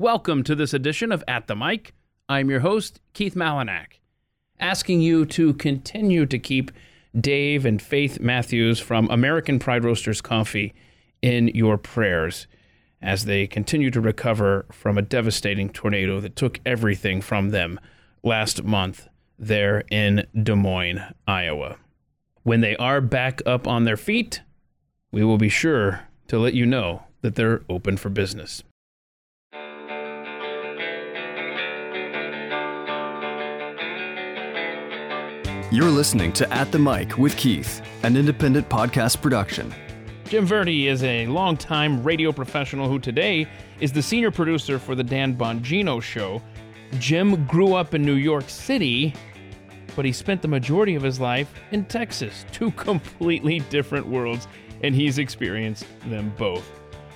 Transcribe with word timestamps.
Welcome 0.00 0.44
to 0.44 0.54
this 0.54 0.72
edition 0.72 1.12
of 1.12 1.22
At 1.28 1.46
the 1.46 1.54
Mic. 1.54 1.92
I'm 2.26 2.48
your 2.48 2.60
host, 2.60 3.00
Keith 3.12 3.34
Malinak, 3.34 3.98
asking 4.58 5.02
you 5.02 5.26
to 5.26 5.52
continue 5.52 6.24
to 6.24 6.38
keep 6.38 6.70
Dave 7.14 7.66
and 7.66 7.82
Faith 7.82 8.18
Matthews 8.18 8.80
from 8.80 9.10
American 9.10 9.58
Pride 9.58 9.84
Roasters 9.84 10.22
Coffee 10.22 10.72
in 11.20 11.48
your 11.48 11.76
prayers 11.76 12.46
as 13.02 13.26
they 13.26 13.46
continue 13.46 13.90
to 13.90 14.00
recover 14.00 14.64
from 14.72 14.96
a 14.96 15.02
devastating 15.02 15.68
tornado 15.68 16.18
that 16.18 16.34
took 16.34 16.60
everything 16.64 17.20
from 17.20 17.50
them 17.50 17.78
last 18.22 18.64
month 18.64 19.06
there 19.38 19.84
in 19.90 20.26
Des 20.42 20.54
Moines, 20.54 21.02
Iowa. 21.26 21.76
When 22.42 22.62
they 22.62 22.74
are 22.76 23.02
back 23.02 23.42
up 23.44 23.68
on 23.68 23.84
their 23.84 23.98
feet, 23.98 24.40
we 25.12 25.22
will 25.22 25.36
be 25.36 25.50
sure 25.50 26.08
to 26.28 26.38
let 26.38 26.54
you 26.54 26.64
know 26.64 27.02
that 27.20 27.34
they're 27.34 27.60
open 27.68 27.98
for 27.98 28.08
business. 28.08 28.62
You're 35.72 35.88
listening 35.88 36.32
to 36.32 36.52
At 36.52 36.72
the 36.72 36.80
Mic 36.80 37.16
with 37.16 37.36
Keith, 37.36 37.80
an 38.02 38.16
independent 38.16 38.68
podcast 38.68 39.22
production. 39.22 39.72
Jim 40.24 40.44
Verdi 40.44 40.88
is 40.88 41.04
a 41.04 41.28
longtime 41.28 42.02
radio 42.02 42.32
professional 42.32 42.88
who 42.88 42.98
today 42.98 43.46
is 43.78 43.92
the 43.92 44.02
senior 44.02 44.32
producer 44.32 44.80
for 44.80 44.96
the 44.96 45.04
Dan 45.04 45.36
Bongino 45.36 46.02
Show. 46.02 46.42
Jim 46.98 47.46
grew 47.46 47.74
up 47.74 47.94
in 47.94 48.02
New 48.02 48.14
York 48.14 48.50
City, 48.50 49.14
but 49.94 50.04
he 50.04 50.10
spent 50.10 50.42
the 50.42 50.48
majority 50.48 50.96
of 50.96 51.04
his 51.04 51.20
life 51.20 51.54
in 51.70 51.84
Texas, 51.84 52.44
two 52.52 52.72
completely 52.72 53.60
different 53.70 54.08
worlds, 54.08 54.48
and 54.82 54.92
he's 54.92 55.18
experienced 55.18 55.86
them 56.06 56.34
both. 56.36 56.68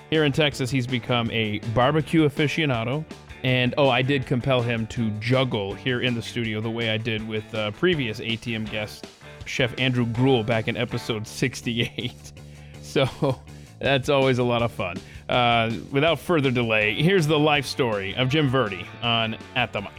Here 0.09 0.23
in 0.23 0.31
Texas, 0.31 0.71
he's 0.71 0.87
become 0.87 1.29
a 1.31 1.59
barbecue 1.73 2.25
aficionado. 2.25 3.03
And 3.45 3.75
oh, 3.77 3.89
I 3.89 4.01
did 4.01 4.25
compel 4.25 4.63
him 4.63 4.87
to 4.87 5.11
juggle 5.19 5.75
here 5.75 6.01
in 6.01 6.15
the 6.15 6.21
studio 6.23 6.61
the 6.61 6.71
way 6.71 6.89
I 6.89 6.97
did 6.97 7.25
with 7.27 7.53
uh, 7.53 7.69
previous 7.69 8.19
ATM 8.19 8.71
guest, 8.71 9.05
Chef 9.45 9.71
Andrew 9.79 10.07
Gruel, 10.07 10.43
back 10.43 10.67
in 10.67 10.75
episode 10.75 11.27
68. 11.27 12.11
So 12.81 13.41
that's 13.79 14.07
always 14.07 14.37
a 14.37 14.43
lot 14.43 14.61
of 14.61 14.71
fun. 14.71 14.95
Uh, 15.27 15.69
without 15.91 16.17
further 16.17 16.49
delay, 16.49 16.93
here's 16.93 17.27
the 17.27 17.37
life 17.37 17.65
story 17.65 18.15
of 18.15 18.29
Jim 18.29 18.47
Verdi 18.47 18.87
on 19.03 19.37
At 19.53 19.73
the 19.73 19.81
Mic. 19.81 19.91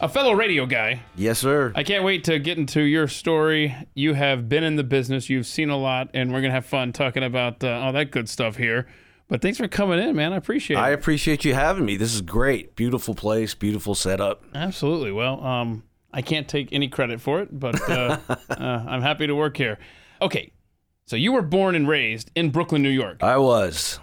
A 0.00 0.08
fellow 0.08 0.32
radio 0.32 0.66
guy, 0.66 1.00
Yes, 1.14 1.38
sir. 1.38 1.72
I 1.76 1.84
can't 1.84 2.02
wait 2.02 2.24
to 2.24 2.40
get 2.40 2.58
into 2.58 2.80
your 2.82 3.06
story. 3.06 3.76
You 3.94 4.14
have 4.14 4.48
been 4.48 4.64
in 4.64 4.74
the 4.74 4.82
business, 4.82 5.30
you've 5.30 5.46
seen 5.46 5.70
a 5.70 5.76
lot, 5.76 6.10
and 6.12 6.32
we're 6.32 6.40
going 6.40 6.50
to 6.50 6.54
have 6.54 6.66
fun 6.66 6.92
talking 6.92 7.22
about 7.22 7.62
uh, 7.62 7.68
all 7.68 7.92
that 7.92 8.10
good 8.10 8.28
stuff 8.28 8.56
here. 8.56 8.88
But 9.32 9.40
thanks 9.40 9.56
for 9.56 9.66
coming 9.66 9.98
in, 9.98 10.14
man. 10.14 10.34
I 10.34 10.36
appreciate 10.36 10.76
it. 10.76 10.80
I 10.80 10.90
appreciate 10.90 11.42
you 11.42 11.54
having 11.54 11.86
me. 11.86 11.96
This 11.96 12.14
is 12.14 12.20
great. 12.20 12.76
Beautiful 12.76 13.14
place, 13.14 13.54
beautiful 13.54 13.94
setup. 13.94 14.44
Absolutely. 14.54 15.10
Well, 15.10 15.42
um, 15.42 15.84
I 16.12 16.20
can't 16.20 16.46
take 16.46 16.70
any 16.70 16.86
credit 16.86 17.18
for 17.18 17.40
it, 17.40 17.48
but 17.50 17.80
uh, 17.88 18.18
uh, 18.28 18.84
I'm 18.86 19.00
happy 19.00 19.26
to 19.26 19.34
work 19.34 19.56
here. 19.56 19.78
Okay, 20.20 20.52
so 21.06 21.16
you 21.16 21.32
were 21.32 21.40
born 21.40 21.74
and 21.74 21.88
raised 21.88 22.30
in 22.34 22.50
Brooklyn, 22.50 22.82
New 22.82 22.90
York. 22.90 23.22
I 23.22 23.38
was. 23.38 24.00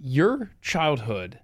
your 0.00 0.52
childhood 0.62 1.38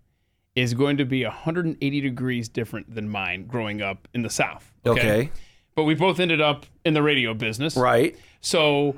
is 0.56 0.72
going 0.72 0.96
to 0.96 1.04
be 1.04 1.24
180 1.24 2.00
degrees 2.00 2.48
different 2.48 2.94
than 2.94 3.06
mine 3.06 3.46
growing 3.46 3.82
up 3.82 4.08
in 4.14 4.22
the 4.22 4.30
South. 4.30 4.72
Okay. 4.86 5.30
But 5.74 5.84
we 5.84 5.94
both 5.94 6.20
ended 6.20 6.40
up 6.40 6.64
in 6.86 6.94
the 6.94 7.02
radio 7.02 7.34
business. 7.34 7.76
Right. 7.76 8.16
So 8.40 8.96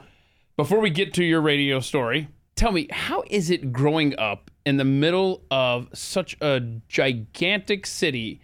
before 0.56 0.78
we 0.78 0.91
get 0.91 1.12
to 1.14 1.24
your 1.24 1.41
radio 1.41 1.80
story, 1.80 2.28
tell 2.61 2.72
me, 2.72 2.86
how 2.91 3.25
is 3.28 3.50
it 3.50 3.72
growing 3.72 4.16
up 4.19 4.50
in 4.66 4.77
the 4.77 4.84
middle 4.84 5.42
of 5.50 5.89
such 5.94 6.36
a 6.42 6.61
gigantic 6.89 7.86
city? 7.86 8.41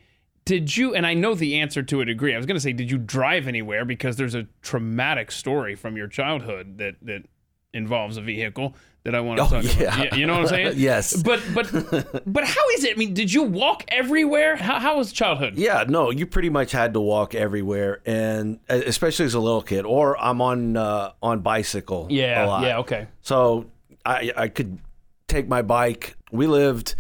Did 0.47 0.75
you, 0.77 0.95
and 0.95 1.07
I 1.07 1.13
know 1.15 1.35
the 1.35 1.59
answer 1.59 1.83
to 1.83 2.01
a 2.01 2.05
degree, 2.05 2.33
I 2.33 2.37
was 2.39 2.47
going 2.47 2.57
to 2.57 2.61
say, 2.61 2.73
did 2.73 2.91
you 2.91 2.99
drive 2.99 3.47
anywhere? 3.47 3.85
Because 3.85 4.17
there's 4.17 4.35
a 4.35 4.47
traumatic 4.63 5.31
story 5.31 5.75
from 5.75 5.97
your 5.97 6.07
childhood 6.09 6.79
that, 6.79 6.95
that 7.03 7.25
involves 7.75 8.17
a 8.17 8.23
vehicle 8.23 8.75
that 9.03 9.15
I 9.15 9.21
want 9.21 9.39
to 9.39 9.45
Oh, 9.45 9.49
talk 9.49 9.65
about. 9.65 9.79
yeah. 9.81 10.03
Yeah, 10.05 10.15
You 10.15 10.27
know 10.27 10.33
what 10.35 10.43
I'm 10.45 10.49
saying? 10.49 10.73
Yes. 10.77 11.23
But, 11.23 11.43
but, 11.53 11.71
but 12.33 12.45
how 12.45 12.69
is 12.71 12.85
it? 12.85 12.95
I 12.95 12.97
mean, 12.97 13.13
did 13.13 13.31
you 13.33 13.43
walk 13.43 13.85
everywhere? 13.89 14.57
How, 14.57 14.79
how 14.81 14.97
was 14.99 15.13
childhood? 15.13 15.57
Yeah, 15.59 15.85
no, 15.87 16.11
you 16.11 16.27
pretty 16.27 16.49
much 16.51 16.73
had 16.73 16.95
to 16.95 17.01
walk 17.01 17.35
everywhere, 17.35 18.01
and 18.07 18.59
especially 18.69 19.27
as 19.27 19.35
a 19.35 19.41
little 19.41 19.63
kid. 19.63 19.85
Or 19.85 20.17
I'm 20.19 20.41
on 20.41 20.77
uh, 20.77 21.13
on 21.23 21.41
bicycle. 21.41 22.07
Yeah. 22.09 22.45
a 22.45 22.47
lot. 22.47 22.63
Yeah. 22.63 22.79
Okay. 22.79 23.07
So 23.21 23.67
I 24.07 24.33
I 24.37 24.49
could 24.49 24.79
take 25.29 25.49
my 25.49 25.63
bike. 25.63 26.17
We 26.31 26.47
lived 26.47 26.95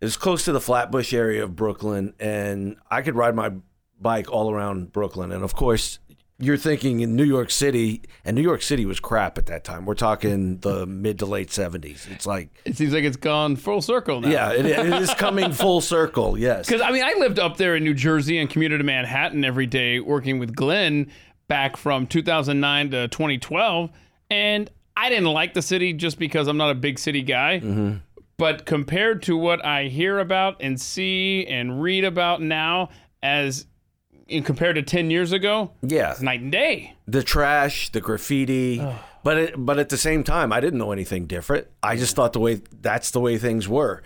it 0.00 0.04
was 0.06 0.16
close 0.16 0.44
to 0.46 0.52
the 0.52 0.60
Flatbush 0.60 1.12
area 1.12 1.44
of 1.44 1.54
Brooklyn, 1.54 2.14
and 2.18 2.76
I 2.90 3.02
could 3.02 3.14
ride 3.14 3.34
my 3.36 3.52
bike 4.00 4.30
all 4.32 4.50
around 4.50 4.92
Brooklyn. 4.92 5.30
And 5.30 5.44
of 5.44 5.54
course, 5.54 6.00
you're 6.40 6.56
thinking 6.56 7.00
in 7.00 7.14
New 7.14 7.22
York 7.22 7.52
City, 7.52 8.02
and 8.24 8.34
New 8.34 8.42
York 8.42 8.62
City 8.62 8.84
was 8.84 8.98
crap 8.98 9.38
at 9.38 9.46
that 9.46 9.62
time. 9.62 9.84
We're 9.86 9.94
talking 9.94 10.58
the 10.58 10.86
mid 10.86 11.20
to 11.20 11.26
late 11.26 11.50
'70s. 11.50 12.10
It's 12.10 12.26
like 12.26 12.50
It 12.64 12.76
seems 12.76 12.92
like 12.92 13.04
it's 13.04 13.16
gone 13.16 13.54
full 13.54 13.80
circle 13.80 14.20
now. 14.20 14.28
yeah, 14.28 14.52
it, 14.52 14.66
it 14.66 15.00
is 15.02 15.14
coming 15.14 15.52
full 15.52 15.80
circle. 15.80 16.36
Yes. 16.36 16.66
Because 16.66 16.80
I 16.80 16.90
mean, 16.90 17.04
I 17.04 17.14
lived 17.18 17.38
up 17.38 17.56
there 17.58 17.76
in 17.76 17.84
New 17.84 17.94
Jersey 17.94 18.38
and 18.38 18.50
commuted 18.50 18.80
to 18.80 18.84
Manhattan 18.84 19.44
every 19.44 19.66
day 19.66 20.00
working 20.00 20.40
with 20.40 20.56
Glenn 20.56 21.12
back 21.46 21.76
from 21.76 22.08
2009 22.08 22.90
to 22.90 23.06
2012, 23.06 23.90
and 24.30 24.68
I 24.96 25.08
didn't 25.08 25.26
like 25.32 25.54
the 25.54 25.62
city 25.62 25.92
just 25.92 26.18
because 26.18 26.48
I'm 26.48 26.56
not 26.56 26.70
a 26.70 26.74
big 26.74 26.98
city 26.98 27.22
guy. 27.22 27.60
Mm-hmm. 27.60 27.96
But 28.38 28.66
compared 28.66 29.22
to 29.24 29.36
what 29.36 29.64
I 29.64 29.84
hear 29.84 30.18
about 30.18 30.56
and 30.60 30.80
see 30.80 31.46
and 31.46 31.80
read 31.82 32.04
about 32.04 32.42
now, 32.42 32.88
as 33.22 33.66
in 34.26 34.42
compared 34.42 34.76
to 34.76 34.82
10 34.82 35.10
years 35.10 35.32
ago, 35.32 35.72
Yeah. 35.82 36.10
it's 36.12 36.22
night 36.22 36.40
and 36.40 36.50
day. 36.50 36.94
the 37.06 37.22
trash, 37.22 37.90
the 37.92 38.00
graffiti. 38.00 38.82
But 39.24 39.36
it, 39.38 39.54
but 39.56 39.78
at 39.78 39.88
the 39.90 39.96
same 39.96 40.24
time, 40.24 40.52
I 40.52 40.58
didn't 40.60 40.78
know 40.80 40.90
anything 40.90 41.26
different. 41.26 41.68
I 41.82 41.94
just 41.96 42.16
thought 42.16 42.32
the 42.32 42.40
way 42.40 42.60
that's 42.80 43.12
the 43.12 43.20
way 43.20 43.38
things 43.38 43.68
were. 43.68 44.02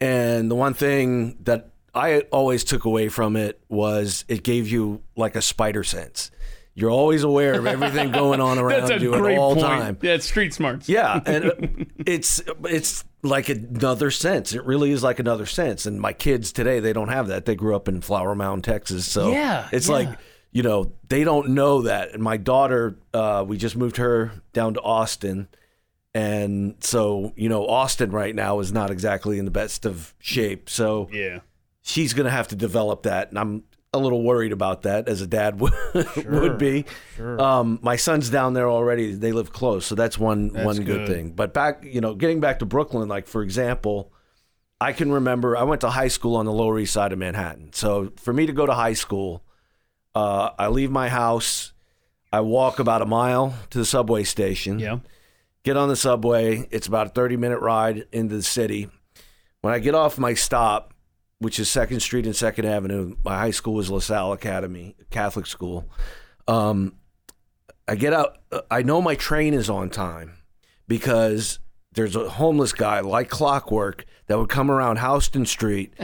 And 0.00 0.50
the 0.50 0.54
one 0.54 0.74
thing 0.74 1.36
that 1.44 1.70
I 1.94 2.20
always 2.30 2.64
took 2.64 2.84
away 2.84 3.08
from 3.08 3.34
it 3.36 3.60
was 3.70 4.24
it 4.28 4.42
gave 4.42 4.68
you 4.68 5.00
like 5.16 5.34
a 5.36 5.42
spider 5.42 5.82
sense. 5.84 6.30
You're 6.78 6.90
always 6.90 7.24
aware 7.24 7.54
of 7.58 7.66
everything 7.66 8.12
going 8.12 8.40
on 8.40 8.56
around 8.58 8.88
That's 8.88 9.00
a 9.02 9.04
you 9.04 9.14
at 9.14 9.36
all 9.38 9.54
point. 9.54 9.66
time. 9.66 9.98
Yeah, 10.00 10.12
it's 10.14 10.26
street 10.26 10.54
smarts. 10.54 10.88
Yeah, 10.88 11.20
and 11.26 11.44
uh, 11.46 11.54
it's 12.06 12.40
it's 12.64 13.04
like 13.22 13.48
another 13.48 14.10
sense. 14.12 14.52
It 14.54 14.64
really 14.64 14.92
is 14.92 15.02
like 15.02 15.18
another 15.18 15.44
sense. 15.46 15.86
And 15.86 16.00
my 16.00 16.12
kids 16.12 16.52
today, 16.52 16.78
they 16.78 16.92
don't 16.92 17.08
have 17.08 17.26
that. 17.28 17.46
They 17.46 17.56
grew 17.56 17.74
up 17.74 17.88
in 17.88 18.00
Flower 18.00 18.34
Mound, 18.36 18.62
Texas, 18.62 19.10
so 19.10 19.32
Yeah, 19.32 19.68
it's 19.72 19.88
yeah. 19.88 19.94
like 19.94 20.08
you 20.52 20.62
know 20.62 20.92
they 21.08 21.24
don't 21.24 21.48
know 21.50 21.82
that. 21.82 22.12
And 22.12 22.22
my 22.22 22.36
daughter, 22.36 22.96
uh, 23.12 23.44
we 23.46 23.56
just 23.58 23.76
moved 23.76 23.96
her 23.96 24.30
down 24.52 24.74
to 24.74 24.80
Austin, 24.80 25.48
and 26.14 26.76
so 26.80 27.32
you 27.36 27.48
know 27.48 27.66
Austin 27.66 28.10
right 28.12 28.34
now 28.34 28.60
is 28.60 28.72
not 28.72 28.90
exactly 28.90 29.38
in 29.38 29.44
the 29.44 29.50
best 29.50 29.84
of 29.84 30.14
shape. 30.20 30.70
So 30.70 31.08
Yeah. 31.12 31.40
she's 31.82 32.14
gonna 32.14 32.30
have 32.30 32.48
to 32.48 32.56
develop 32.56 33.02
that, 33.02 33.30
and 33.30 33.38
I'm 33.38 33.64
a 33.94 33.98
little 33.98 34.22
worried 34.22 34.52
about 34.52 34.82
that 34.82 35.08
as 35.08 35.20
a 35.22 35.26
dad 35.26 35.60
would, 35.60 35.72
would 36.26 36.58
be. 36.58 36.84
Um, 37.18 37.78
my 37.82 37.96
son's 37.96 38.28
down 38.30 38.52
there 38.54 38.68
already; 38.68 39.12
they 39.14 39.32
live 39.32 39.52
close, 39.52 39.86
so 39.86 39.94
that's 39.94 40.18
one 40.18 40.50
one 40.52 40.76
good, 40.76 40.84
good. 40.86 41.08
thing. 41.08 41.30
But 41.32 41.54
back, 41.54 41.84
you 41.84 42.00
know, 42.00 42.14
getting 42.14 42.40
back 42.40 42.58
to 42.60 42.66
Brooklyn, 42.66 43.08
like 43.08 43.26
for 43.26 43.42
example, 43.42 44.12
I 44.80 44.92
can 44.92 45.10
remember 45.10 45.56
I 45.56 45.62
went 45.64 45.80
to 45.82 45.90
high 45.90 46.08
school 46.08 46.36
on 46.36 46.44
the 46.44 46.52
Lower 46.52 46.78
East 46.78 46.92
Side 46.92 47.12
of 47.12 47.18
Manhattan. 47.18 47.72
So 47.72 48.12
for 48.16 48.32
me 48.32 48.46
to 48.46 48.52
go 48.52 48.66
to 48.66 48.74
high 48.74 48.92
school, 48.92 49.42
uh, 50.14 50.50
I 50.58 50.68
leave 50.68 50.90
my 50.90 51.08
house, 51.08 51.72
I 52.32 52.40
walk 52.40 52.78
about 52.78 53.02
a 53.02 53.06
mile 53.06 53.54
to 53.70 53.78
the 53.78 53.84
subway 53.86 54.22
station 54.24 54.78
Yeah. 54.78 54.98
get 55.64 55.76
on 55.76 55.88
the 55.88 55.96
subway. 55.96 56.68
It's 56.70 56.86
about 56.86 57.06
a 57.08 57.10
30 57.10 57.36
minute 57.36 57.58
ride 57.60 58.06
into 58.12 58.36
the 58.36 58.42
city. 58.42 58.88
When 59.62 59.72
I 59.74 59.78
get 59.80 59.94
off 59.94 60.18
my 60.18 60.34
stop, 60.34 60.94
which 61.38 61.58
is 61.58 61.70
Second 61.70 62.00
Street 62.00 62.26
and 62.26 62.34
Second 62.34 62.64
Avenue, 62.66 63.16
my 63.24 63.38
high 63.38 63.50
school 63.50 63.74
was 63.74 63.90
LaSalle 63.90 64.32
Academy, 64.32 64.96
Catholic 65.10 65.46
school. 65.46 65.88
Um, 66.46 66.94
I 67.86 67.94
get 67.94 68.12
out. 68.12 68.38
I 68.70 68.82
know 68.82 69.00
my 69.00 69.14
train 69.14 69.54
is 69.54 69.70
on 69.70 69.90
time 69.90 70.34
because 70.88 71.58
there's 71.92 72.16
a 72.16 72.28
homeless 72.28 72.72
guy 72.72 73.00
like 73.00 73.28
clockwork 73.28 74.04
that 74.26 74.38
would 74.38 74.48
come 74.48 74.70
around 74.70 74.98
Houston 74.98 75.46
Street, 75.46 75.94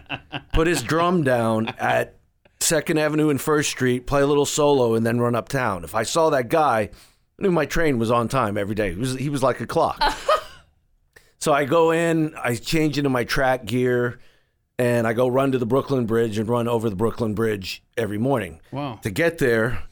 put 0.52 0.66
his 0.66 0.82
drum 0.82 1.22
down 1.22 1.68
at 1.78 2.18
Second 2.60 2.98
Avenue 2.98 3.30
and 3.30 3.40
First 3.40 3.70
Street, 3.70 4.06
play 4.06 4.20
a 4.20 4.26
little 4.26 4.44
solo, 4.44 4.94
and 4.94 5.06
then 5.06 5.20
run 5.20 5.34
uptown. 5.34 5.82
If 5.82 5.94
I 5.94 6.02
saw 6.02 6.30
that 6.30 6.48
guy, 6.48 6.80
I 6.80 7.42
knew 7.42 7.50
my 7.50 7.64
train 7.64 7.98
was 7.98 8.10
on 8.10 8.28
time 8.28 8.58
every 8.58 8.74
day. 8.74 8.92
He 8.92 8.98
was, 8.98 9.14
he 9.14 9.28
was 9.30 9.42
like 9.42 9.60
a 9.60 9.66
clock. 9.66 10.02
so 11.38 11.52
I 11.52 11.64
go 11.64 11.90
in, 11.90 12.34
I 12.36 12.56
change 12.56 12.98
into 12.98 13.08
my 13.08 13.24
track 13.24 13.64
gear, 13.64 14.20
and 14.80 15.06
I 15.06 15.12
go 15.12 15.28
run 15.28 15.52
to 15.52 15.58
the 15.58 15.66
Brooklyn 15.66 16.06
Bridge 16.06 16.38
and 16.38 16.48
run 16.48 16.66
over 16.66 16.88
the 16.88 16.96
Brooklyn 16.96 17.34
Bridge 17.34 17.82
every 17.98 18.16
morning. 18.16 18.62
Wow. 18.72 18.98
To 19.02 19.10
get 19.10 19.36
there, 19.36 19.82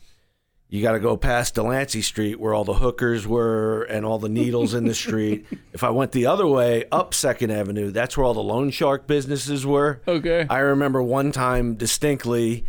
you 0.71 0.81
got 0.81 0.93
to 0.93 0.99
go 0.99 1.15
past 1.19 1.57
Delancey 1.57 2.01
Street 2.01 2.41
where 2.41 2.55
all 2.55 2.65
the 2.65 2.73
hookers 2.73 3.27
were 3.27 3.83
and 3.83 4.07
all 4.07 4.19
the 4.19 4.31
needles 4.31 4.73
in 4.73 4.87
the 4.87 4.95
street. 5.07 5.45
If 5.75 5.85
I 5.85 5.91
went 5.91 6.13
the 6.13 6.25
other 6.25 6.47
way 6.47 6.87
up 6.91 7.13
Second 7.13 7.51
Avenue, 7.51 7.91
that's 7.91 8.17
where 8.17 8.25
all 8.25 8.33
the 8.33 8.43
loan 8.43 8.71
shark 8.71 9.07
businesses 9.07 9.67
were. 9.67 10.01
Okay. 10.09 10.47
I 10.49 10.61
remember 10.61 11.03
one 11.03 11.33
time 11.33 11.75
distinctly. 11.75 12.65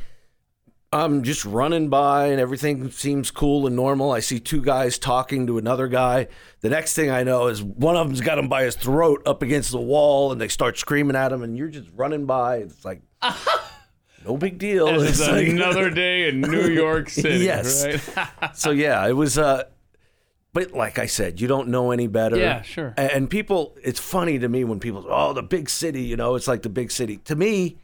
I'm 0.92 1.22
just 1.22 1.46
running 1.46 1.90
by 1.90 2.28
and 2.28 2.40
everything 2.40 2.90
seems 2.90 3.30
cool 3.30 3.68
and 3.68 3.76
normal. 3.76 4.12
I 4.12 4.22
see 4.22 4.40
two 4.40 4.62
guys 4.62 4.98
talking 4.98 5.46
to 5.46 5.60
another 5.60 5.88
guy. 5.88 6.28
The 6.62 6.70
next 6.70 6.96
thing 6.96 7.12
I 7.12 7.22
know 7.24 7.48
is 7.48 7.62
one 7.62 7.96
of 7.96 8.08
them's 8.08 8.22
got 8.22 8.40
him 8.40 8.50
by 8.50 8.64
his 8.64 8.76
throat 8.76 9.22
up 9.28 9.44
against 9.44 9.70
the 9.72 9.80
wall 9.80 10.32
and 10.32 10.42
they 10.42 10.48
start 10.48 10.80
screaming 10.80 11.16
at 11.16 11.32
him 11.32 11.44
and 11.44 11.56
you're 11.56 11.68
just 11.68 11.90
running 11.96 12.26
by. 12.26 12.58
It's 12.58 12.84
like, 12.84 13.02
no 14.26 14.36
big 14.36 14.58
deal. 14.58 14.88
It's 14.88 15.20
like- 15.22 15.48
another 15.48 15.90
day 15.92 16.28
in 16.28 16.42
New 16.42 16.68
York 16.68 17.10
City. 17.10 17.44
Yes. 17.46 17.86
Right? 17.86 18.56
so 18.56 18.72
yeah, 18.72 19.08
it 19.08 19.14
was. 19.14 19.38
Uh, 19.38 19.66
but 20.54 20.72
like 20.72 20.98
I 20.98 21.06
said, 21.06 21.40
you 21.40 21.48
don't 21.48 21.68
know 21.68 21.92
any 21.92 22.08
better. 22.08 22.36
Yeah, 22.36 22.64
sure. 22.64 22.96
And 22.98 23.30
people, 23.30 23.78
it's 23.84 24.00
funny 24.00 24.40
to 24.40 24.50
me 24.50 24.64
when 24.64 24.80
people, 24.80 25.04
say, 25.04 25.10
oh, 25.12 25.34
the 25.34 25.44
big 25.44 25.70
city. 25.70 26.02
You 26.02 26.18
know, 26.18 26.34
it's 26.34 26.48
like 26.48 26.64
the 26.64 26.70
big 26.70 26.90
city. 26.90 27.18
To 27.26 27.36
me, 27.36 27.78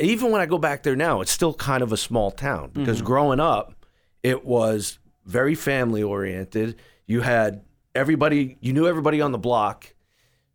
even 0.00 0.30
when 0.30 0.40
I 0.40 0.46
go 0.46 0.58
back 0.58 0.82
there 0.82 0.96
now, 0.96 1.20
it's 1.20 1.30
still 1.32 1.54
kind 1.54 1.82
of 1.82 1.92
a 1.92 1.96
small 1.96 2.30
town 2.30 2.70
because 2.72 2.98
Mm-hmm. 2.98 3.06
growing 3.06 3.40
up, 3.40 3.74
it 4.22 4.44
was 4.44 4.98
very 5.26 5.54
family 5.54 6.02
oriented. 6.02 6.76
You 7.06 7.20
had 7.22 7.62
everybody, 7.94 8.56
you 8.60 8.72
knew 8.72 8.86
everybody 8.86 9.20
on 9.20 9.32
the 9.32 9.38
block. 9.38 9.94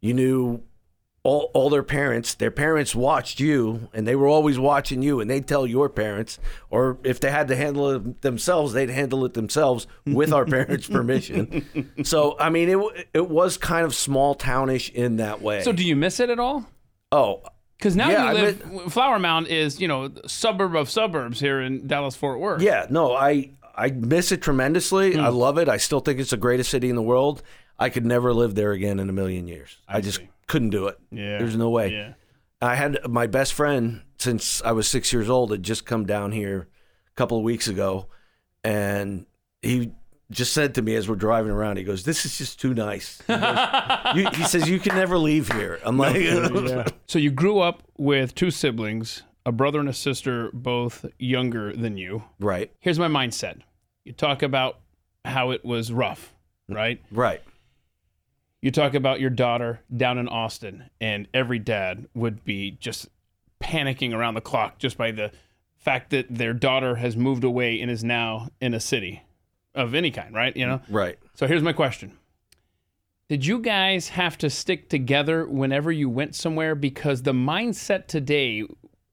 You 0.01 0.13
knew 0.13 0.61
all, 1.23 1.49
all 1.55 1.69
their 1.71 1.81
parents. 1.81 2.35
Their 2.35 2.51
parents 2.51 2.93
watched 2.93 3.39
you, 3.39 3.89
and 3.93 4.07
they 4.07 4.15
were 4.15 4.27
always 4.27 4.59
watching 4.59 5.01
you, 5.01 5.19
and 5.19 5.27
they'd 5.29 5.47
tell 5.47 5.65
your 5.65 5.89
parents, 5.89 6.37
or 6.69 6.99
if 7.03 7.19
they 7.19 7.31
had 7.31 7.47
to 7.47 7.55
handle 7.55 7.89
it 7.89 8.21
themselves, 8.21 8.73
they'd 8.73 8.91
handle 8.91 9.25
it 9.25 9.33
themselves 9.33 9.87
with 10.05 10.31
our 10.31 10.45
parents' 10.45 10.87
permission. 10.87 11.65
So, 12.03 12.37
I 12.39 12.49
mean, 12.51 12.69
it 12.69 13.07
it 13.13 13.29
was 13.29 13.57
kind 13.57 13.85
of 13.85 13.95
small 13.95 14.35
townish 14.35 14.91
in 14.91 15.15
that 15.17 15.41
way. 15.41 15.63
So, 15.63 15.71
do 15.71 15.83
you 15.83 15.95
miss 15.95 16.19
it 16.19 16.29
at 16.29 16.39
all? 16.39 16.65
oh, 17.11 17.41
Because 17.77 17.95
now 17.95 18.09
Yeah, 18.09 18.31
you 18.31 18.37
live. 18.39 18.93
Flower 18.93 19.19
Mound 19.19 19.47
is, 19.47 19.79
you 19.79 19.87
know, 19.87 20.11
suburb 20.25 20.75
of 20.75 20.89
suburbs 20.89 21.39
here 21.39 21.61
in 21.61 21.87
Dallas 21.87 22.15
Fort 22.15 22.39
Worth. 22.39 22.61
Yeah, 22.61 22.87
no, 22.89 23.13
I 23.13 23.51
I 23.75 23.89
miss 23.89 24.31
it 24.31 24.41
tremendously. 24.41 25.17
I 25.17 25.29
hmm. 25.29 25.35
love 25.35 25.57
it. 25.57 25.67
I 25.67 25.77
still 25.77 25.99
think 25.99 26.19
it's 26.19 26.29
the 26.31 26.37
greatest 26.37 26.69
city 26.71 26.89
in 26.89 26.95
the 26.95 27.01
world. 27.01 27.43
I 27.77 27.89
could 27.89 28.05
never 28.05 28.33
live 28.33 28.55
there 28.55 28.71
again 28.71 28.99
in 28.99 29.09
a 29.09 29.13
million 29.13 29.47
years. 29.47 29.77
I, 29.87 29.99
just 29.99 30.21
couldn't 30.47 30.69
do 30.69 30.87
it. 30.87 30.97
Yeah. 31.11 31.39
There's 31.39 31.57
no 31.57 31.69
way. 31.69 31.91
Yeah. 31.91 32.13
I 32.61 32.75
had 32.75 32.99
my 33.09 33.27
best 33.27 33.53
friend 33.53 34.01
since 34.17 34.61
I 34.63 34.71
was 34.71 34.87
six 34.87 35.11
years 35.11 35.29
old 35.29 35.51
had 35.51 35.61
just 35.61 35.85
come 35.85 36.05
down 36.05 36.31
here 36.31 36.67
a 37.11 37.15
couple 37.15 37.37
of 37.37 37.43
weeks 37.43 37.67
ago, 37.67 38.07
and 38.63 39.25
he 39.61 39.91
just 40.31 40.53
said 40.53 40.75
to 40.75 40.81
me 40.81 40.95
as 40.95 41.07
we're 41.07 41.15
driving 41.15 41.51
around, 41.51 41.77
he 41.77 41.83
goes, 41.83 42.03
"This 42.03 42.25
is 42.25 42.37
just 42.37 42.59
too 42.59 42.73
nice." 42.73 43.21
He, 43.27 43.33
goes, 43.35 44.15
"You- 44.15 44.29
he 44.33 44.43
says, 44.43 44.69
"You 44.69 44.79
can 44.79 44.95
never 44.95 45.17
leave 45.17 45.51
here." 45.51 45.79
I'm 45.83 45.97
like, 45.97 46.15
So 47.07 47.19
you 47.19 47.31
grew 47.31 47.59
up 47.59 47.83
with 47.97 48.33
two 48.35 48.49
siblings, 48.51 49.23
a 49.45 49.51
brother 49.51 49.79
and 49.79 49.89
a 49.89 49.93
sister, 49.93 50.49
both 50.53 51.05
younger 51.19 51.73
than 51.73 51.97
you. 51.97 52.23
right, 52.39 52.71
Here's 52.79 52.97
my 52.99 53.07
mindset. 53.07 53.59
You 54.03 54.13
talk 54.13 54.41
about 54.41 54.79
how 55.23 55.51
it 55.51 55.63
was 55.65 55.91
rough, 55.91 56.33
right? 56.69 57.01
right, 57.11 57.41
You 58.61 58.71
talk 58.71 58.93
about 58.95 59.19
your 59.19 59.29
daughter 59.29 59.81
down 59.95 60.17
in 60.17 60.27
Austin, 60.27 60.89
and 60.99 61.27
every 61.33 61.59
dad 61.59 62.07
would 62.15 62.43
be 62.43 62.71
just 62.79 63.07
panicking 63.61 64.13
around 64.13 64.33
the 64.35 64.41
clock 64.41 64.77
just 64.79 64.97
by 64.97 65.11
the 65.11 65.31
fact 65.77 66.09
that 66.11 66.25
their 66.29 66.53
daughter 66.53 66.95
has 66.95 67.15
moved 67.15 67.43
away 67.43 67.79
and 67.79 67.89
is 67.91 68.03
now 68.03 68.49
in 68.59 68.73
a 68.73 68.79
city 68.79 69.21
of 69.75 69.93
any 69.93 70.11
kind, 70.11 70.33
right? 70.33 70.55
You 70.55 70.65
know? 70.67 70.81
right. 70.89 71.17
So 71.35 71.47
here's 71.47 71.63
my 71.63 71.73
question. 71.73 72.17
Did 73.27 73.45
you 73.45 73.59
guys 73.59 74.09
have 74.09 74.37
to 74.39 74.49
stick 74.49 74.89
together 74.89 75.47
whenever 75.47 75.91
you 75.91 76.09
went 76.09 76.35
somewhere? 76.35 76.75
Because 76.75 77.23
the 77.23 77.33
mindset 77.33 78.07
today, 78.07 78.63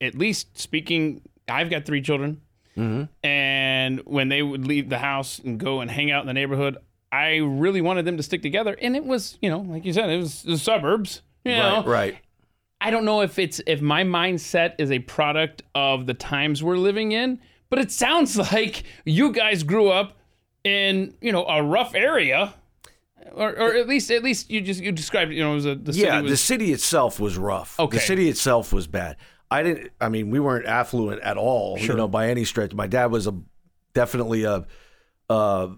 at 0.01 0.15
least 0.15 0.59
speaking, 0.59 1.23
I've 1.49 1.71
got 1.71 1.87
three 1.87 2.03
children. 2.03 2.43
Mm-hmm. 2.77 3.27
And 3.27 4.01
when 4.05 4.29
they 4.29 4.43
would 4.43 4.67
leave 4.67 4.89
the 4.89 4.99
house 4.99 5.39
and 5.39 5.59
go 5.59 5.81
and 5.81 5.91
hang 5.91 6.11
out 6.11 6.23
in 6.23 6.27
the 6.27 6.35
neighborhood, 6.35 6.77
I 7.11 7.37
really 7.37 7.81
wanted 7.81 8.05
them 8.05 8.17
to 8.17 8.23
stick 8.23 8.43
together. 8.43 8.77
And 8.81 8.97
it 8.97 9.05
was, 9.05 9.39
you 9.43 9.51
know, 9.51 9.61
like 9.61 9.85
you 9.85 9.93
said, 9.93 10.11
it 10.11 10.17
was 10.17 10.43
the 10.43 10.59
suburbs. 10.59 11.23
You 11.45 11.57
know, 11.57 11.77
Right, 11.79 11.87
right. 11.87 12.19
I 12.81 12.91
don't 12.91 13.05
know 13.05 13.21
if 13.21 13.39
it's 13.39 13.61
if 13.67 13.81
my 13.81 14.03
mindset 14.03 14.75
is 14.79 14.91
a 14.91 14.99
product 15.01 15.63
of 15.75 16.07
the 16.07 16.15
times 16.15 16.63
we're 16.63 16.77
living 16.77 17.13
in, 17.13 17.41
but 17.71 17.79
it 17.79 17.91
sounds 17.91 18.37
like 18.53 18.85
you 19.05 19.33
guys 19.33 19.63
grew 19.63 19.89
up 19.89 20.19
in 20.65 21.15
you 21.21 21.33
know 21.33 21.45
a 21.45 21.63
rough 21.63 21.95
area, 21.95 22.55
or, 23.33 23.51
or 23.51 23.75
at 23.75 23.89
least 23.89 24.11
at 24.11 24.23
least 24.23 24.51
you 24.51 24.61
just 24.61 24.81
you 24.81 24.93
described 24.93 25.33
you 25.33 25.43
know 25.43 25.53
it 25.53 25.57
was 25.57 25.67
a 25.67 25.75
the 25.75 25.93
city 25.93 26.07
Yeah, 26.07 26.21
was, 26.21 26.31
the 26.31 26.37
city 26.37 26.73
itself 26.73 27.21
was 27.21 27.37
rough. 27.37 27.79
Okay. 27.79 27.97
The 27.97 28.03
city 28.03 28.29
itself 28.29 28.73
was 28.73 28.87
bad. 28.87 29.17
I 29.51 29.63
didn't. 29.63 29.93
I 30.01 30.09
mean, 30.09 30.31
we 30.31 30.41
weren't 30.41 30.67
affluent 30.67 31.21
at 31.23 31.37
all. 31.37 31.79
You 31.79 31.95
know, 31.95 32.09
by 32.09 32.29
any 32.29 32.45
stretch. 32.45 32.73
My 32.73 32.87
dad 32.87 33.07
was 33.07 33.27
a 33.27 33.35
definitely 33.95 34.45
a. 34.45 34.67
Uh, 35.29 35.69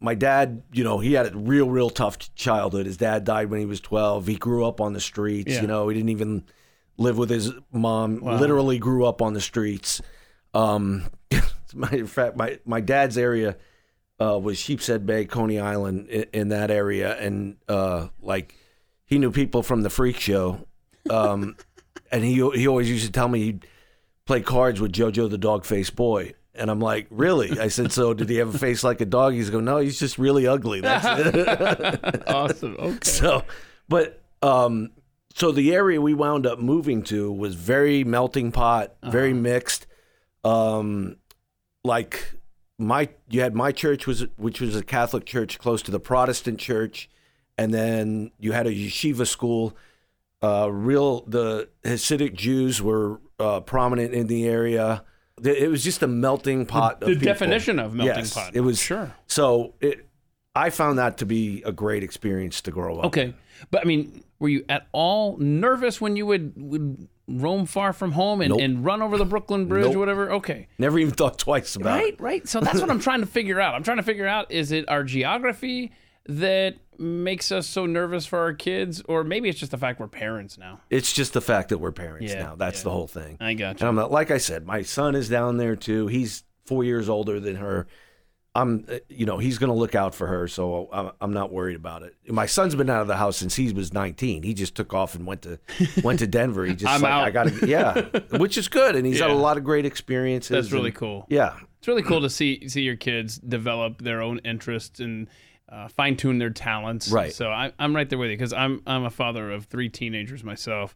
my 0.00 0.14
dad, 0.14 0.62
you 0.72 0.84
know, 0.84 0.98
he 0.98 1.14
had 1.14 1.34
a 1.34 1.36
real, 1.36 1.68
real 1.68 1.88
tough 1.88 2.18
childhood. 2.34 2.84
His 2.84 2.96
dad 2.96 3.24
died 3.24 3.50
when 3.50 3.58
he 3.58 3.66
was 3.66 3.80
twelve. 3.80 4.26
He 4.26 4.36
grew 4.36 4.64
up 4.66 4.80
on 4.80 4.92
the 4.92 5.00
streets. 5.00 5.52
Yeah. 5.52 5.62
You 5.62 5.66
know, 5.66 5.88
he 5.88 5.94
didn't 5.94 6.10
even 6.10 6.44
live 6.96 7.18
with 7.18 7.30
his 7.30 7.52
mom. 7.72 8.20
Literally 8.20 8.78
grew 8.78 9.04
up 9.06 9.20
on 9.20 9.32
the 9.32 9.40
streets. 9.40 10.00
Um, 10.52 11.10
as 11.32 11.42
a 11.72 11.76
matter 11.76 12.02
of 12.02 12.10
fact, 12.10 12.36
my 12.36 12.60
my 12.64 12.80
dad's 12.80 13.18
area 13.18 13.56
uh, 14.20 14.38
was 14.38 14.58
Sheepshead 14.58 15.06
Bay, 15.06 15.24
Coney 15.24 15.58
Island, 15.58 16.08
in, 16.08 16.26
in 16.32 16.48
that 16.48 16.70
area, 16.70 17.18
and 17.18 17.56
uh, 17.68 18.08
like 18.20 18.54
he 19.06 19.18
knew 19.18 19.30
people 19.30 19.62
from 19.62 19.82
the 19.82 19.90
freak 19.90 20.18
show, 20.18 20.66
um, 21.10 21.56
and 22.12 22.24
he 22.24 22.34
he 22.54 22.66
always 22.68 22.88
used 22.88 23.06
to 23.06 23.12
tell 23.12 23.28
me 23.28 23.42
he'd 23.42 23.66
play 24.26 24.40
cards 24.40 24.80
with 24.80 24.92
JoJo 24.92 25.30
the 25.30 25.38
dog 25.38 25.64
faced 25.64 25.96
boy. 25.96 26.34
And 26.56 26.70
I'm 26.70 26.80
like, 26.80 27.08
really? 27.10 27.58
I 27.58 27.66
said, 27.66 27.90
so 27.90 28.14
did 28.14 28.28
he 28.28 28.36
have 28.36 28.54
a 28.54 28.58
face 28.58 28.84
like 28.84 29.00
a 29.00 29.04
dog? 29.04 29.34
He's 29.34 29.50
going, 29.50 29.64
no, 29.64 29.78
he's 29.78 29.98
just 29.98 30.18
really 30.18 30.46
ugly. 30.46 30.80
That's 30.80 31.04
it. 31.34 32.22
awesome. 32.28 32.76
Okay. 32.78 32.98
so, 33.02 33.42
but 33.88 34.22
um, 34.40 34.92
so 35.34 35.50
the 35.50 35.74
area 35.74 36.00
we 36.00 36.14
wound 36.14 36.46
up 36.46 36.60
moving 36.60 37.02
to 37.04 37.32
was 37.32 37.56
very 37.56 38.04
melting 38.04 38.52
pot, 38.52 38.94
very 39.02 39.32
mixed. 39.32 39.88
Um, 40.44 41.16
like 41.82 42.34
my, 42.78 43.08
you 43.28 43.40
had 43.40 43.54
my 43.54 43.72
church 43.72 44.06
was 44.06 44.26
which 44.36 44.60
was 44.60 44.76
a 44.76 44.82
Catholic 44.82 45.24
church 45.24 45.58
close 45.58 45.82
to 45.82 45.90
the 45.90 46.00
Protestant 46.00 46.58
church, 46.58 47.08
and 47.56 47.72
then 47.72 48.32
you 48.38 48.52
had 48.52 48.66
a 48.66 48.72
yeshiva 48.72 49.26
school. 49.26 49.76
Uh, 50.42 50.68
real 50.70 51.22
the 51.26 51.68
Hasidic 51.84 52.34
Jews 52.34 52.82
were 52.82 53.20
uh, 53.38 53.60
prominent 53.60 54.12
in 54.12 54.26
the 54.26 54.46
area. 54.46 55.04
It 55.42 55.70
was 55.70 55.82
just 55.82 56.02
a 56.02 56.06
melting 56.06 56.66
pot. 56.66 57.00
the 57.00 57.06
of 57.06 57.12
people. 57.12 57.26
definition 57.26 57.78
of 57.78 57.94
melting 57.94 58.16
Yes, 58.16 58.34
pot. 58.34 58.54
It 58.54 58.60
was 58.60 58.78
sure. 58.80 59.14
So 59.26 59.74
it, 59.80 60.06
I 60.54 60.70
found 60.70 60.98
that 60.98 61.18
to 61.18 61.26
be 61.26 61.62
a 61.64 61.72
great 61.72 62.02
experience 62.02 62.60
to 62.62 62.70
grow 62.70 62.98
up. 62.98 63.06
Okay, 63.06 63.34
but 63.70 63.80
I 63.82 63.84
mean, 63.84 64.22
were 64.38 64.48
you 64.48 64.64
at 64.68 64.86
all 64.92 65.36
nervous 65.38 66.00
when 66.00 66.16
you 66.16 66.26
would 66.26 66.52
would 66.56 67.08
roam 67.26 67.64
far 67.66 67.92
from 67.92 68.12
home 68.12 68.40
and, 68.40 68.50
Nope. 68.50 68.60
and 68.60 68.84
run 68.84 69.00
over 69.02 69.16
the 69.16 69.24
Brooklyn 69.24 69.66
Bridge 69.66 69.86
Nope. 69.86 69.96
or 69.96 69.98
whatever? 69.98 70.32
Okay. 70.32 70.68
Never 70.78 70.98
even 70.98 71.14
thought 71.14 71.38
twice 71.38 71.74
about 71.76 71.98
Right, 72.00 72.12
it. 72.14 72.20
right. 72.20 72.46
So 72.48 72.60
that's 72.60 72.80
what 72.80 72.90
I'm 72.90 73.00
trying 73.08 73.20
to 73.20 73.26
figure 73.26 73.60
out. 73.60 73.74
I'm 73.74 73.82
trying 73.82 73.96
to 73.96 74.02
figure 74.02 74.26
out 74.26 74.50
is 74.50 74.72
it 74.72 74.88
our 74.88 75.02
geography 75.04 75.92
that 76.26 76.76
makes 76.98 77.50
us 77.50 77.66
so 77.66 77.86
nervous 77.86 78.24
for 78.24 78.38
our 78.38 78.52
kids, 78.52 79.02
or 79.08 79.24
maybe 79.24 79.48
it's 79.48 79.58
just 79.58 79.72
the 79.72 79.78
fact 79.78 79.98
we're 80.00 80.06
parents 80.06 80.56
now. 80.56 80.80
It's 80.90 81.12
just 81.12 81.32
the 81.32 81.40
fact 81.40 81.70
that 81.70 81.78
we're 81.78 81.92
parents 81.92 82.32
Yeah, 82.32 82.42
now. 82.42 82.54
That's 82.56 82.80
yeah. 82.80 82.84
the 82.84 82.90
whole 82.90 83.06
thing. 83.08 83.36
I 83.40 83.54
got 83.54 83.70
And 83.70 83.80
you. 83.80 83.86
I'm 83.88 83.94
not, 83.96 84.10
like 84.12 84.30
I 84.30 84.38
said, 84.38 84.64
my 84.66 84.82
son 84.82 85.14
is 85.14 85.28
down 85.28 85.56
there 85.56 85.76
too. 85.76 86.06
He's 86.06 86.44
four 86.66 86.84
years 86.84 87.08
older 87.08 87.40
than 87.40 87.56
her. 87.56 87.86
I'm, 88.56 88.86
uh, 88.88 88.98
you 89.08 89.26
know, 89.26 89.38
he's 89.38 89.58
going 89.58 89.68
to 89.68 89.74
look 89.74 89.94
out 89.96 90.14
for 90.14 90.28
her, 90.28 90.46
so 90.46 90.88
I'm, 90.92 91.10
I'm 91.20 91.32
not 91.32 91.52
worried 91.52 91.74
about 91.74 92.02
it. 92.04 92.14
My 92.28 92.46
son's 92.46 92.74
been 92.76 92.88
out 92.88 93.00
of 93.00 93.08
the 93.08 93.16
house 93.16 93.36
since 93.36 93.56
he 93.56 93.72
was 93.72 93.92
19. 93.92 94.44
He 94.44 94.54
just 94.54 94.76
took 94.76 94.94
off 94.94 95.16
and 95.16 95.26
went 95.26 95.42
to 95.42 95.58
went 96.04 96.20
to 96.20 96.26
Denver. 96.28 96.64
He 96.64 96.74
just 96.74 96.92
I'm 96.92 97.00
like, 97.02 97.10
out. 97.12 97.24
I 97.24 97.30
got 97.30 97.48
to, 97.48 97.66
yeah, 97.66 98.00
which 98.38 98.56
is 98.56 98.68
good, 98.68 98.94
and 98.94 99.04
he's 99.04 99.18
had 99.18 99.30
a 99.30 99.34
lot 99.34 99.56
of 99.56 99.64
great 99.64 99.84
experiences. 99.86 100.50
That's 100.50 100.72
really 100.72 100.90
and- 100.90 100.96
cool. 100.96 101.26
Yeah, 101.28 101.58
It's 101.78 101.88
really 101.88 102.02
cool 102.02 102.20
to 102.20 102.30
see 102.30 102.68
see 102.68 102.82
your 102.82 102.96
kids 102.96 103.38
develop 103.38 104.00
their 104.02 104.22
own 104.22 104.38
interests 104.44 105.00
and 105.00 105.28
uh, 105.68 105.88
fine 105.88 106.16
tune 106.16 106.38
their 106.38 106.50
talents. 106.50 107.10
Right. 107.10 107.32
So 107.32 107.50
I, 107.50 107.72
I'm 107.78 107.96
right 107.96 108.08
there 108.08 108.18
with 108.18 108.30
you 108.30 108.36
because 108.36 108.52
I'm 108.52 108.82
I'm 108.86 109.04
a 109.04 109.10
father 109.10 109.50
of 109.50 109.64
three 109.64 109.88
teenagers 109.88 110.44
myself. 110.44 110.94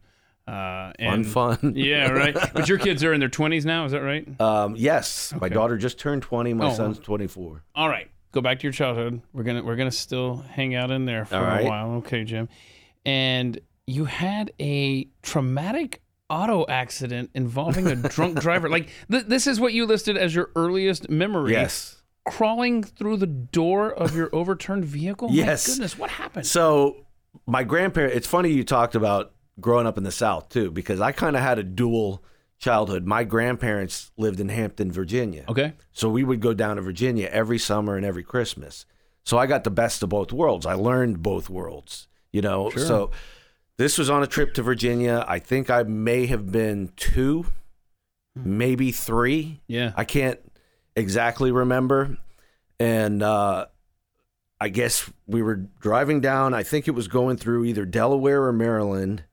Uh, 0.49 0.93
and 0.99 1.27
fun, 1.27 1.57
fun. 1.57 1.73
yeah, 1.75 2.09
right. 2.09 2.33
But 2.53 2.67
your 2.67 2.77
kids 2.77 3.03
are 3.03 3.13
in 3.13 3.19
their 3.19 3.29
20s 3.29 3.65
now. 3.65 3.85
Is 3.85 3.91
that 3.91 4.01
right? 4.01 4.25
Um, 4.41 4.75
yes, 4.75 5.33
my 5.39 5.49
daughter 5.49 5.77
just 5.77 5.99
turned 5.99 6.21
20. 6.23 6.53
My 6.53 6.67
Oh, 6.71 6.73
son's 6.73 6.99
24. 6.99 7.63
All 7.75 7.89
right, 7.89 8.09
go 8.31 8.41
back 8.41 8.59
to 8.59 8.63
your 8.63 8.73
childhood. 8.73 9.21
We're 9.33 9.43
gonna 9.43 9.63
we're 9.63 9.75
gonna 9.75 9.91
still 9.91 10.37
hang 10.37 10.75
out 10.75 10.91
in 10.91 11.05
there 11.05 11.25
for 11.25 11.35
All 11.35 11.43
a 11.43 11.47
right. 11.47 11.65
while, 11.65 11.91
okay, 11.97 12.23
Jim? 12.23 12.49
And 13.05 13.59
you 13.87 14.05
had 14.05 14.51
a 14.59 15.07
traumatic 15.21 16.01
auto 16.29 16.65
accident 16.67 17.31
involving 17.33 17.87
a 17.87 17.95
drunk 17.95 18.39
driver. 18.41 18.69
Like 18.69 18.89
th- 19.11 19.25
this 19.25 19.47
is 19.47 19.59
what 19.59 19.73
you 19.73 19.85
listed 19.85 20.17
as 20.17 20.35
your 20.35 20.51
earliest 20.55 21.09
memory 21.09 21.53
Yes. 21.53 22.01
crawling 22.27 22.83
through 22.83 23.17
the 23.17 23.25
door 23.27 23.91
of 23.93 24.15
your 24.15 24.29
overturned 24.33 24.85
vehicle? 24.85 25.29
Yes. 25.31 25.67
My 25.67 25.73
goodness, 25.73 25.97
what 25.97 26.09
happened? 26.11 26.45
So 26.45 27.05
my 27.47 27.63
grandparents. 27.63 28.15
It's 28.15 28.27
funny 28.27 28.51
you 28.51 28.63
talked 28.63 28.93
about 28.95 29.31
growing 29.61 29.87
up 29.87 29.97
in 29.97 30.03
the 30.03 30.11
South 30.11 30.49
too, 30.49 30.71
because 30.71 31.01
I 31.01 31.11
kind 31.11 31.35
of 31.35 31.41
had 31.41 31.59
a 31.59 31.63
dual 31.63 32.23
childhood. 32.57 33.05
My 33.05 33.23
grandparents 33.23 34.11
lived 34.17 34.39
in 34.39 34.49
Hampton, 34.49 34.91
Virginia. 34.91 35.45
okay. 35.47 35.73
So 35.91 36.09
we 36.09 36.23
would 36.23 36.41
go 36.41 36.53
down 36.53 36.75
to 36.75 36.81
Virginia 36.81 37.29
every 37.31 37.57
summer 37.57 37.95
and 37.95 38.05
every 38.05 38.23
Christmas. 38.23 38.85
So 39.23 39.37
I 39.37 39.45
got 39.47 39.63
the 39.63 39.71
best 39.71 40.01
of 40.03 40.09
both 40.09 40.31
worlds. 40.33 40.65
I 40.65 40.73
learned 40.73 41.21
both 41.21 41.49
worlds, 41.49 42.07
you 42.31 42.41
know. 42.41 42.69
So 42.71 43.11
this 43.77 43.97
was 43.97 44.09
on 44.09 44.23
a 44.23 44.27
trip 44.27 44.53
to 44.55 44.63
Virginia. 44.63 45.23
I 45.27 45.39
think 45.39 45.69
I 45.69 45.83
may 45.83 46.25
have 46.25 46.51
been 46.51 46.91
two, 46.95 47.45
maybe 48.35 48.91
three. 48.91 49.61
Yeah. 49.67 49.93
I 49.95 50.03
can't 50.03 50.39
exactly 50.95 51.51
remember. 51.51 52.17
And 52.79 53.21
uh, 53.21 53.67
I 54.59 54.69
guess 54.69 55.09
we 55.27 55.41
were 55.41 55.55
driving 55.79 56.21
down, 56.21 56.53
I 56.53 56.63
think 56.63 56.87
it 56.87 56.91
was 56.91 57.07
going 57.07 57.37
through 57.37 57.65
either 57.65 57.85
Delaware 57.85 58.43
or 58.43 58.53
Maryland. 58.53 59.23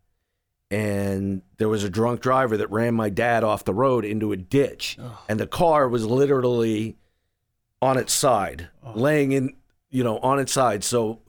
And 0.71 1.43
there 1.59 1.69
was 1.69 1.85
a 1.85 1.91
drunk 1.91 2.21
driver 2.21 2.57
that 2.57 2.71
ran 2.71 2.95
my 2.95 3.09
dad 3.09 3.45
off 3.45 3.65
the 3.65 3.75
road 3.75 4.05
into 4.05 4.33
a 4.33 4.37
ditch. 4.37 4.99
And 5.29 5.39
the 5.39 5.47
car 5.47 5.89
was 5.89 6.05
literally 6.05 6.97
on 7.81 7.97
its 7.99 8.13
side, 8.13 8.69
laying 8.95 9.33
in, 9.33 9.55
you 9.91 10.03
know, 10.03 10.19
on 10.19 10.39
its 10.41 10.53
side. 10.53 10.83
So 10.83 11.21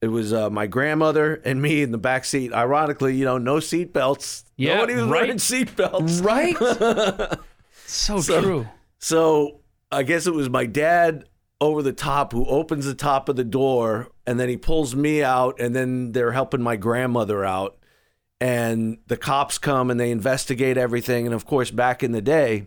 it 0.00 0.08
was 0.08 0.32
uh, 0.32 0.48
my 0.48 0.66
grandmother 0.66 1.34
and 1.44 1.60
me 1.60 1.82
in 1.82 1.90
the 1.92 1.98
back 1.98 2.24
seat. 2.24 2.52
Ironically, 2.54 3.14
you 3.14 3.24
know, 3.26 3.36
no 3.36 3.60
seat 3.60 3.92
belts. 3.92 4.44
Yeah, 4.56 4.76
Nobody 4.76 4.94
was 4.94 5.02
right. 5.04 5.10
wearing 5.22 5.38
seat 5.38 5.76
belts. 5.76 6.20
right? 6.20 6.56
so, 7.86 8.20
So- 8.20 8.40
true. 8.42 8.68
So 9.00 9.60
I 9.92 10.02
guess 10.02 10.26
it 10.26 10.34
was 10.34 10.50
my 10.50 10.66
dad 10.66 11.24
over 11.60 11.82
the 11.82 11.92
top 11.92 12.32
who 12.32 12.44
opens 12.46 12.84
the 12.84 12.94
top 12.94 13.28
of 13.28 13.36
the 13.36 13.44
door 13.44 14.08
and 14.26 14.38
then 14.40 14.48
he 14.48 14.56
pulls 14.56 14.94
me 14.96 15.22
out 15.22 15.60
and 15.60 15.74
then 15.74 16.12
they're 16.12 16.32
helping 16.32 16.62
my 16.62 16.76
grandmother 16.76 17.44
out 17.44 17.76
and 18.40 18.98
the 19.08 19.16
cops 19.16 19.58
come 19.58 19.90
and 19.90 19.98
they 19.98 20.10
investigate 20.10 20.76
everything 20.76 21.26
and 21.26 21.34
of 21.34 21.44
course 21.46 21.70
back 21.70 22.02
in 22.02 22.12
the 22.12 22.22
day 22.22 22.66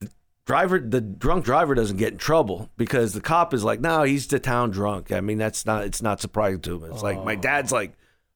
the 0.00 0.08
driver 0.46 0.78
the 0.78 1.00
drunk 1.00 1.44
driver 1.44 1.74
doesn't 1.74 1.96
get 1.98 2.12
in 2.12 2.18
trouble 2.18 2.70
because 2.76 3.12
the 3.12 3.20
cop 3.20 3.52
is 3.52 3.62
like 3.64 3.80
no 3.80 4.02
he's 4.04 4.26
the 4.28 4.38
town 4.38 4.70
drunk 4.70 5.12
i 5.12 5.20
mean 5.20 5.36
that's 5.38 5.66
not 5.66 5.84
it's 5.84 6.00
not 6.02 6.20
surprising 6.20 6.60
to 6.60 6.76
him 6.82 6.90
it's 6.90 7.02
like 7.02 7.22
my 7.24 7.34
dad's 7.34 7.70
like 7.72 7.92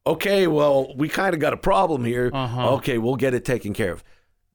okay 0.07 0.47
well 0.47 0.95
we 0.97 1.09
kind 1.09 1.33
of 1.33 1.40
got 1.40 1.52
a 1.52 1.57
problem 1.57 2.04
here 2.04 2.31
Uh-huh. 2.33 2.75
okay 2.75 2.99
we'll 2.99 3.16
get 3.16 3.33
it 3.35 3.45
taken 3.45 3.73
care 3.73 3.92
of 3.92 4.04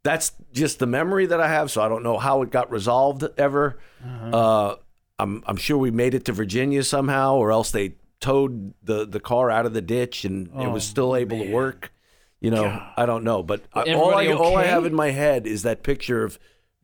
that's 0.04 0.32
just 0.54 0.80
the 0.80 0.86
memory 0.86 1.26
that 1.26 1.42
I 1.42 1.50
have. 1.50 1.70
So 1.70 1.82
I 1.82 1.90
don't 1.90 2.02
know 2.02 2.18
how 2.18 2.42
it 2.42 2.50
got 2.50 2.72
resolved 2.72 3.26
ever. 3.38 3.78
Uh-huh. 4.06 4.38
uh 4.38 4.76
I'm 5.20 5.44
I'm 5.46 5.58
sure 5.58 5.78
we 5.78 5.92
made 5.92 6.14
it 6.14 6.24
to 6.26 6.32
Virginia 6.32 6.82
somehow, 6.84 7.36
or 7.36 7.52
else 7.52 7.72
they 7.72 7.96
towed 8.20 8.74
the 8.84 9.06
the 9.06 9.20
car 9.20 9.50
out 9.52 9.66
of 9.66 9.74
the 9.74 9.82
ditch 9.82 10.26
and 10.26 10.48
it 10.48 10.70
was 10.70 10.84
Oh, 10.84 10.90
still 10.92 11.16
able 11.16 11.38
to 11.40 11.52
work. 11.52 11.92
You 12.40 12.52
know, 12.52 12.82
I 12.96 13.06
don't 13.08 13.24
know, 13.24 13.42
but 13.42 13.62
I, 13.74 13.94
all 13.94 14.14
I 14.14 14.26
Everybody 14.26 14.32
all 14.34 14.58
I 14.58 14.66
have 14.66 14.86
in 14.86 14.94
my 14.94 15.10
head 15.12 15.48
is 15.48 15.64
that 15.64 15.82
picture 15.84 16.24
of 16.24 16.38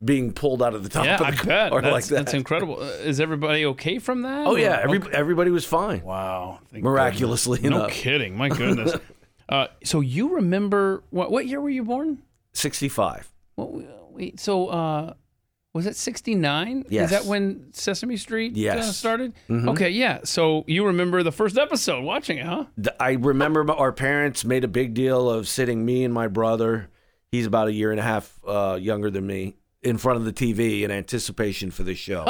being 0.04 0.34
pulled 0.34 0.62
out 0.64 0.74
of 0.74 0.84
the 0.84 0.90
top 0.90 1.06
Yeah, 1.06 1.14
of 1.14 1.20
the 1.20 1.26
I 1.26 1.70
car. 1.70 1.82
That's, 1.82 1.94
like 1.94 2.06
that. 2.06 2.16
that's 2.16 2.34
incredible. 2.34 2.80
Uh, 2.82 2.86
is 3.06 3.20
everybody 3.22 3.64
okay 3.68 4.00
from 4.00 4.24
that? 4.24 4.48
oh 4.48 4.54
or- 4.56 4.60
yeah, 4.60 4.80
every, 4.84 4.98
Okay. 4.98 5.12
everybody 5.14 5.50
was 5.52 5.64
fine, 5.64 6.02
Wow. 6.04 6.60
Miraculously 6.72 7.60
goodness. 7.60 7.80
No 7.80 7.88
kidding. 7.88 8.36
My 8.36 8.50
goodness. 8.62 8.96
uh, 9.48 9.68
so 9.84 10.02
you 10.02 10.36
remember 10.36 11.04
what? 11.12 11.32
What 11.32 11.46
year 11.48 11.62
were 11.62 11.70
you 11.70 11.84
born? 11.84 12.24
Sixty 12.54 12.90
five. 12.90 13.32
What, 13.56 14.12
wait, 14.14 14.40
so 14.40 14.68
uh, 14.68 15.14
was 15.74 15.86
it 15.88 15.96
'69? 15.96 16.86
Yes. 16.90 17.06
Is 17.06 17.10
that 17.12 17.26
when 17.28 17.74
Sesame 17.74 18.18
Street 18.18 18.54
uh, 18.54 18.60
Yes. 18.60 18.84
Mm-hmm. 18.86 18.92
started? 18.92 19.34
Okay, 19.50 19.90
yeah. 19.90 20.20
So 20.24 20.64
you 20.68 20.86
remember 20.86 21.24
the 21.24 21.32
first 21.32 21.58
episode, 21.58 22.04
watching 22.04 22.38
it, 22.38 22.46
huh? 22.46 22.66
I 23.00 23.14
remember 23.14 23.70
our 23.72 23.92
parents 23.92 24.46
made 24.46 24.64
a 24.64 24.68
big 24.68 24.94
deal 24.94 25.30
of 25.30 25.48
sitting 25.48 25.84
me 25.86 26.04
and 26.04 26.14
my 26.14 26.28
brother, 26.28 26.90
he's 27.32 27.46
about 27.48 27.68
a 27.68 27.74
year 27.74 27.92
and 27.92 28.00
a 28.00 28.04
half 28.04 28.40
uh, 28.48 28.78
younger 28.80 29.10
than 29.10 29.26
me, 29.26 29.56
in 29.82 29.98
front 29.98 30.18
of 30.18 30.26
the 30.26 30.34
TV 30.34 30.84
in 30.84 30.92
anticipation 30.92 31.72
for 31.72 31.84
the 31.84 31.96
show. 31.96 32.26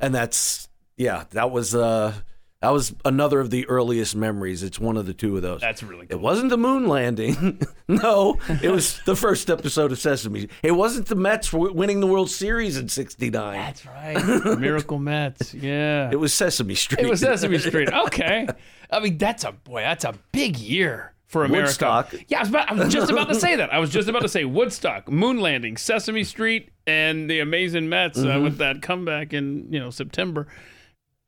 And 0.00 0.14
that's 0.14 0.68
yeah, 0.96 1.24
that 1.30 1.50
was 1.50 1.74
uh 1.74 2.12
that 2.62 2.70
was 2.70 2.94
another 3.06 3.40
of 3.40 3.48
the 3.48 3.66
earliest 3.68 4.14
memories. 4.14 4.62
It's 4.62 4.78
one 4.78 4.98
of 4.98 5.06
the 5.06 5.14
two 5.14 5.34
of 5.34 5.42
those. 5.42 5.62
That's 5.62 5.82
really 5.82 6.06
cool. 6.06 6.18
It 6.18 6.20
wasn't 6.20 6.50
the 6.50 6.58
moon 6.58 6.86
landing. 6.86 7.58
no, 7.88 8.38
it 8.62 8.70
was 8.70 9.00
the 9.06 9.16
first 9.16 9.48
episode 9.48 9.92
of 9.92 9.98
Sesame. 9.98 10.48
It 10.62 10.72
wasn't 10.72 11.06
the 11.06 11.14
Mets 11.14 11.54
winning 11.54 12.00
the 12.00 12.06
World 12.06 12.28
Series 12.28 12.76
in 12.76 12.88
69. 12.88 13.56
That's 13.56 13.86
right. 13.86 14.58
Miracle 14.58 14.98
Mets. 14.98 15.54
Yeah. 15.54 16.10
It 16.12 16.16
was 16.16 16.34
Sesame 16.34 16.74
Street. 16.74 17.00
It 17.00 17.08
was 17.08 17.20
Sesame 17.20 17.58
Street. 17.58 17.88
Okay. 18.00 18.46
I 18.90 19.00
mean, 19.00 19.18
that's 19.18 19.44
a 19.44 19.52
boy. 19.52 19.82
That's 19.82 20.04
a 20.04 20.14
big 20.32 20.58
year 20.58 21.12
for 21.26 21.44
America. 21.44 21.66
Woodstock. 21.66 22.14
Yeah, 22.28 22.38
I 22.38 22.40
was, 22.40 22.48
about, 22.48 22.70
I 22.70 22.74
was 22.74 22.92
just 22.92 23.10
about 23.10 23.28
to 23.28 23.34
say 23.34 23.56
that. 23.56 23.72
I 23.72 23.78
was 23.78 23.90
just 23.90 24.08
about 24.08 24.22
to 24.22 24.28
say 24.28 24.44
Woodstock, 24.44 25.08
Moon 25.10 25.40
Landing, 25.40 25.76
Sesame 25.76 26.24
Street, 26.24 26.70
and 26.86 27.30
the 27.30 27.40
Amazing 27.40 27.88
Mets 27.88 28.18
uh, 28.18 28.40
with 28.42 28.58
that 28.58 28.82
comeback 28.82 29.32
in 29.32 29.72
you 29.72 29.78
know 29.78 29.90
September. 29.90 30.48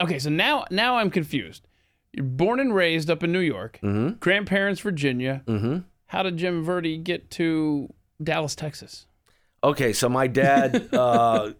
Okay, 0.02 0.18
so 0.18 0.30
now 0.30 0.64
now 0.70 0.96
I'm 0.96 1.10
confused. 1.10 1.66
You're 2.12 2.24
born 2.24 2.60
and 2.60 2.74
raised 2.74 3.08
up 3.10 3.22
in 3.22 3.32
New 3.32 3.40
York. 3.40 3.78
Grandparents 4.20 4.80
Virginia. 4.80 5.42
hmm 5.46 5.78
How 6.06 6.22
did 6.22 6.36
Jim 6.36 6.62
Verdi 6.62 6.98
get 6.98 7.30
to 7.32 7.92
Dallas, 8.22 8.54
Texas? 8.54 9.06
Okay, 9.64 9.92
so 9.92 10.08
my 10.08 10.26
dad, 10.26 10.88
uh, 10.94 11.52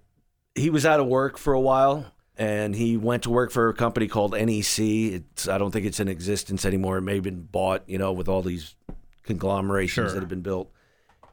he 0.54 0.68
was 0.70 0.84
out 0.84 1.00
of 1.00 1.06
work 1.06 1.38
for 1.38 1.54
a 1.54 1.60
while, 1.60 2.04
and 2.36 2.74
he 2.74 2.96
went 2.96 3.22
to 3.22 3.30
work 3.30 3.50
for 3.50 3.68
a 3.68 3.74
company 3.74 4.08
called 4.08 4.32
NEC. 4.32 4.78
It's 4.80 5.48
I 5.48 5.56
don't 5.58 5.70
think 5.70 5.86
it's 5.86 6.00
in 6.00 6.08
existence 6.08 6.64
anymore. 6.66 6.98
It 6.98 7.02
may 7.02 7.14
have 7.14 7.24
been 7.24 7.42
bought, 7.42 7.84
you 7.88 7.96
know, 7.98 8.12
with 8.12 8.28
all 8.28 8.42
these 8.42 8.74
conglomerations 9.22 10.08
Sure. 10.08 10.14
that 10.14 10.20
have 10.20 10.28
been 10.28 10.42
built. 10.42 10.70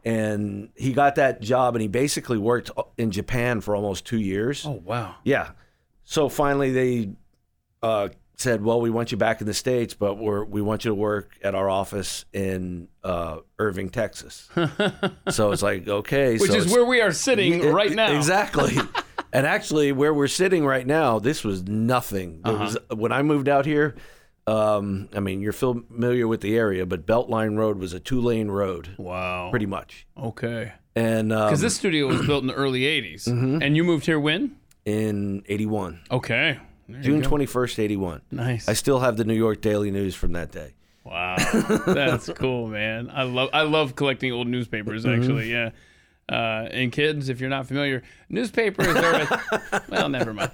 And 0.05 0.69
he 0.75 0.93
got 0.93 1.15
that 1.15 1.41
job, 1.41 1.75
and 1.75 1.81
he 1.81 1.87
basically 1.89 2.37
worked 2.37 2.71
in 2.97 3.11
Japan 3.11 3.59
for 3.59 3.75
almost 3.75 4.05
two 4.05 4.19
years. 4.19 4.65
Oh 4.65 4.81
wow. 4.85 5.15
Yeah. 5.25 5.49
So 6.09 6.27
finally, 6.27 6.71
they 6.71 7.09
uh, 7.83 8.09
said, 8.35 8.63
"Well, 8.63 8.81
we 8.81 8.89
want 8.89 9.11
you 9.11 9.17
back 9.19 9.41
in 9.41 9.45
the 9.47 9.53
states, 9.53 9.93
but 9.93 10.15
we're 10.15 10.43
we 10.43 10.59
want 10.59 10.83
you 10.83 10.89
to 10.89 10.95
work 10.95 11.37
at 11.43 11.53
our 11.53 11.69
office 11.69 12.25
in 12.33 12.87
uh, 13.03 13.37
Irving, 13.59 13.91
Texas." 13.91 14.49
so 15.29 15.51
it's 15.51 15.61
like, 15.61 15.87
okay, 15.87 16.39
Which 16.39 16.49
so 16.49 16.57
is 16.57 16.73
where 16.73 16.83
we 16.83 16.99
are 17.01 17.11
sitting 17.11 17.63
E- 17.63 17.67
right 17.67 17.91
now. 17.91 18.15
Exactly. 18.17 18.75
and 19.33 19.45
actually, 19.45 19.91
where 19.91 20.11
we're 20.11 20.27
sitting 20.27 20.65
right 20.65 20.87
now, 20.87 21.19
this 21.19 21.43
was 21.43 21.61
nothing. 21.67 22.41
There 22.43 22.57
was, 22.57 22.75
when 22.91 23.11
I 23.11 23.21
moved 23.21 23.47
out 23.47 23.67
here, 23.67 23.93
um, 24.47 25.09
I 25.15 25.19
mean, 25.19 25.41
you're 25.41 25.53
familiar 25.53 26.27
with 26.27 26.41
the 26.41 26.57
area, 26.57 26.87
but 26.87 27.05
Beltline 27.05 27.55
Road 27.55 27.77
was 27.77 27.93
a 27.93 27.99
two 27.99 28.19
lane 28.19 28.47
road, 28.49 28.89
Wow. 28.97 29.51
pretty 29.51 29.67
much. 29.67 30.07
Okay. 30.17 30.71
And 30.95 31.31
um, 31.31 31.45
Because 31.49 31.61
this 31.61 31.75
studio 31.75 32.07
was 32.07 32.25
built 32.25 32.41
in 32.41 32.47
the 32.47 32.55
early 32.55 32.81
80s. 32.81 33.27
And 33.27 33.77
you 33.77 33.83
moved 33.83 34.07
here 34.07 34.19
when? 34.19 34.55
In 34.89 35.43
81, 35.47 35.99
Okay. 36.11 36.59
There 36.87 37.01
June 37.01 37.21
21st, 37.21 37.77
81. 37.79 38.21
Nice. 38.31 38.67
I 38.67 38.73
still 38.73 38.99
have 38.99 39.15
the 39.15 39.23
New 39.23 39.35
York 39.35 39.61
Daily 39.61 39.91
News 39.91 40.15
from 40.15 40.33
that 40.33 40.51
day. 40.51 40.73
wow. 41.03 41.35
That's 41.85 42.29
cool, 42.35 42.67
man. 42.67 43.11
I 43.13 43.23
love 43.23 43.49
I 43.53 43.61
love 43.61 43.95
collecting 43.95 44.31
old 44.31 44.47
newspapers 44.47 45.05
actually. 45.05 45.51
Yeah. 45.51 45.69
Uh, 46.27 46.67
and 46.71 46.91
kids, 46.91 47.29
if 47.29 47.39
you're 47.39 47.49
not 47.49 47.67
familiar, 47.67 48.03
newspapers 48.29 48.87
are 48.87 49.15
a, 49.71 49.81
well, 49.89 50.09
never 50.09 50.33
mind. 50.33 50.51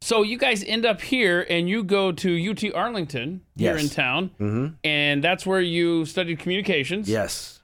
So 0.00 0.22
you 0.22 0.36
guys 0.38 0.64
end 0.64 0.84
up 0.84 1.00
here 1.00 1.46
and 1.48 1.68
you 1.68 1.84
go 1.84 2.12
to 2.12 2.50
UT 2.50 2.74
Arlington 2.74 3.42
yes. 3.56 3.74
here 3.76 3.84
in 3.84 3.88
town, 3.90 4.30
hmm 4.38 4.66
and 4.84 5.22
that's 5.24 5.46
where 5.46 5.60
you 5.60 6.04
studied 6.06 6.38
communications. 6.38 7.08
Yes. 7.08 7.61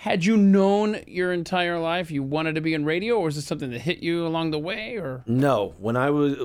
Had 0.00 0.24
you 0.24 0.36
known 0.36 1.00
your 1.08 1.32
entire 1.32 1.78
life 1.78 2.12
you 2.12 2.22
wanted 2.22 2.54
to 2.54 2.60
be 2.60 2.72
in 2.72 2.84
radio, 2.84 3.16
or 3.16 3.24
was 3.24 3.34
this 3.34 3.46
something 3.46 3.70
that 3.72 3.80
hit 3.80 3.98
you 3.98 4.24
along 4.24 4.52
the 4.52 4.58
way? 4.58 4.96
Or 4.96 5.24
No, 5.26 5.74
when 5.78 5.96
I 5.96 6.10
was 6.10 6.36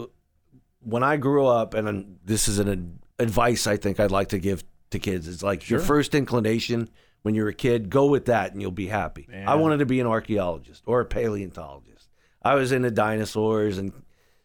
when 0.81 1.03
I 1.03 1.17
grew 1.17 1.45
up, 1.45 1.75
and 1.75 2.17
this 2.25 2.48
is 2.48 2.57
an 2.57 2.67
ad- 2.67 3.00
advice 3.19 3.67
I 3.67 3.77
think 3.77 4.00
I'd 4.00 4.10
like 4.10 4.29
to 4.29 4.39
give 4.39 4.63
to 4.89 4.98
kids. 4.98 5.27
It's 5.27 5.43
like 5.43 5.69
your 5.69 5.79
first 5.79 6.15
inclination 6.15 6.89
when 7.22 7.36
you're 7.36 7.48
a 7.48 7.53
kid, 7.53 7.91
go 7.91 8.07
with 8.07 8.25
that, 8.25 8.53
and 8.53 8.62
you'll 8.62 8.72
be 8.72 8.88
happy. 8.88 9.27
I 9.45 9.55
wanted 9.55 9.77
to 9.77 9.86
be 9.86 10.00
an 10.00 10.07
archaeologist 10.07 10.81
or 10.88 11.01
a 11.01 11.05
paleontologist. 11.05 12.10
I 12.41 12.55
was 12.55 12.72
into 12.72 12.89
dinosaurs 12.89 13.77
and 13.77 13.93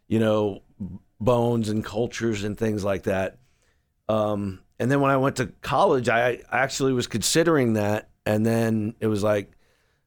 you 0.06 0.18
know 0.18 0.62
bones 1.18 1.70
and 1.70 1.82
cultures 1.82 2.44
and 2.44 2.58
things 2.58 2.84
like 2.84 3.04
that. 3.04 3.38
Um, 4.06 4.60
and 4.78 4.90
then 4.90 5.00
when 5.00 5.10
I 5.10 5.16
went 5.16 5.36
to 5.36 5.46
college, 5.62 6.10
I 6.10 6.42
I 6.50 6.58
actually 6.58 6.92
was 6.92 7.06
considering 7.06 7.72
that, 7.72 8.10
and 8.28 8.44
then 8.44 8.94
it 9.00 9.06
was 9.06 9.22
like, 9.22 9.50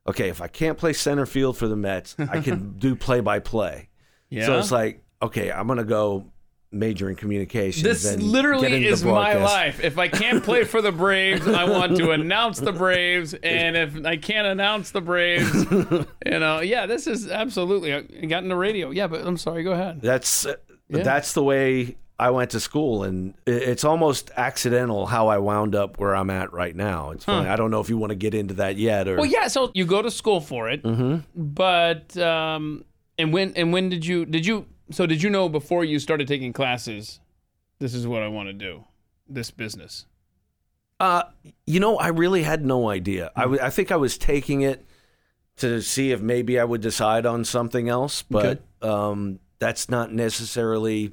okay, 0.08 0.30
if 0.30 0.42
I 0.42 0.48
can't 0.48 0.78
play 0.78 0.94
center 0.94 1.26
field 1.26 1.58
for 1.58 1.68
the 1.68 1.76
Mets, 1.76 2.16
I 2.20 2.40
can 2.40 2.74
do 2.78 2.96
play 2.96 3.20
by 3.20 3.40
play. 3.40 3.90
yeah, 4.30 4.46
So 4.46 4.60
it's 4.60 4.72
like, 4.72 5.04
okay, 5.22 5.52
I'm 5.52 5.68
gonna 5.68 5.84
go 5.84 6.32
major 6.72 7.10
in 7.10 7.16
communications. 7.16 7.84
This 7.84 8.22
literally 8.22 8.86
is 8.86 9.04
my 9.04 9.34
life. 9.34 9.84
If 9.84 9.98
I 9.98 10.08
can't 10.08 10.44
play 10.44 10.66
for 10.66 10.84
the 10.84 10.92
Braves, 10.92 11.48
I 11.48 11.64
want 11.64 11.98
to 11.98 12.12
announce 12.12 12.60
the 12.60 12.72
Braves, 12.72 13.34
and 13.44 13.76
if 13.76 14.06
I 14.06 14.18
can't 14.18 14.46
announce 14.46 14.92
the 14.92 15.02
Braves, 15.02 15.66
you 15.72 16.40
know, 16.40 16.62
yeah, 16.62 16.86
this 16.86 17.08
is 17.08 17.28
absolutely. 17.28 17.94
I 17.94 18.02
got 18.02 18.44
into 18.44 18.56
radio, 18.56 18.92
yeah, 18.92 19.08
but 19.08 19.26
I'm 19.26 19.38
sorry. 19.38 19.64
Go 19.64 19.72
ahead. 19.72 20.00
That's 20.02 20.46
uh, 20.46 20.56
that's 20.90 21.34
the 21.34 21.44
way 21.44 21.98
I 22.22 22.30
went 22.30 22.52
to 22.52 22.60
school, 22.60 23.04
and 23.04 23.34
it's 23.48 23.84
almost 23.84 24.30
accidental 24.38 25.08
how 25.08 25.28
I 25.28 25.40
wound 25.40 25.74
up 25.76 26.00
where 26.00 26.16
I'm 26.16 26.30
at 26.30 26.54
right 26.54 26.76
now. 26.76 27.12
It's 27.12 27.26
funny. 27.26 27.50
I 27.50 27.56
don't 27.56 27.72
know 27.72 27.80
if 27.82 27.90
you 27.90 27.98
want 27.98 28.12
to 28.12 28.16
get 28.16 28.34
into 28.36 28.54
that 28.56 28.78
yet, 28.78 29.08
or 29.08 29.16
Well, 29.18 29.26
yeah. 29.26 29.48
So 29.48 29.72
you 29.74 29.86
go 29.86 30.02
to 30.04 30.12
school 30.12 30.40
for 30.40 30.70
it, 30.70 30.82
but 31.36 32.16
um, 32.18 32.86
and 33.18 33.34
when 33.34 33.54
and 33.56 33.74
when 33.74 33.90
did 33.90 34.06
you 34.06 34.26
did 34.26 34.46
you 34.46 34.68
so 34.92 35.06
did 35.08 35.24
you 35.24 35.30
know 35.30 35.50
before 35.50 35.84
you 35.84 35.98
started 36.00 36.28
taking 36.28 36.54
classes, 36.54 37.20
this 37.80 37.94
is 37.96 38.06
what 38.06 38.22
I 38.22 38.28
want 38.28 38.50
to 38.50 38.54
do, 38.54 38.84
this 39.28 39.50
business. 39.50 40.06
Uh, 41.00 41.24
you 41.66 41.80
know, 41.80 41.98
I 41.98 42.10
really 42.10 42.44
had 42.44 42.64
no 42.64 42.90
idea. 42.90 43.32
I 43.36 43.42
w- 43.42 43.62
I 43.62 43.72
think 43.72 43.92
I 43.92 43.96
was 43.96 44.20
taking 44.20 44.62
it 44.62 44.86
to 45.58 45.82
see 45.82 46.12
if 46.12 46.22
maybe 46.22 46.60
I 46.60 46.64
would 46.64 46.82
decide 46.82 47.26
on 47.26 47.46
something 47.46 47.90
else, 47.90 48.22
but 48.22 48.62
um, 48.84 49.40
that's 49.58 49.90
not 49.90 50.14
necessarily 50.14 51.12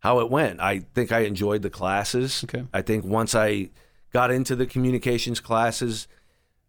how 0.00 0.20
it 0.20 0.30
went. 0.30 0.60
I 0.60 0.80
think 0.94 1.12
I 1.12 1.20
enjoyed 1.20 1.62
the 1.62 1.70
classes. 1.70 2.44
Okay. 2.44 2.64
I 2.72 2.82
think 2.82 3.04
once 3.04 3.34
I 3.34 3.70
got 4.12 4.30
into 4.30 4.56
the 4.56 4.66
communications 4.66 5.40
classes, 5.40 6.08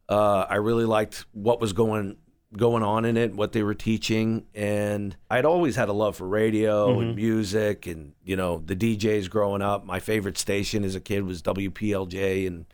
uh, 0.07 0.45
I 0.49 0.55
really 0.55 0.85
liked 0.85 1.25
what 1.31 1.61
was 1.61 1.73
going 1.73 2.17
going 2.57 2.81
on 2.81 3.05
in 3.05 3.15
it, 3.15 3.35
what 3.35 3.51
they 3.51 3.61
were 3.61 3.75
teaching, 3.75 4.47
and 4.55 5.15
I'd 5.29 5.45
always 5.45 5.75
had 5.75 5.87
a 5.87 5.93
love 5.93 6.15
for 6.15 6.27
radio 6.27 6.99
and 6.99 7.15
music, 7.15 7.85
and 7.85 8.13
you 8.23 8.35
know 8.35 8.63
the 8.65 8.75
DJs 8.75 9.29
growing 9.29 9.61
up. 9.61 9.85
My 9.85 9.99
favorite 9.99 10.37
station 10.37 10.83
as 10.83 10.95
a 10.95 10.99
kid 10.99 11.23
was 11.23 11.43
WPLJ, 11.43 12.47
and 12.47 12.65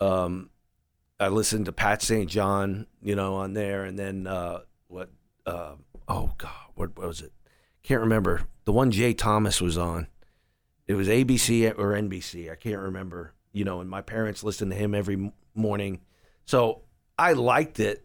um, 0.00 0.48
I 1.20 1.28
listened 1.28 1.66
to 1.66 1.72
Pat 1.72 2.00
St. 2.00 2.28
John, 2.30 2.86
you 3.02 3.14
know, 3.14 3.34
on 3.34 3.52
there, 3.52 3.84
and 3.84 3.98
then 3.98 4.26
uh, 4.26 4.60
what? 4.88 5.10
Uh, 5.44 5.74
oh 6.08 6.32
God, 6.38 6.50
what, 6.74 6.96
what 6.96 7.06
was 7.06 7.20
it? 7.20 7.32
Can't 7.84 8.00
remember. 8.00 8.42
The 8.64 8.72
one 8.72 8.90
Jay 8.90 9.12
Thomas 9.14 9.60
was 9.60 9.78
on. 9.78 10.08
It 10.86 10.94
was 10.94 11.06
ABC 11.06 11.70
or 11.78 11.92
NBC. 11.92 12.50
I 12.50 12.56
can't 12.56 12.80
remember. 12.80 13.34
You 13.52 13.64
know, 13.64 13.80
and 13.80 13.88
my 13.88 14.00
parents 14.00 14.42
listened 14.42 14.72
to 14.72 14.76
him 14.76 14.94
every 14.94 15.32
morning, 15.54 16.00
so 16.44 16.82
I 17.16 17.34
liked 17.34 17.78
it. 17.78 18.04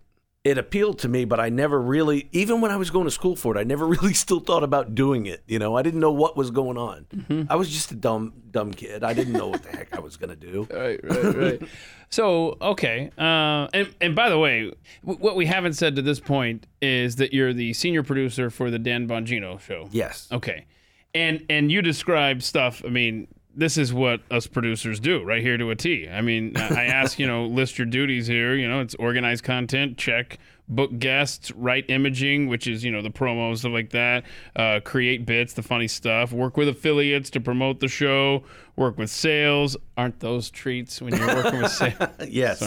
It 0.50 0.58
appealed 0.58 0.98
to 1.00 1.08
me, 1.08 1.26
but 1.26 1.40
I 1.40 1.50
never 1.50 1.80
really, 1.80 2.28
even 2.32 2.60
when 2.60 2.72
I 2.72 2.76
was 2.76 2.90
going 2.90 3.06
to 3.06 3.12
school 3.12 3.36
for 3.36 3.56
it, 3.56 3.60
I 3.60 3.64
never 3.64 3.86
really 3.96 4.16
still 4.16 4.40
thought 4.40 4.64
about 4.64 4.96
doing 4.96 5.28
it. 5.28 5.44
You 5.48 5.60
know, 5.60 5.78
I 5.78 5.84
didn't 5.84 6.00
know 6.00 6.12
what 6.12 6.36
was 6.36 6.50
going 6.50 6.76
on. 6.76 7.46
I 7.50 7.56
was 7.56 7.70
just 7.70 7.92
a 7.92 7.96
dumb, 7.96 8.34
dumb 8.50 8.74
kid. 8.74 9.04
I 9.04 9.14
didn't 9.14 9.34
know 9.34 9.50
what 9.50 9.62
the 9.62 9.70
heck 9.70 9.96
I 9.96 10.00
was 10.00 10.18
gonna 10.18 10.36
do. 10.36 10.68
Right, 10.80 11.00
right, 11.04 11.36
right. 11.36 11.62
so 12.10 12.58
okay, 12.62 13.12
uh, 13.18 13.68
and 13.74 13.94
and 14.02 14.16
by 14.16 14.30
the 14.30 14.40
way, 14.40 14.72
w- 15.04 15.20
what 15.20 15.36
we 15.36 15.46
haven't 15.46 15.74
said 15.74 15.96
to 15.98 16.02
this 16.02 16.20
point 16.20 16.66
is 16.82 17.18
that 17.18 17.32
you're 17.34 17.54
the 17.54 17.74
senior 17.74 18.02
producer 18.02 18.50
for 18.50 18.72
the 18.72 18.80
Dan 18.80 19.08
Bongino 19.08 19.60
show. 19.60 19.88
Yes. 19.92 20.28
Okay, 20.32 20.66
and 21.14 21.46
and 21.50 21.72
you 21.72 21.82
describe 21.82 22.42
stuff. 22.42 22.82
I 22.86 22.90
mean, 22.90 23.28
this 23.60 23.78
is 23.78 23.94
what 23.94 24.22
us 24.32 24.48
producers 24.48 25.00
do 25.00 25.22
right 25.24 25.42
here 25.42 25.58
to 25.58 25.70
a 25.70 25.76
T. 25.76 26.08
I 26.10 26.22
mean, 26.22 26.56
I 26.56 26.86
ask 26.86 27.20
you 27.20 27.28
know 27.28 27.46
list 27.46 27.78
your 27.78 27.86
duties 27.86 28.26
here. 28.26 28.56
You 28.56 28.68
know, 28.68 28.80
it's 28.80 28.96
organize 28.96 29.42
content, 29.42 29.98
check. 29.98 30.40
Book 30.72 31.00
guests, 31.00 31.52
write 31.54 31.90
imaging, 31.90 32.48
which 32.48 32.68
is 32.68 32.84
you 32.84 32.92
know 32.92 33.02
the 33.02 33.10
promos 33.10 33.60
stuff 33.60 33.72
like 33.72 33.90
that. 33.90 34.24
Uh, 34.56 34.80
create 34.84 35.26
bits, 35.26 35.54
the 35.54 35.64
funny 35.64 35.88
stuff. 35.88 36.32
Work 36.32 36.58
with 36.58 36.70
affiliates 36.70 37.30
to 37.32 37.42
promote 37.42 37.80
the 37.80 37.88
show. 37.88 38.44
Work 38.76 38.98
with 38.98 39.10
sales. 39.10 39.76
Aren't 39.98 40.20
those 40.20 40.50
treats 40.50 41.02
when 41.02 41.16
you're 41.16 41.36
working 41.36 41.62
with 41.62 41.72
sales? 41.72 41.96
Yes. 42.30 42.64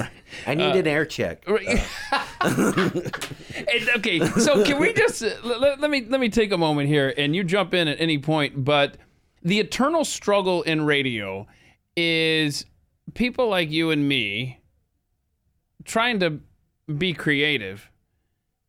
I 0.47 0.55
need 0.55 0.77
an 0.77 0.87
air 0.87 1.07
check. 1.07 1.45
And, 2.45 3.89
okay, 3.97 4.19
so 4.41 4.65
can 4.65 4.81
we 4.81 4.93
just 4.93 5.23
uh, 5.23 5.31
let, 5.45 5.81
let 5.81 5.91
me 5.91 6.05
let 6.09 6.21
me 6.21 6.29
take 6.29 6.51
a 6.51 6.59
moment 6.59 6.89
here, 6.89 7.15
and 7.17 7.37
you 7.37 7.45
jump 7.45 7.73
in 7.73 7.87
at 7.87 8.01
any 8.01 8.19
point. 8.19 8.65
But 8.65 8.97
the 9.43 9.59
eternal 9.59 10.05
struggle 10.05 10.63
in 10.63 10.85
radio 10.85 11.47
is 11.97 12.65
people 13.15 13.49
like 13.49 13.71
you 13.71 13.91
and 13.91 14.09
me 14.09 14.61
trying 15.85 16.21
to 16.21 16.41
be 16.97 17.13
creative, 17.13 17.91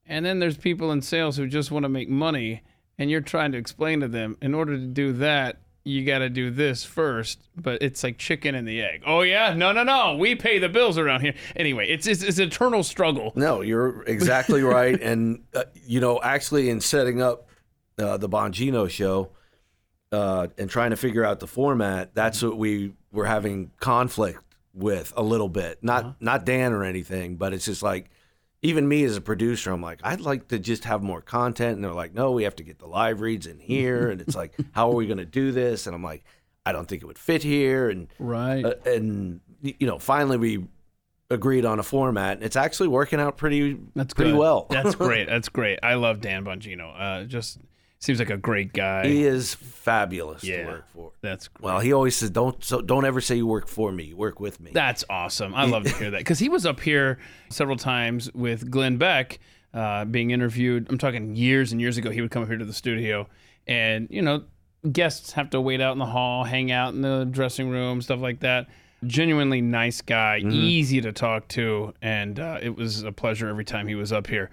and 0.05 0.25
then 0.25 0.39
there's 0.39 0.57
people 0.57 0.91
in 0.91 1.01
sales 1.01 1.37
who 1.37 1.47
just 1.47 1.71
want 1.71 1.83
to 1.83 1.89
make 1.89 2.09
money, 2.09 2.61
and 2.97 3.09
you're 3.09 3.21
trying 3.21 3.51
to 3.51 3.57
explain 3.57 3.99
to 4.01 4.07
them 4.07 4.37
in 4.41 4.53
order 4.53 4.77
to 4.77 4.85
do 4.85 5.13
that. 5.13 5.59
You 5.85 6.05
got 6.05 6.19
to 6.19 6.29
do 6.29 6.49
this 6.49 6.85
first, 6.85 7.39
but 7.57 7.81
it's 7.81 8.03
like 8.05 8.17
chicken 8.17 8.55
and 8.55 8.65
the 8.65 8.81
egg. 8.81 9.03
Oh 9.05 9.21
yeah, 9.21 9.53
no, 9.53 9.73
no, 9.73 9.83
no. 9.83 10.15
We 10.15 10.33
pay 10.33 10.57
the 10.57 10.69
bills 10.69 10.97
around 10.97 11.21
here. 11.21 11.33
Anyway, 11.57 11.87
it's 11.89 12.07
it's, 12.07 12.23
it's 12.23 12.39
eternal 12.39 12.83
struggle. 12.83 13.33
No, 13.35 13.59
you're 13.59 14.01
exactly 14.03 14.63
right. 14.63 14.99
And, 15.01 15.43
uh, 15.53 15.65
you 15.85 15.99
know, 15.99 16.21
actually, 16.23 16.69
in 16.69 16.79
setting 16.79 17.21
up 17.21 17.49
uh, 17.99 18.15
the 18.15 18.29
Bongino 18.29 18.89
show 18.89 19.31
uh, 20.13 20.47
and 20.57 20.69
trying 20.69 20.91
to 20.91 20.95
figure 20.97 21.25
out 21.25 21.39
the 21.39 21.47
format, 21.47 22.13
that's 22.15 22.41
what 22.43 22.57
we 22.57 22.93
were 23.11 23.25
having 23.25 23.71
conflict 23.79 24.39
with 24.73 25.11
a 25.17 25.23
little 25.23 25.49
bit. 25.49 25.83
Not 25.83 26.21
not 26.21 26.45
Dan 26.45 26.71
or 26.73 26.83
anything, 26.83 27.35
but 27.35 27.53
it's 27.53 27.65
just 27.65 27.83
like, 27.83 28.09
even 28.61 28.87
me 28.87 29.03
as 29.03 29.17
a 29.17 29.21
producer, 29.21 29.71
I'm 29.71 29.81
like, 29.81 29.99
I'd 30.03 30.21
like 30.21 30.47
to 30.47 30.59
just 30.59 30.85
have 30.85 31.03
more 31.03 31.21
content. 31.21 31.75
And 31.75 31.83
they're 31.83 31.91
like, 31.93 32.13
no, 32.13 32.31
we 32.31 32.43
have 32.43 32.55
to 32.57 32.63
get 32.63 32.79
the 32.79 32.87
live 32.87 33.19
reads 33.19 33.45
in 33.47 33.59
here. 33.59 34.09
and 34.09 34.21
it's 34.21 34.35
like, 34.35 34.53
how 34.71 34.89
are 34.89 34.95
we 34.95 35.05
going 35.05 35.17
to 35.17 35.25
do 35.25 35.51
this? 35.51 35.85
And 35.87 35.95
I'm 35.95 36.03
like, 36.03 36.23
I 36.65 36.71
don't 36.71 36.87
think 36.87 37.01
it 37.03 37.05
would 37.05 37.19
fit 37.19 37.43
here. 37.43 37.89
And 37.89 38.07
Right. 38.19 38.63
uh, 38.63 38.75
and 38.85 39.41
you 39.61 39.85
know, 39.87 39.99
finally 39.99 40.37
we 40.37 40.65
agreed 41.29 41.65
on 41.65 41.79
a 41.79 41.83
format. 41.83 42.37
And 42.37 42.43
it's 42.45 42.55
actually 42.55 42.87
working 42.89 43.19
out 43.19 43.35
pretty 43.37 43.77
That's 43.95 44.13
pretty 44.13 44.31
good. 44.31 44.39
well. 44.39 44.67
That's 44.69 44.95
great. 45.07 45.27
That's 45.27 45.49
great. 45.49 45.79
I 45.83 45.95
love 45.95 46.21
Dan 46.21 46.45
Bongino. 46.45 46.93
Uh, 46.97 47.23
just 47.25 47.57
seems 48.03 48.19
like 48.19 48.29
a 48.29 48.37
great 48.37 48.73
guy. 48.73 49.07
he 49.07 49.23
is 49.23 49.53
fabulous 49.55 50.43
Yeah. 50.43 50.63
to 50.63 50.67
work 50.67 50.85
for. 50.93 51.11
That's 51.21 51.47
great. 51.47 51.63
Well, 51.65 51.79
he 51.79 51.93
always 51.93 52.15
says, 52.15 52.29
"Don't 52.29 52.61
so 52.63 52.81
don't 52.81 53.05
ever 53.05 53.21
say 53.21 53.35
you 53.35 53.47
work 53.47 53.67
for 53.67 53.91
me. 53.91 54.03
You 54.05 54.17
work 54.17 54.39
with 54.39 54.59
me." 54.59 54.71
That's 54.73 55.03
awesome. 55.09 55.55
I 55.55 55.65
love 55.65 55.83
to 55.83 55.89
hear 55.95 56.11
that 56.11 56.17
because 56.19 56.39
he 56.39 56.49
was 56.49 56.65
up 56.65 56.79
here 56.79 57.17
several 57.49 57.77
times 57.77 58.31
with 58.33 58.69
Glenn 58.69 58.97
Beck 58.97 59.39
uh, 59.73 60.05
being 60.05 60.31
interviewed. 60.31 60.87
I'm 60.89 60.97
talking 60.97 61.35
years 61.35 61.71
and 61.71 61.79
years 61.81 61.97
ago. 61.97 62.09
He 62.11 62.21
would 62.21 62.31
come 62.31 62.43
up 62.43 62.49
here 62.49 62.57
to 62.57 62.65
the 62.65 62.73
studio, 62.73 63.27
and 63.67 64.07
you 64.11 64.21
know, 64.21 64.43
guests 64.91 65.31
have 65.33 65.49
to 65.51 65.61
wait 65.61 65.79
out 65.81 65.93
in 65.93 65.99
the 65.99 66.05
hall, 66.05 66.43
hang 66.43 66.71
out 66.71 66.93
in 66.93 67.01
the 67.01 67.25
dressing 67.29 67.69
room, 67.69 68.01
stuff 68.01 68.19
like 68.19 68.41
that. 68.41 68.67
Genuinely 69.05 69.59
nice 69.61 70.01
guy, 70.01 70.37
easy 70.37 71.01
to 71.01 71.11
talk 71.11 71.47
to, 71.49 71.93
and 72.01 72.39
uh, 72.39 72.59
it 72.61 72.75
was 72.75 73.03
a 73.03 73.11
pleasure 73.11 73.47
every 73.49 73.65
time 73.65 73.87
he 73.87 73.95
was 73.95 74.13
up 74.13 74.27
here. 74.27 74.49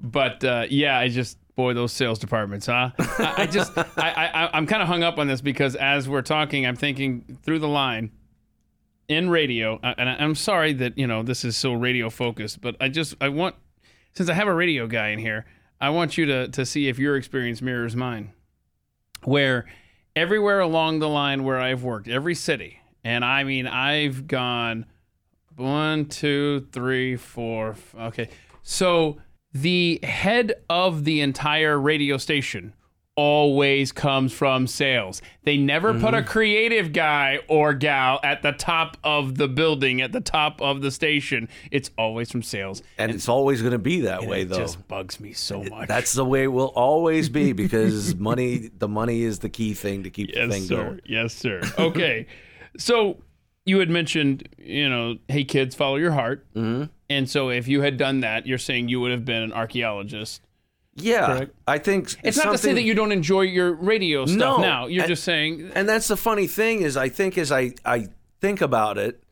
But 0.00 0.42
uh, 0.44 0.66
yeah, 0.68 0.98
I 0.98 1.08
just 1.08 1.38
boy 1.56 1.74
those 1.74 1.90
sales 1.92 2.18
departments, 2.18 2.66
huh? 2.66 2.90
I, 2.98 3.34
I 3.38 3.46
just 3.46 3.76
I, 3.98 4.30
I 4.34 4.50
I'm 4.56 4.66
kind 4.66 4.82
of 4.82 4.88
hung 4.88 5.02
up 5.02 5.18
on 5.18 5.26
this 5.26 5.40
because 5.40 5.74
as 5.74 6.08
we're 6.08 6.22
talking, 6.22 6.66
I'm 6.66 6.76
thinking 6.76 7.38
through 7.42 7.58
the 7.58 7.68
line 7.68 8.12
in 9.08 9.30
radio, 9.30 9.78
uh, 9.82 9.94
and 9.98 10.08
I- 10.08 10.16
I'm 10.16 10.34
sorry 10.34 10.72
that 10.74 10.96
you 10.98 11.06
know 11.06 11.22
this 11.22 11.44
is 11.44 11.56
so 11.56 11.72
radio 11.72 12.10
focused, 12.10 12.60
but 12.60 12.76
I 12.80 12.88
just 12.88 13.14
I 13.20 13.28
want 13.30 13.56
since 14.14 14.28
I 14.28 14.34
have 14.34 14.48
a 14.48 14.54
radio 14.54 14.86
guy 14.86 15.08
in 15.08 15.18
here, 15.18 15.46
I 15.80 15.90
want 15.90 16.16
you 16.16 16.26
to 16.26 16.48
to 16.48 16.64
see 16.66 16.88
if 16.88 16.98
your 16.98 17.16
experience 17.16 17.60
mirrors 17.62 17.96
mine. 17.96 18.32
Where 19.24 19.66
everywhere 20.14 20.60
along 20.60 21.00
the 21.00 21.08
line 21.08 21.42
where 21.42 21.58
I've 21.58 21.82
worked, 21.82 22.06
every 22.08 22.34
city, 22.34 22.78
and 23.02 23.24
I 23.24 23.44
mean 23.44 23.66
I've 23.66 24.26
gone 24.26 24.86
one, 25.56 26.04
two, 26.06 26.66
three, 26.72 27.16
four. 27.16 27.76
Okay, 27.98 28.28
so 28.62 29.16
the 29.62 30.00
head 30.02 30.54
of 30.70 31.04
the 31.04 31.20
entire 31.20 31.78
radio 31.78 32.16
station 32.16 32.72
always 33.18 33.92
comes 33.92 34.30
from 34.30 34.66
sales. 34.66 35.22
They 35.44 35.56
never 35.56 35.92
put 35.94 36.02
Mm-hmm. 36.12 36.14
a 36.16 36.22
creative 36.22 36.92
guy 36.92 37.38
or 37.48 37.72
gal 37.72 38.20
at 38.22 38.42
the 38.42 38.52
top 38.52 38.98
of 39.02 39.36
the 39.38 39.48
building, 39.48 40.02
at 40.02 40.12
the 40.12 40.20
top 40.20 40.60
of 40.60 40.82
the 40.82 40.90
station. 40.90 41.48
It's 41.70 41.90
always 41.96 42.30
from 42.30 42.42
sales. 42.42 42.82
and 42.98 43.10
it's 43.10 43.26
always 43.26 43.62
going 43.62 43.72
to 43.72 43.78
be 43.78 44.02
that 44.02 44.26
way, 44.26 44.44
though. 44.44 44.56
it 44.56 44.58
just 44.58 44.86
bugs 44.86 45.18
me 45.18 45.32
so 45.32 45.62
much. 45.64 45.88
That's 45.88 46.12
the 46.12 46.26
way 46.26 46.42
it 46.42 46.48
will 46.48 46.72
always 46.74 47.30
be 47.30 47.52
because 47.54 48.14
money, 48.16 48.68
the 48.76 48.88
money 48.88 49.22
is 49.22 49.38
the 49.38 49.48
key 49.48 49.72
thing 49.72 50.02
to 50.02 50.10
keep 50.10 50.32
the 50.34 50.40
yes, 50.40 50.50
thing 50.52 50.62
sir. 50.64 50.76
going. 50.84 51.00
Yes, 51.06 51.32
sir. 51.34 51.62
Okay, 51.78 52.26
so 52.76 53.16
you 53.66 53.78
had 53.80 53.90
mentioned, 53.90 54.48
you 54.58 54.88
know, 54.88 55.16
hey 55.28 55.44
kids, 55.44 55.74
follow 55.74 55.96
your 55.96 56.12
heart. 56.12 56.46
Mm-hmm. 56.54 56.84
And 57.10 57.28
so 57.28 57.50
if 57.50 57.68
you 57.68 57.82
had 57.82 57.96
done 57.98 58.20
that, 58.20 58.46
you're 58.46 58.58
saying 58.58 58.88
you 58.88 59.00
would 59.00 59.10
have 59.10 59.24
been 59.24 59.42
an 59.42 59.52
archaeologist. 59.52 60.40
Yeah, 60.98 61.26
Correct. 61.26 61.54
I 61.66 61.78
think 61.78 62.14
It's 62.24 62.38
not 62.38 62.52
to 62.52 62.58
say 62.58 62.72
that 62.72 62.82
you 62.82 62.94
don't 62.94 63.12
enjoy 63.12 63.42
your 63.42 63.72
radio 63.74 64.24
stuff 64.24 64.38
No. 64.38 64.56
now. 64.58 64.86
You're 64.86 65.02
And- 65.04 65.10
just 65.10 65.24
saying 65.24 65.70
And 65.74 65.86
that's 65.88 66.08
the 66.08 66.16
funny 66.16 66.46
thing 66.46 66.80
is, 66.80 66.96
I 66.96 67.10
think 67.10 67.36
as 67.36 67.52
I 67.52 67.74
I 67.84 68.08
think 68.40 68.60
about 68.62 68.96
it, 68.96 69.22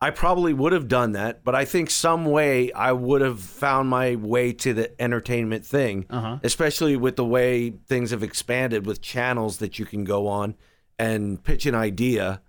I 0.00 0.08
probably 0.10 0.54
would 0.54 0.72
have 0.72 0.88
done 0.88 1.12
that, 1.12 1.44
but 1.44 1.54
I 1.54 1.66
think 1.66 1.90
some 1.90 2.24
way 2.24 2.72
I 2.72 2.92
would 2.92 3.20
have 3.20 3.38
found 3.38 3.90
my 3.90 4.14
way 4.16 4.52
to 4.54 4.72
the 4.72 4.98
entertainment 5.02 5.66
thing, 5.66 6.06
Uh-huh. 6.08 6.38
especially 6.42 6.96
with 6.96 7.16
the 7.16 7.24
way 7.26 7.74
things 7.86 8.12
have 8.12 8.22
expanded 8.22 8.86
with 8.86 9.02
channels 9.02 9.58
that 9.58 9.78
you 9.78 9.84
can 9.84 10.04
go 10.04 10.26
on 10.26 10.54
and 10.98 11.42
pitch 11.44 11.66
an 11.66 11.74
idea, 11.74 12.40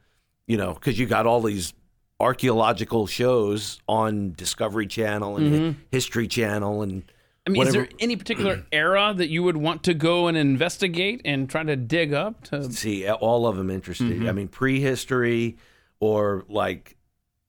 you 0.51 0.57
know, 0.57 0.73
because 0.73 0.99
you 0.99 1.05
got 1.05 1.25
all 1.25 1.41
these 1.41 1.73
archaeological 2.19 3.07
shows 3.07 3.79
on 3.87 4.33
Discovery 4.33 4.85
Channel 4.85 5.37
and 5.37 5.77
History 5.91 6.27
Channel 6.27 6.81
and 6.81 7.03
I 7.47 7.51
mean, 7.51 7.59
whatever. 7.59 7.83
is 7.83 7.87
there 7.87 7.97
any 8.01 8.17
particular 8.17 8.65
era 8.73 9.13
that 9.15 9.29
you 9.29 9.43
would 9.43 9.55
want 9.55 9.83
to 9.83 9.93
go 9.93 10.27
and 10.27 10.37
investigate 10.37 11.21
and 11.23 11.49
try 11.49 11.63
to 11.63 11.77
dig 11.77 12.13
up? 12.13 12.43
To 12.49 12.69
see 12.69 13.09
all 13.09 13.47
of 13.47 13.55
them 13.55 13.69
interested. 13.69 14.11
Mm-hmm. 14.11 14.27
I 14.27 14.33
mean, 14.33 14.49
prehistory 14.49 15.55
or 16.01 16.43
like 16.49 16.97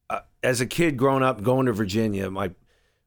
uh, 0.09 0.21
as 0.45 0.61
a 0.61 0.67
kid 0.67 0.97
growing 0.97 1.25
up 1.25 1.43
going 1.43 1.67
to 1.67 1.73
Virginia, 1.73 2.31
my 2.31 2.53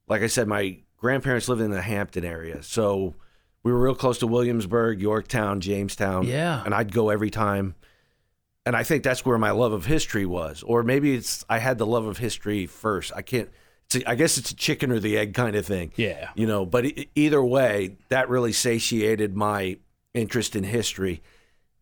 like 0.06 0.20
I 0.20 0.26
said, 0.26 0.46
my 0.46 0.76
grandparents 0.98 1.48
lived 1.48 1.62
in 1.62 1.70
the 1.70 1.80
Hampton 1.80 2.26
area, 2.26 2.62
so 2.62 3.14
we 3.62 3.72
were 3.72 3.80
real 3.80 3.94
close 3.94 4.18
to 4.18 4.26
Williamsburg, 4.26 5.00
Yorktown, 5.00 5.62
Jamestown. 5.62 6.26
Yeah. 6.26 6.62
and 6.66 6.74
I'd 6.74 6.92
go 6.92 7.08
every 7.08 7.30
time. 7.30 7.76
And 8.66 8.74
I 8.74 8.82
think 8.82 9.04
that's 9.04 9.24
where 9.24 9.38
my 9.38 9.52
love 9.52 9.72
of 9.72 9.86
history 9.86 10.26
was, 10.26 10.64
or 10.64 10.82
maybe 10.82 11.14
it's 11.14 11.44
I 11.48 11.60
had 11.60 11.78
the 11.78 11.86
love 11.86 12.04
of 12.06 12.18
history 12.18 12.66
first. 12.66 13.12
I 13.14 13.22
can't. 13.22 13.48
It's 13.84 13.94
a, 13.94 14.10
I 14.10 14.16
guess 14.16 14.36
it's 14.38 14.50
a 14.50 14.56
chicken 14.56 14.90
or 14.90 14.98
the 14.98 15.16
egg 15.16 15.34
kind 15.34 15.54
of 15.54 15.64
thing. 15.64 15.92
Yeah, 15.94 16.30
you 16.34 16.48
know 16.48 16.66
but 16.66 16.84
either 17.14 17.42
way 17.42 17.96
that 18.08 18.28
really 18.28 18.52
satiated 18.52 19.36
my 19.36 19.78
interest 20.14 20.56
in 20.56 20.64
history. 20.64 21.22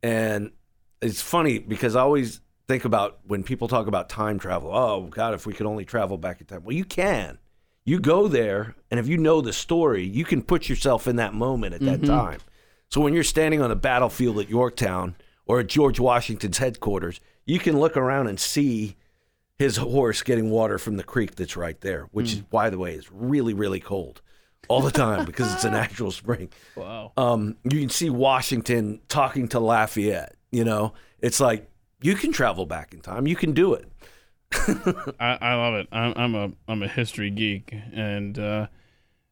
And 0.02 0.50
it's 1.00 1.22
funny 1.22 1.58
because 1.58 1.96
i 1.96 2.00
always 2.00 2.40
think 2.66 2.84
about 2.84 3.18
when 3.26 3.42
people 3.42 3.68
talk 3.68 3.86
about 3.86 4.08
time 4.08 4.38
travel 4.38 4.74
oh 4.74 5.02
god 5.02 5.34
if 5.34 5.44
we 5.44 5.52
could 5.52 5.66
only 5.66 5.86
travel 5.86 6.18
back 6.18 6.40
in 6.40 6.46
time. 6.46 6.62
Well 6.64 6.76
you 6.76 6.84
can. 6.84 7.38
You 7.86 8.00
go 8.00 8.28
there 8.28 8.74
and 8.90 9.00
if 9.00 9.08
you 9.08 9.16
know 9.16 9.40
the 9.40 9.52
story 9.54 10.04
you 10.04 10.24
can 10.24 10.42
put 10.42 10.68
yourself 10.68 11.06
in 11.06 11.16
that 11.16 11.32
moment 11.32 11.74
at 11.74 11.80
that 11.80 12.00
mm-hmm. 12.00 12.10
time. 12.10 12.40
So 12.90 13.00
when 13.00 13.14
you're 13.14 13.24
standing 13.24 13.62
on 13.62 13.70
the 13.70 13.76
battlefield 13.76 14.38
at 14.38 14.50
yorktown 14.50 15.16
or 15.46 15.60
at 15.60 15.66
george 15.66 16.00
washington's 16.00 16.58
headquarters 16.58 17.20
you 17.46 17.58
can 17.58 17.78
look 17.78 17.96
around 17.96 18.26
and 18.26 18.40
see 18.40 18.96
his 19.58 19.76
horse 19.76 20.22
getting 20.22 20.50
water 20.50 20.78
from 20.78 20.96
the 20.96 21.04
creek 21.04 21.36
that's 21.36 21.56
right 21.56 21.80
there, 21.80 22.08
which 22.10 22.32
is, 22.32 22.40
by 22.40 22.70
the 22.70 22.78
way, 22.78 22.94
is 22.94 23.10
really, 23.12 23.54
really 23.54 23.80
cold 23.80 24.20
all 24.68 24.80
the 24.80 24.90
time 24.90 25.24
because 25.24 25.52
it's 25.52 25.64
a 25.64 25.70
natural 25.70 26.10
spring. 26.10 26.50
wow. 26.74 27.12
Um, 27.16 27.56
you 27.64 27.80
can 27.80 27.90
see 27.90 28.10
Washington 28.10 29.00
talking 29.08 29.48
to 29.48 29.60
Lafayette. 29.60 30.34
You 30.50 30.64
know, 30.64 30.94
it's 31.20 31.40
like 31.40 31.68
you 32.00 32.14
can 32.14 32.32
travel 32.32 32.66
back 32.66 32.94
in 32.94 33.00
time. 33.00 33.26
You 33.26 33.36
can 33.36 33.52
do 33.52 33.74
it. 33.74 33.88
I, 35.20 35.38
I 35.40 35.54
love 35.54 35.74
it. 35.74 35.88
I'm, 35.92 36.12
I'm 36.16 36.34
a 36.34 36.52
I'm 36.68 36.82
a 36.82 36.88
history 36.88 37.30
geek, 37.30 37.74
and 37.92 38.38
uh, 38.38 38.66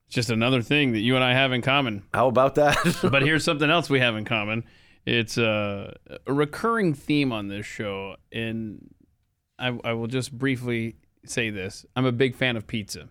just 0.08 0.30
another 0.30 0.62
thing 0.62 0.92
that 0.92 1.00
you 1.00 1.14
and 1.14 1.24
I 1.24 1.32
have 1.34 1.52
in 1.52 1.62
common. 1.62 2.02
How 2.12 2.28
about 2.28 2.56
that? 2.56 2.76
but 3.10 3.22
here's 3.22 3.44
something 3.44 3.70
else 3.70 3.88
we 3.88 4.00
have 4.00 4.16
in 4.16 4.24
common. 4.24 4.64
It's 5.04 5.36
uh, 5.36 5.94
a 6.26 6.32
recurring 6.32 6.94
theme 6.94 7.32
on 7.32 7.48
this 7.48 7.66
show, 7.66 8.16
and 8.30 8.94
I, 9.58 9.76
I 9.84 9.92
will 9.94 10.06
just 10.06 10.36
briefly 10.36 10.96
say 11.24 11.50
this: 11.50 11.84
I'm 11.96 12.04
a 12.04 12.12
big 12.12 12.36
fan 12.36 12.56
of 12.56 12.66
pizza. 12.66 13.08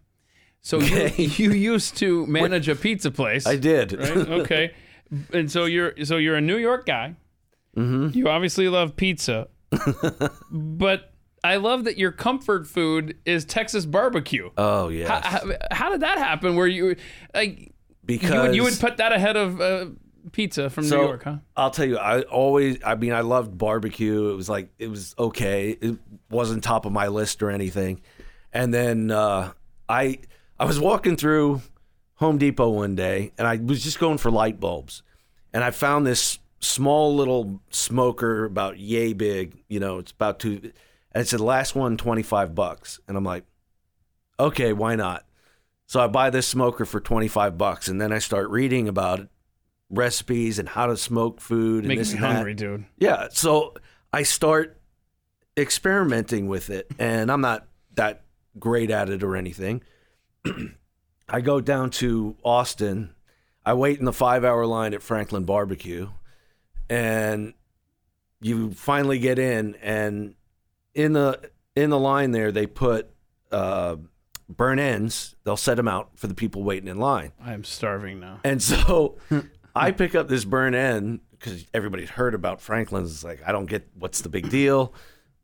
So 0.61 0.77
Okay. 0.77 1.11
you, 1.17 1.27
you 1.37 1.51
used 1.51 1.97
to 1.97 2.25
manage 2.27 2.69
a 2.69 2.75
pizza 2.75 3.11
place. 3.11 3.45
I 3.45 3.55
did. 3.57 3.93
right? 3.93 4.17
Okay, 4.17 4.73
and 5.33 5.51
so 5.51 5.65
you're 5.65 5.93
so 6.05 6.17
you're 6.17 6.35
a 6.35 6.41
New 6.41 6.57
York 6.57 6.85
guy. 6.85 7.15
Mm-hmm. 7.75 8.17
You 8.17 8.29
obviously 8.29 8.69
love 8.69 8.95
pizza, 8.95 9.47
but 10.51 11.13
I 11.43 11.55
love 11.57 11.85
that 11.85 11.97
your 11.97 12.11
comfort 12.11 12.67
food 12.67 13.17
is 13.25 13.45
Texas 13.45 13.85
barbecue. 13.85 14.49
Oh 14.57 14.89
yeah. 14.89 15.07
How, 15.21 15.39
how, 15.39 15.51
how 15.71 15.89
did 15.89 16.01
that 16.01 16.17
happen? 16.17 16.55
Where 16.55 16.67
you 16.67 16.95
like 17.33 17.73
because 18.05 18.29
you 18.31 18.39
would, 18.41 18.55
you 18.55 18.63
would 18.63 18.79
put 18.79 18.97
that 18.97 19.11
ahead 19.13 19.37
of 19.37 19.59
uh, 19.61 19.85
pizza 20.31 20.69
from 20.69 20.85
So, 20.85 20.97
New 20.97 21.07
York, 21.07 21.23
huh? 21.23 21.37
I'll 21.55 21.71
tell 21.71 21.85
you, 21.85 21.97
I 21.97 22.21
always, 22.23 22.77
I 22.83 22.95
mean, 22.95 23.13
I 23.13 23.21
loved 23.21 23.57
barbecue. 23.57 24.29
It 24.29 24.35
was 24.35 24.49
like, 24.49 24.69
it 24.79 24.87
was 24.87 25.15
okay. 25.17 25.71
It 25.71 25.97
wasn't 26.29 26.63
top 26.63 26.85
of 26.85 26.91
my 26.91 27.07
list 27.07 27.41
or 27.41 27.49
anything. 27.49 28.01
And 28.53 28.73
then 28.73 29.11
uh, 29.11 29.53
I, 29.87 30.19
I 30.59 30.65
was 30.65 30.79
walking 30.79 31.15
through 31.15 31.61
Home 32.15 32.37
Depot 32.37 32.69
one 32.69 32.93
day, 32.93 33.31
and 33.39 33.47
I 33.47 33.55
was 33.57 33.83
just 33.83 33.97
going 33.97 34.19
for 34.19 34.29
light 34.29 34.59
bulbs, 34.59 35.01
and 35.53 35.63
I 35.63 35.71
found 35.71 36.05
this 36.05 36.37
small 36.59 37.15
little 37.15 37.59
smoker 37.71 38.45
about 38.45 38.77
yay 38.77 39.13
big. 39.13 39.63
You 39.67 39.79
know, 39.79 39.97
it's 39.97 40.11
about 40.11 40.39
two, 40.39 40.71
and 41.13 41.21
it 41.23 41.27
said 41.27 41.39
last 41.39 41.73
one 41.73 41.97
25 41.97 42.53
bucks, 42.53 42.99
and 43.07 43.17
I'm 43.17 43.23
like, 43.23 43.43
okay, 44.39 44.71
why 44.71 44.95
not? 44.95 45.25
So 45.87 45.99
I 45.99 46.05
buy 46.05 46.29
this 46.29 46.47
smoker 46.47 46.85
for 46.85 46.99
25 46.99 47.57
bucks, 47.57 47.87
and 47.87 47.99
then 47.99 48.13
I 48.13 48.19
start 48.19 48.51
reading 48.51 48.87
about 48.87 49.21
it 49.21 49.29
recipes 49.91 50.57
and 50.57 50.67
how 50.69 50.87
to 50.87 50.97
smoke 50.97 51.39
food 51.41 51.79
and 51.79 51.89
Making 51.89 51.99
this 51.99 52.11
me 52.13 52.15
and 52.17 52.23
that. 52.23 52.33
hungry, 52.35 52.53
dude. 52.53 52.85
Yeah, 52.97 53.27
so 53.31 53.75
I 54.13 54.23
start 54.23 54.79
experimenting 55.57 56.47
with 56.47 56.69
it, 56.69 56.89
and 56.97 57.31
I'm 57.31 57.41
not 57.41 57.67
that 57.95 58.23
great 58.57 58.89
at 58.89 59.09
it 59.09 59.23
or 59.23 59.35
anything. 59.35 59.83
I 61.29 61.41
go 61.41 61.61
down 61.61 61.89
to 61.91 62.35
Austin. 62.43 63.13
I 63.65 63.73
wait 63.73 63.99
in 63.99 64.05
the 64.05 64.13
five 64.13 64.43
hour 64.43 64.65
line 64.65 64.93
at 64.93 65.01
Franklin 65.01 65.43
Barbecue, 65.43 66.09
and 66.89 67.53
you 68.41 68.71
finally 68.71 69.19
get 69.19 69.37
in, 69.39 69.75
and 69.75 70.35
in 70.93 71.13
the 71.13 71.51
in 71.75 71.89
the 71.89 71.99
line 71.99 72.31
there 72.31 72.51
they 72.51 72.65
put 72.65 73.09
uh, 73.51 73.97
burn 74.49 74.79
ends. 74.79 75.35
They'll 75.43 75.57
set 75.57 75.75
them 75.77 75.87
out 75.87 76.11
for 76.15 76.27
the 76.27 76.33
people 76.33 76.63
waiting 76.63 76.89
in 76.89 76.97
line. 76.97 77.33
I 77.43 77.53
am 77.53 77.63
starving 77.63 78.19
now. 78.19 78.39
And 78.43 78.61
so 78.61 79.17
I 79.75 79.91
pick 79.91 80.15
up 80.15 80.27
this 80.27 80.45
burn 80.45 80.75
end 80.75 81.21
because 81.31 81.65
everybody's 81.73 82.09
heard 82.09 82.33
about 82.35 82.61
Franklin's. 82.61 83.11
It's 83.11 83.23
like, 83.23 83.41
I 83.45 83.51
don't 83.51 83.65
get 83.65 83.87
what's 83.97 84.21
the 84.21 84.29
big 84.29 84.49
deal. 84.49 84.93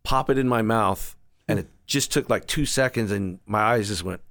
Pop 0.04 0.30
it 0.30 0.38
in 0.38 0.48
my 0.48 0.62
mouth. 0.62 1.16
And 1.48 1.60
it 1.60 1.70
just 1.86 2.12
took 2.12 2.30
like 2.30 2.46
two 2.46 2.66
seconds 2.66 3.12
and 3.12 3.40
my 3.46 3.62
eyes 3.62 3.88
just 3.88 4.04
went, 4.04 4.22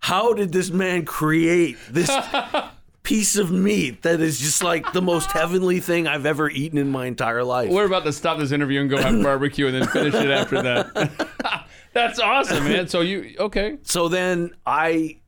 How 0.00 0.32
did 0.32 0.52
this 0.52 0.70
man 0.70 1.04
create 1.04 1.76
this 1.88 2.10
piece 3.02 3.36
of 3.36 3.50
meat 3.50 4.02
that 4.02 4.20
is 4.20 4.38
just 4.40 4.62
like 4.62 4.92
the 4.92 5.02
most 5.02 5.30
heavenly 5.30 5.80
thing 5.80 6.06
I've 6.06 6.26
ever 6.26 6.50
eaten 6.50 6.78
in 6.78 6.90
my 6.90 7.06
entire 7.06 7.44
life? 7.44 7.70
We're 7.70 7.86
about 7.86 8.04
to 8.04 8.12
stop 8.12 8.38
this 8.38 8.50
interview 8.52 8.80
and 8.80 8.90
go 8.90 8.96
have 8.96 9.22
barbecue 9.22 9.66
and 9.66 9.74
then 9.74 9.86
finish 9.88 10.14
it 10.14 10.30
after 10.30 10.62
that. 10.62 11.66
That's 11.92 12.18
awesome, 12.18 12.64
man. 12.64 12.88
So 12.88 13.00
you 13.00 13.34
okay? 13.38 13.78
So 13.82 14.08
then 14.08 14.52
I 14.64 15.20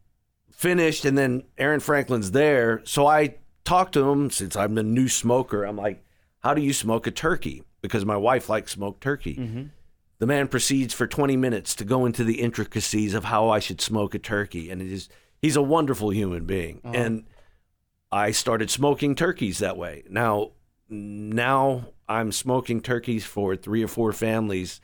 finished, 0.50 1.04
and 1.04 1.18
then 1.18 1.42
Aaron 1.58 1.80
Franklin's 1.80 2.30
there. 2.30 2.82
So 2.84 3.06
I 3.06 3.34
talked 3.64 3.94
to 3.94 4.08
him 4.10 4.30
since 4.30 4.56
I'm 4.56 4.76
a 4.78 4.82
new 4.82 5.08
smoker. 5.08 5.64
I'm 5.64 5.76
like, 5.76 6.04
"How 6.40 6.54
do 6.54 6.62
you 6.62 6.72
smoke 6.72 7.06
a 7.06 7.10
turkey?" 7.10 7.62
Because 7.80 8.04
my 8.04 8.16
wife 8.16 8.48
likes 8.48 8.72
smoked 8.72 9.00
turkey. 9.00 9.34
Mm-hmm. 9.36 9.62
The 10.18 10.26
man 10.26 10.46
proceeds 10.46 10.94
for 10.94 11.08
20 11.08 11.36
minutes 11.36 11.74
to 11.74 11.84
go 11.84 12.06
into 12.06 12.22
the 12.22 12.40
intricacies 12.40 13.12
of 13.12 13.24
how 13.24 13.48
I 13.48 13.58
should 13.58 13.80
smoke 13.80 14.14
a 14.14 14.20
turkey, 14.20 14.70
and 14.70 14.80
it 14.80 14.90
is 14.92 15.08
he's 15.40 15.56
a 15.56 15.62
wonderful 15.62 16.10
human 16.12 16.44
being. 16.44 16.80
Uh-huh. 16.84 16.94
And 16.94 17.24
I 18.12 18.30
started 18.30 18.70
smoking 18.70 19.14
turkeys 19.16 19.58
that 19.58 19.76
way. 19.76 20.04
Now, 20.08 20.52
now 20.88 21.86
I'm 22.08 22.30
smoking 22.30 22.80
turkeys 22.80 23.24
for 23.24 23.56
three 23.56 23.82
or 23.82 23.88
four 23.88 24.12
families 24.12 24.80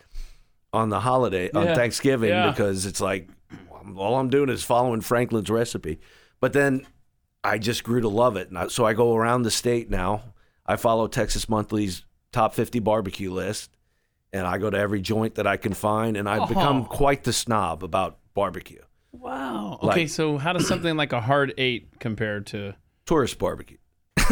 on 0.72 0.88
the 0.88 1.00
holiday 1.00 1.50
on 1.52 1.66
Thanksgiving 1.74 2.30
Yeah. 2.30 2.50
because 2.50 2.84
it's 2.86 3.00
like 3.00 3.28
all 3.96 4.16
I'm 4.18 4.30
doing 4.30 4.48
is 4.48 4.64
following 4.64 5.00
Franklin's 5.02 5.50
recipe. 5.50 6.00
But 6.40 6.52
then 6.52 6.86
I 7.44 7.58
just 7.58 7.84
grew 7.84 8.00
to 8.00 8.08
love 8.08 8.36
it, 8.36 8.48
and 8.48 8.58
I, 8.58 8.66
so 8.68 8.84
I 8.84 8.92
go 8.94 9.14
around 9.16 9.42
the 9.42 9.50
state 9.50 9.88
now. 9.90 10.22
I 10.66 10.76
follow 10.76 11.06
Texas 11.06 11.48
Monthly's 11.48 12.04
top 12.32 12.52
50 12.54 12.78
barbecue 12.80 13.30
list, 13.32 13.70
and 14.32 14.46
I 14.46 14.58
go 14.58 14.68
to 14.70 14.76
every 14.76 15.00
joint 15.00 15.36
that 15.36 15.46
I 15.46 15.56
can 15.56 15.72
find, 15.72 16.16
and 16.16 16.28
I've 16.28 16.48
become 16.48 16.82
Oh. 16.82 16.84
quite 16.84 17.24
the 17.24 17.32
snob 17.32 17.82
about 17.84 18.18
barbecue, 18.34 18.82
Wow. 19.12 19.78
Okay, 19.82 20.06
so 20.06 20.36
how 20.36 20.52
does 20.52 20.68
something 20.68 20.96
like 20.96 21.12
a 21.12 21.20
hard 21.20 21.54
eight 21.58 21.98
compare 21.98 22.40
to? 22.40 22.74
tourist 23.06 23.38
barbecue. 23.38 23.78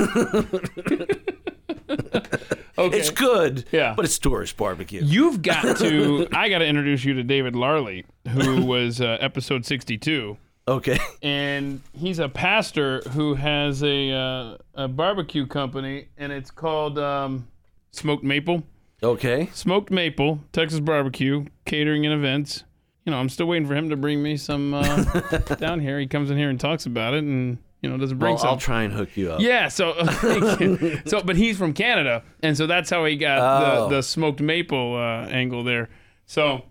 Okay, 2.79 2.99
It's 2.99 3.11
good, 3.11 3.65
Yeah. 3.73 3.95
but 3.97 4.05
it's 4.05 4.19
tourist 4.19 4.59
barbecue. 4.59 5.01
You've 5.03 5.41
got 5.41 5.79
to. 5.79 6.29
I 6.33 6.51
got 6.51 6.59
to 6.59 6.67
introduce 6.67 7.05
you 7.07 7.15
to 7.15 7.23
David 7.23 7.57
Larley, 7.57 8.05
who 8.29 8.67
was 8.67 9.01
uh, 9.01 9.17
episode 9.19 9.65
sixty-two, 9.65 10.37
Okay. 10.69 10.99
and 11.23 11.81
he's 11.93 12.19
a 12.19 12.29
pastor 12.29 13.01
who 13.13 13.35
has 13.35 13.83
a 13.83 14.11
uh, 14.13 14.57
a 14.75 14.89
barbecue 14.89 15.47
company, 15.47 16.09
and 16.17 16.33
it's 16.33 16.51
called 16.51 16.99
um, 16.99 17.47
Smoked 17.93 18.25
Maple. 18.25 18.63
Okay. 19.03 19.49
Smoked 19.53 19.91
Maple, 19.91 20.41
Texas 20.53 20.81
barbecue, 20.81 21.45
catering 21.67 22.05
and 22.07 22.15
events. 22.15 22.65
You 23.05 23.13
know, 23.13 23.19
I'm 23.19 23.29
still 23.29 23.47
waiting 23.47 23.69
for 23.69 23.75
him 23.77 23.91
to 23.91 23.97
bring 23.97 24.21
me 24.23 24.37
some 24.37 24.75
uh, 24.75 25.05
down 25.59 25.79
here. 25.81 26.01
He 26.01 26.07
comes 26.09 26.31
in 26.31 26.37
here 26.37 26.51
and 26.51 26.59
talks 26.59 26.87
about 26.87 27.15
it, 27.15 27.23
and 27.23 27.59
you 27.81 27.89
know 27.89 27.97
doesn't 27.99 28.19
bring 28.19 28.33
Well, 28.33 28.39
some. 28.39 28.49
I'll 28.51 28.57
try 28.57 28.83
and 28.83 28.93
hook 28.93 29.17
you 29.17 29.31
up. 29.33 29.41
Yeah, 29.41 29.69
so 29.69 29.93
so 31.07 31.23
but 31.23 31.37
he's 31.37 31.57
from 31.57 31.73
Canada, 31.75 32.25
and 32.43 32.57
so 32.57 32.67
that's 32.67 32.91
how 32.91 33.05
he 33.05 33.17
got 33.17 33.39
Oh. 33.39 33.89
the, 33.89 33.97
the 33.97 34.03
smoked 34.03 34.41
maple 34.41 34.97
uh, 34.97 35.29
angle 35.29 35.63
there. 35.63 35.89
So 36.25 36.65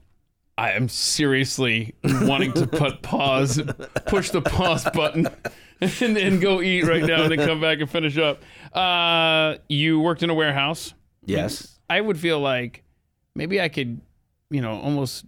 I 0.58 0.72
am 0.72 0.88
seriously 0.88 1.96
wanting 2.04 2.54
to 2.54 2.66
put 2.68 3.02
pause, 3.02 3.62
push 4.06 4.30
the 4.30 4.42
pause 4.42 4.86
button, 4.94 5.28
and, 5.82 6.18
and 6.18 6.40
go 6.42 6.62
eat 6.62 6.84
right 6.86 7.04
now, 7.04 7.24
and 7.24 7.32
then 7.38 7.46
come 7.46 7.60
back 7.60 7.80
and 7.80 7.90
finish 7.90 8.18
up. 8.18 8.42
Uh, 8.74 9.56
you 9.68 10.00
worked 10.00 10.24
in 10.24 10.30
a 10.30 10.34
warehouse. 10.34 10.94
Yes. 11.26 11.78
I 11.90 12.00
would 12.00 12.18
feel 12.18 12.40
like 12.40 12.84
maybe 13.36 13.60
I 13.60 13.68
could, 13.68 14.00
you 14.50 14.62
know, 14.62 14.80
almost 14.80 15.26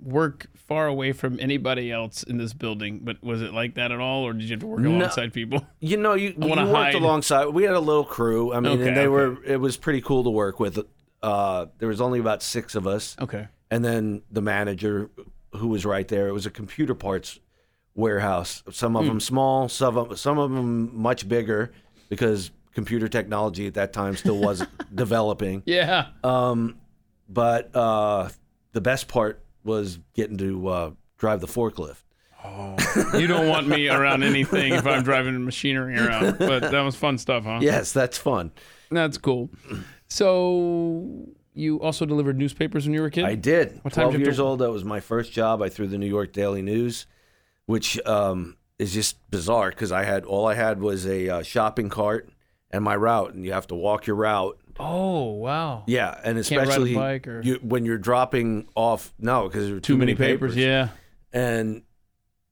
work 0.00 0.46
far 0.54 0.86
away 0.86 1.12
from 1.12 1.38
anybody 1.40 1.90
else 1.90 2.22
in 2.22 2.36
this 2.38 2.52
building. 2.52 3.00
But 3.02 3.22
was 3.22 3.42
it 3.42 3.52
like 3.52 3.74
that 3.74 3.90
at 3.90 3.98
all, 3.98 4.24
or 4.26 4.32
did 4.32 4.42
you 4.44 4.50
have 4.50 4.60
to 4.60 4.66
work 4.68 4.84
alongside 4.84 5.32
people? 5.32 5.66
You 5.80 5.96
know, 5.96 6.14
you, 6.14 6.28
you 6.40 6.48
worked 6.48 6.60
hide. 6.60 6.94
alongside. 6.94 7.46
We 7.46 7.64
had 7.64 7.74
a 7.74 7.80
little 7.80 8.04
crew. 8.04 8.52
I 8.52 8.60
mean, 8.60 8.72
Okay, 8.78 8.88
and 8.88 8.96
they 8.96 9.02
okay. 9.02 9.08
were. 9.08 9.42
It 9.44 9.56
was 9.56 9.76
pretty 9.76 10.00
cool 10.00 10.22
to 10.24 10.30
work 10.30 10.60
with. 10.60 10.78
Uh, 11.22 11.66
there 11.78 11.88
was 11.88 12.00
only 12.00 12.20
about 12.20 12.42
six 12.42 12.74
of 12.76 12.86
us, 12.86 13.16
Okay. 13.20 13.48
And 13.70 13.84
then 13.84 14.22
the 14.30 14.42
manager, 14.42 15.10
who 15.52 15.68
was 15.68 15.84
right 15.84 16.06
there. 16.08 16.28
It 16.28 16.32
was 16.32 16.46
a 16.46 16.50
computer 16.50 16.94
parts 16.94 17.38
warehouse. 17.94 18.62
Some 18.70 18.96
of 18.96 19.06
them 19.06 19.20
small, 19.20 19.68
some 19.68 19.96
of 19.96 20.18
some 20.18 20.38
of 20.38 20.50
them 20.50 20.96
much 20.96 21.28
bigger, 21.28 21.72
because 22.08 22.50
computer 22.72 23.08
technology 23.08 23.66
at 23.66 23.74
that 23.74 23.92
time 23.92 24.16
still 24.16 24.38
wasn't 24.38 24.70
developing. 24.94 25.62
Yeah. 25.66 26.08
Um, 26.22 26.78
but 27.28 27.74
uh, 27.74 28.28
the 28.72 28.80
best 28.80 29.08
part 29.08 29.42
was 29.64 29.98
getting 30.14 30.38
to 30.38 30.68
uh, 30.68 30.90
drive 31.18 31.40
the 31.40 31.46
forklift. 31.46 32.02
Oh, 32.42 32.76
you 33.18 33.26
don't 33.26 33.48
want 33.48 33.68
me 33.68 33.88
around 33.88 34.22
anything 34.22 34.72
if 34.72 34.86
I'm 34.86 35.02
driving 35.02 35.44
machinery 35.44 35.98
around. 35.98 36.38
But 36.38 36.70
that 36.70 36.80
was 36.80 36.96
fun 36.96 37.18
stuff, 37.18 37.44
huh? 37.44 37.58
Yes, 37.60 37.92
that's 37.92 38.16
fun. 38.16 38.50
That's 38.90 39.18
cool. 39.18 39.50
So 40.08 41.28
you 41.54 41.80
also 41.80 42.04
delivered 42.06 42.38
newspapers 42.38 42.86
when 42.86 42.94
you 42.94 43.00
were 43.00 43.06
a 43.08 43.10
kid? 43.10 43.24
I 43.24 43.34
did. 43.34 43.80
What 43.82 43.92
time 43.94 44.04
Twelve 44.04 44.14
you 44.18 44.24
years 44.24 44.36
to- 44.36 44.42
old. 44.42 44.58
That 44.60 44.70
was 44.70 44.84
my 44.84 45.00
first 45.00 45.32
job. 45.32 45.62
I 45.62 45.68
threw 45.68 45.86
the 45.86 45.98
New 45.98 46.06
York 46.08 46.32
Daily 46.32 46.62
News, 46.62 47.06
which 47.66 47.98
um, 48.06 48.56
is 48.78 48.92
just 48.94 49.16
bizarre 49.30 49.70
because 49.70 49.92
I 49.92 50.04
had 50.04 50.24
all 50.24 50.46
I 50.46 50.54
had 50.54 50.80
was 50.80 51.06
a 51.06 51.28
uh, 51.28 51.42
shopping 51.42 51.88
cart 51.88 52.28
and 52.70 52.84
my 52.84 52.94
route, 52.96 53.34
and 53.34 53.44
you 53.44 53.52
have 53.52 53.66
to 53.68 53.74
walk 53.74 54.06
your 54.06 54.16
route. 54.16 54.58
Oh, 54.78 55.32
wow. 55.32 55.82
Yeah, 55.86 56.18
and 56.24 56.38
especially 56.38 56.94
bike 56.94 57.26
or- 57.28 57.42
you, 57.42 57.56
when 57.62 57.84
you're 57.84 57.98
dropping 57.98 58.68
off. 58.74 59.12
No, 59.18 59.48
because 59.48 59.66
there 59.66 59.74
were 59.74 59.80
Too 59.80 59.96
many 59.98 60.14
papers. 60.14 60.56
Yeah. 60.56 60.88
and 61.32 61.82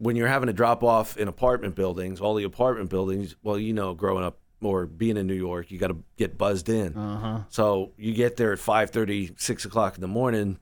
when 0.00 0.14
you're 0.14 0.28
having 0.28 0.46
to 0.46 0.52
drop 0.52 0.84
off 0.84 1.16
in 1.16 1.26
apartment 1.26 1.74
buildings, 1.74 2.20
all 2.20 2.34
the 2.34 2.44
apartment 2.44 2.88
buildings. 2.90 3.34
Well, 3.42 3.58
you 3.58 3.72
know, 3.72 3.94
growing 3.94 4.22
up 4.24 4.38
or 4.62 4.86
being 4.86 5.16
in 5.16 5.26
New 5.26 5.34
York, 5.34 5.70
you 5.70 5.78
got 5.78 5.88
to 5.88 5.98
get 6.16 6.36
buzzed 6.38 6.68
in. 6.68 6.96
Uh 6.96 7.18
huh. 7.18 7.40
So 7.48 7.92
you 7.96 8.12
get 8.14 8.36
there 8.36 8.52
at 8.52 8.58
5:30, 8.58 9.40
6 9.40 9.64
o'clock 9.64 9.94
in 9.94 10.00
the 10.00 10.08
morning. 10.08 10.58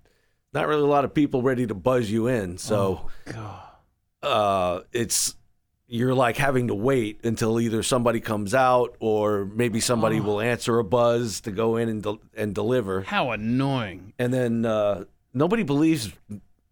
Not 0.53 0.69
really 0.69 0.83
a 0.83 0.87
lot 0.87 1.05
of 1.05 1.13
people 1.15 1.43
ready 1.43 1.67
to 1.67 1.75
buzz 1.75 2.11
you 2.11 2.29
in. 2.29 2.59
So 2.59 3.09
God. 3.27 3.61
uh, 4.23 4.81
it's 4.93 5.37
you're 5.89 6.15
like 6.15 6.37
having 6.37 6.69
to 6.69 6.75
wait 6.75 7.25
until 7.25 7.61
either 7.61 7.83
somebody 7.83 8.21
comes 8.21 8.55
out 8.55 8.97
or 8.99 9.45
maybe 9.45 9.79
somebody 9.81 10.21
will 10.21 10.41
answer 10.41 10.79
a 10.79 10.85
buzz 10.85 11.41
to 11.43 11.53
go 11.53 11.77
in 11.77 11.89
and 11.89 12.03
del- 12.03 12.21
and 12.37 12.55
deliver. 12.55 13.03
How 13.03 13.31
annoying. 13.31 14.13
And 14.19 14.35
then 14.35 14.65
uh, 14.65 15.05
nobody 15.33 15.63
believes 15.63 16.11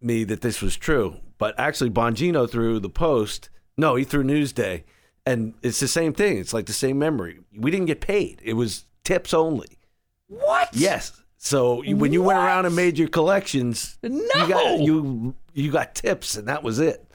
me 0.01 0.23
that 0.25 0.41
this 0.41 0.61
was 0.61 0.75
true, 0.75 1.17
but 1.37 1.57
actually 1.57 1.91
Bongino 1.91 2.49
threw 2.49 2.79
the 2.79 2.89
post. 2.89 3.49
No, 3.77 3.95
he 3.95 4.03
threw 4.03 4.23
Newsday, 4.23 4.83
and 5.25 5.53
it's 5.61 5.79
the 5.79 5.87
same 5.87 6.13
thing. 6.13 6.37
It's 6.37 6.53
like 6.53 6.65
the 6.65 6.73
same 6.73 6.99
memory. 6.99 7.39
We 7.57 7.71
didn't 7.71 7.87
get 7.87 8.01
paid. 8.01 8.41
It 8.43 8.53
was 8.53 8.85
tips 9.03 9.33
only. 9.33 9.79
What? 10.27 10.69
Yes. 10.73 11.11
So 11.37 11.81
you- 11.83 11.97
when 11.97 12.11
you 12.13 12.23
went 12.23 12.39
around 12.39 12.65
and 12.65 12.75
made 12.75 12.97
your 12.97 13.07
collections, 13.07 13.97
No. 14.03 14.09
you 14.09 14.47
got 14.47 14.79
you 14.79 15.35
you 15.53 15.71
got 15.71 15.95
tips, 15.95 16.35
and 16.37 16.47
that 16.47 16.63
was 16.63 16.79
it. 16.79 17.05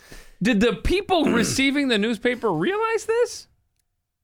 Did 0.42 0.60
the 0.60 0.74
people 0.74 1.26
receiving 1.26 1.88
the 1.88 1.98
newspaper 1.98 2.50
realize 2.50 3.04
this? 3.06 3.46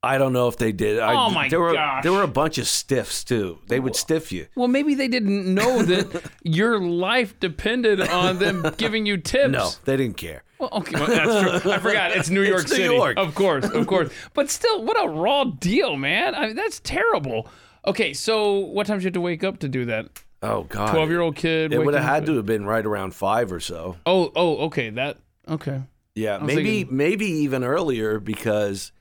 I 0.06 0.18
don't 0.18 0.32
know 0.32 0.48
if 0.48 0.56
they 0.56 0.72
did. 0.72 0.98
I, 0.98 1.12
Oh, 1.14 1.30
my 1.30 1.48
there 1.48 1.60
were, 1.60 1.72
gosh. 1.72 2.02
There 2.02 2.12
were 2.12 2.22
a 2.22 2.28
bunch 2.28 2.58
of 2.58 2.66
stiffs 2.66 3.24
too. 3.24 3.58
They 3.66 3.80
would 3.80 3.96
stiff 3.96 4.32
you. 4.32 4.46
Well, 4.54 4.68
maybe 4.68 4.94
they 4.94 5.08
didn't 5.08 5.52
know 5.52 5.82
that 5.82 6.30
your 6.42 6.80
life 6.80 7.38
depended 7.40 8.00
on 8.00 8.38
them 8.38 8.64
giving 8.76 9.06
you 9.06 9.16
tips. 9.16 9.50
No, 9.52 9.70
they 9.84 9.96
didn't 9.96 10.16
care. 10.16 10.42
Well, 10.58 10.70
okay, 10.72 10.92
well, 10.98 11.06
that's 11.06 11.62
true. 11.62 11.72
I 11.72 11.78
forgot. 11.78 12.12
It's 12.12 12.30
New 12.30 12.42
York 12.52 12.62
It's 12.62 12.70
New 12.70 12.76
City. 12.78 12.94
York. 12.94 13.18
Of 13.18 13.34
course, 13.34 13.66
of 13.68 13.86
course. 13.86 14.10
But 14.32 14.48
still, 14.50 14.82
what 14.84 14.96
a 15.02 15.08
raw 15.08 15.44
deal, 15.44 15.96
man. 15.96 16.34
I 16.34 16.46
mean, 16.46 16.56
that's 16.56 16.80
terrible. 16.80 17.48
Okay, 17.86 18.14
so 18.14 18.58
what 18.60 18.86
time 18.86 18.96
did 18.98 19.02
you 19.04 19.08
have 19.08 19.14
to 19.14 19.20
wake 19.20 19.44
up 19.44 19.58
to 19.58 19.68
do 19.68 19.84
that? 19.84 20.08
Oh 20.42 20.62
God, 20.64 20.90
Twelve-year-old 20.92 21.36
kid. 21.36 21.72
It 21.72 21.84
would 21.84 21.94
have 21.94 22.04
had 22.04 22.26
to 22.26 22.36
have 22.36 22.46
been 22.46 22.64
right 22.64 22.84
around 22.84 23.14
five 23.14 23.52
or 23.52 23.60
so. 23.60 23.96
Oh, 24.06 24.32
oh, 24.34 24.56
okay. 24.66 24.90
That 24.90 25.18
okay. 25.48 25.82
Yeah, 26.14 26.38
maybe 26.38 26.62
thinking- 26.82 26.96
maybe 26.96 27.26
even 27.26 27.62
earlier 27.62 28.18
because 28.18 28.92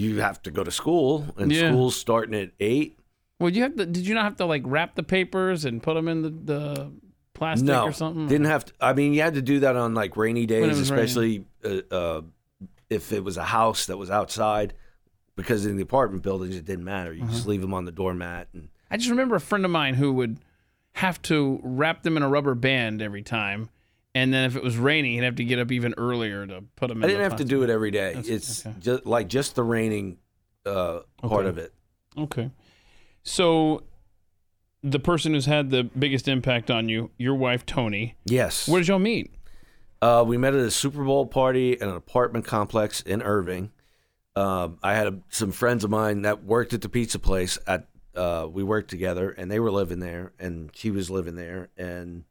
you 0.00 0.20
have 0.20 0.40
to 0.42 0.50
go 0.50 0.64
to 0.64 0.70
school 0.70 1.26
and 1.36 1.52
Yeah. 1.52 1.68
school's 1.70 1.96
starting 1.96 2.34
at 2.34 2.52
eight. 2.58 2.98
Well, 3.38 3.50
you 3.50 3.62
have 3.62 3.76
to. 3.76 3.86
Did 3.86 4.06
you 4.06 4.14
not 4.14 4.24
have 4.24 4.36
to 4.36 4.46
like 4.46 4.62
wrap 4.64 4.94
the 4.94 5.02
papers 5.02 5.64
and 5.64 5.82
put 5.82 5.94
them 5.94 6.08
in 6.08 6.22
the, 6.22 6.30
the 6.30 6.92
plastic 7.34 7.66
no, 7.66 7.84
or 7.86 7.92
something? 7.92 8.26
didn't 8.26 8.46
have 8.46 8.64
to. 8.66 8.72
I 8.80 8.92
mean, 8.92 9.12
you 9.14 9.22
had 9.22 9.34
to 9.34 9.42
do 9.42 9.60
that 9.60 9.76
on 9.76 9.94
like 9.94 10.16
rainy 10.16 10.46
days, 10.46 10.78
especially 10.78 11.44
uh, 11.64 11.80
uh, 11.90 12.20
if 12.88 13.12
it 13.12 13.22
was 13.24 13.36
a 13.36 13.44
house 13.44 13.86
that 13.86 13.96
was 13.98 14.10
outside. 14.10 14.74
Because 15.36 15.64
in 15.64 15.76
the 15.76 15.82
apartment 15.82 16.22
buildings, 16.22 16.54
it 16.56 16.66
didn't 16.66 16.84
matter. 16.84 17.14
You 17.14 17.22
Uh-huh. 17.22 17.32
just 17.32 17.46
leave 17.46 17.62
them 17.62 17.72
on 17.72 17.86
the 17.86 17.92
doormat, 17.92 18.48
and 18.52 18.68
I 18.90 18.96
just 18.98 19.08
remember 19.08 19.36
a 19.36 19.40
friend 19.40 19.64
of 19.64 19.70
mine 19.70 19.94
who 19.94 20.12
would 20.12 20.38
have 20.94 21.22
to 21.22 21.60
wrap 21.62 22.02
them 22.02 22.16
in 22.18 22.22
a 22.22 22.28
rubber 22.28 22.54
band 22.54 23.00
every 23.00 23.22
time, 23.22 23.70
and 24.14 24.32
then 24.34 24.44
if 24.44 24.56
it 24.56 24.62
was 24.62 24.76
raining, 24.76 25.12
he'd 25.14 25.24
have 25.24 25.36
to 25.36 25.44
get 25.44 25.58
up 25.58 25.70
even 25.72 25.94
earlier 25.96 26.46
to 26.46 26.62
put 26.76 26.88
them. 26.88 26.98
in 26.98 27.04
I 27.04 27.06
didn't 27.08 27.22
have 27.30 27.36
to 27.38 27.44
do 27.44 27.62
it 27.62 27.70
every 27.70 27.90
day. 27.90 28.14
That's- 28.14 28.28
it's 28.28 28.66
okay. 28.66 28.76
just 28.80 29.06
like 29.06 29.28
just 29.28 29.54
the 29.54 29.62
raining 29.62 30.18
uh, 30.66 31.00
part 31.22 31.40
Okay. 31.40 31.48
of 31.48 31.58
it. 31.58 31.72
Okay. 32.18 32.50
So 33.22 33.84
the 34.82 34.98
person 34.98 35.34
who's 35.34 35.46
had 35.46 35.70
the 35.70 35.84
biggest 35.84 36.26
impact 36.28 36.70
on 36.70 36.88
you, 36.88 37.10
your 37.18 37.34
wife 37.34 37.64
Tony, 37.66 38.16
Yes. 38.24 38.66
where 38.68 38.80
did 38.80 38.88
y'all 38.88 38.98
meet? 38.98 39.32
Uh, 40.02 40.24
we 40.26 40.36
met 40.38 40.54
at 40.54 40.60
a 40.60 40.70
Super 40.70 41.04
Bowl 41.04 41.26
party 41.26 41.74
at 41.80 41.86
an 41.86 41.94
apartment 41.94 42.44
complex 42.46 43.02
in 43.02 43.20
Irving. 43.22 43.70
Um, 44.34 44.78
I 44.82 44.94
had 44.94 45.06
a, 45.06 45.18
some 45.28 45.52
friends 45.52 45.84
of 45.84 45.90
mine 45.90 46.22
that 46.22 46.44
worked 46.44 46.72
at 46.72 46.80
the 46.80 46.88
pizza 46.88 47.18
place. 47.18 47.58
At 47.66 47.88
uh, 48.14 48.48
we 48.50 48.62
worked 48.62 48.88
together, 48.88 49.30
and 49.30 49.50
they 49.50 49.60
were 49.60 49.70
living 49.70 49.98
there, 50.00 50.32
and 50.38 50.70
she 50.74 50.90
was 50.90 51.10
living 51.10 51.36
there, 51.36 51.68
and 51.76 52.24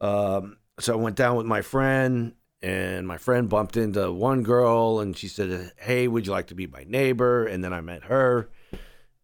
um, 0.00 0.56
so 0.80 0.92
I 0.92 0.96
went 0.96 1.16
down 1.16 1.36
with 1.36 1.46
my 1.46 1.62
friend, 1.62 2.34
and 2.62 3.06
my 3.06 3.18
friend 3.18 3.48
bumped 3.48 3.76
into 3.76 4.10
one 4.12 4.42
girl, 4.42 5.00
and 5.00 5.16
she 5.16 5.28
said, 5.28 5.72
"Hey, 5.76 6.08
would 6.08 6.26
you 6.26 6.32
like 6.32 6.48
to 6.48 6.54
be 6.54 6.66
my 6.66 6.84
neighbor?" 6.84 7.46
And 7.46 7.62
then 7.62 7.72
I 7.72 7.80
met 7.80 8.04
her, 8.04 8.50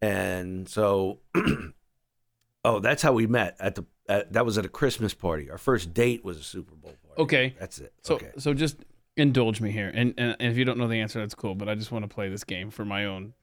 and 0.01 0.67
so, 0.67 1.19
oh, 2.65 2.79
that's 2.79 3.01
how 3.01 3.13
we 3.13 3.27
met 3.27 3.55
at 3.59 3.75
the. 3.75 3.85
At, 4.07 4.33
that 4.33 4.43
was 4.43 4.57
at 4.57 4.65
a 4.65 4.69
Christmas 4.69 5.13
party. 5.13 5.51
Our 5.51 5.59
first 5.59 5.93
date 5.93 6.25
was 6.25 6.39
a 6.39 6.43
Super 6.43 6.73
Bowl 6.73 6.95
party. 7.05 7.21
Okay. 7.21 7.55
That's 7.59 7.77
it. 7.77 7.93
So 8.01 8.15
okay. 8.15 8.31
so 8.39 8.55
just 8.55 8.77
indulge 9.17 9.61
me 9.61 9.71
here, 9.71 9.91
and, 9.93 10.15
and 10.17 10.35
and 10.39 10.51
if 10.51 10.57
you 10.57 10.65
don't 10.65 10.79
know 10.79 10.87
the 10.87 10.99
answer, 10.99 11.19
that's 11.19 11.35
cool. 11.35 11.55
But 11.55 11.69
I 11.69 11.75
just 11.75 11.91
want 11.91 12.03
to 12.03 12.13
play 12.13 12.27
this 12.27 12.43
game 12.43 12.71
for 12.71 12.85
my 12.85 13.05
own 13.05 13.33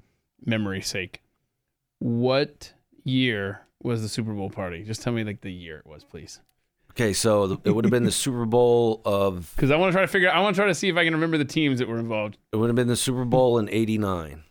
memory's 0.45 0.89
sake. 0.89 1.23
What 1.99 2.73
year 3.05 3.67
was 3.83 4.03
the 4.03 4.09
Super 4.09 4.33
Bowl 4.33 4.51
party? 4.51 4.83
Just 4.83 5.03
tell 5.03 5.13
me 5.13 5.25
like 5.25 5.41
the 5.41 5.53
year 5.53 5.79
it 5.79 5.87
was, 5.87 6.05
please. 6.05 6.41
Okay, 6.97 7.13
so 7.13 7.47
the, 7.47 7.59
it 7.65 7.71
would 7.73 7.85
have 7.85 7.91
been 7.91 8.05
the 8.05 8.11
Super 8.27 8.47
Bowl 8.47 9.03
of 9.05 9.53
Because 9.55 9.71
I 9.71 9.77
want 9.77 9.91
to 9.91 9.93
try 9.93 10.01
to 10.03 10.09
figure. 10.09 10.31
I 10.31 10.41
want 10.41 10.57
to 10.57 10.61
try 10.61 10.67
to 10.69 10.75
see 10.75 10.89
if 10.89 10.97
I 10.97 11.05
can 11.05 11.13
remember 11.13 11.37
the 11.37 11.45
teams 11.45 11.79
that 11.79 11.89
were 11.89 11.99
involved. 11.99 12.39
it 12.53 12.57
would 12.57 12.69
have 12.69 12.77
been 12.77 12.89
the 12.89 12.97
Super 12.97 13.25
Bowl 13.25 13.59
in 13.59 13.69
'89. 13.69 14.43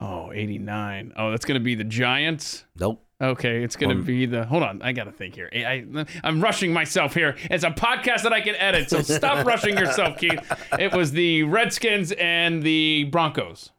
Oh, 0.00 0.32
89. 0.32 1.14
Oh, 1.16 1.30
that's 1.30 1.46
going 1.46 1.58
to 1.58 1.64
be 1.64 1.74
the 1.76 1.84
Giants. 1.84 2.64
Nope. 2.78 3.00
Okay, 3.22 3.62
it's 3.62 3.76
going 3.76 3.90
to 3.90 3.96
Um, 4.00 4.04
be 4.04 4.26
the. 4.26 4.44
Hold 4.44 4.62
on, 4.64 4.82
I 4.82 4.92
got 4.92 5.04
to 5.04 5.12
think 5.12 5.34
here. 5.34 5.48
I, 5.54 5.86
I, 5.96 6.04
I'm 6.24 6.42
rushing 6.42 6.74
myself 6.74 7.14
here. 7.14 7.36
It's 7.44 7.64
a 7.64 7.70
podcast 7.70 8.24
that 8.24 8.32
I 8.34 8.42
can 8.42 8.54
edit, 8.56 8.90
so 8.90 9.00
stop 9.00 9.46
rushing 9.46 9.78
yourself, 9.78 10.18
Keith. 10.18 10.40
It 10.78 10.92
was 10.92 11.12
the 11.12 11.44
Redskins 11.44 12.12
and 12.12 12.62
the 12.62 13.04
Broncos. 13.04 13.70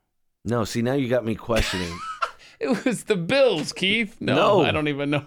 No, 0.45 0.63
see 0.63 0.81
now 0.81 0.93
you 0.93 1.09
got 1.09 1.25
me 1.25 1.35
questioning. 1.35 1.95
It 2.57 2.85
was 2.85 3.03
the 3.03 3.17
Bills, 3.17 3.73
Keith. 3.73 4.15
No, 4.21 4.33
No. 4.35 4.61
I 4.63 4.71
don't 4.71 4.88
even 4.88 5.09
know. 5.09 5.25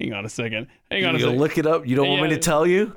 Hang 0.00 0.12
on 0.14 0.24
a 0.24 0.28
second. 0.28 0.68
Hang 0.90 1.02
you 1.02 1.06
on 1.08 1.14
a 1.14 1.18
gonna 1.18 1.30
second. 1.32 1.38
look 1.40 1.58
it 1.58 1.66
up? 1.66 1.86
You 1.86 1.94
don't 1.96 2.08
want 2.08 2.22
me 2.22 2.28
Yeah. 2.28 2.34
to 2.34 2.40
tell 2.40 2.66
you? 2.66 2.96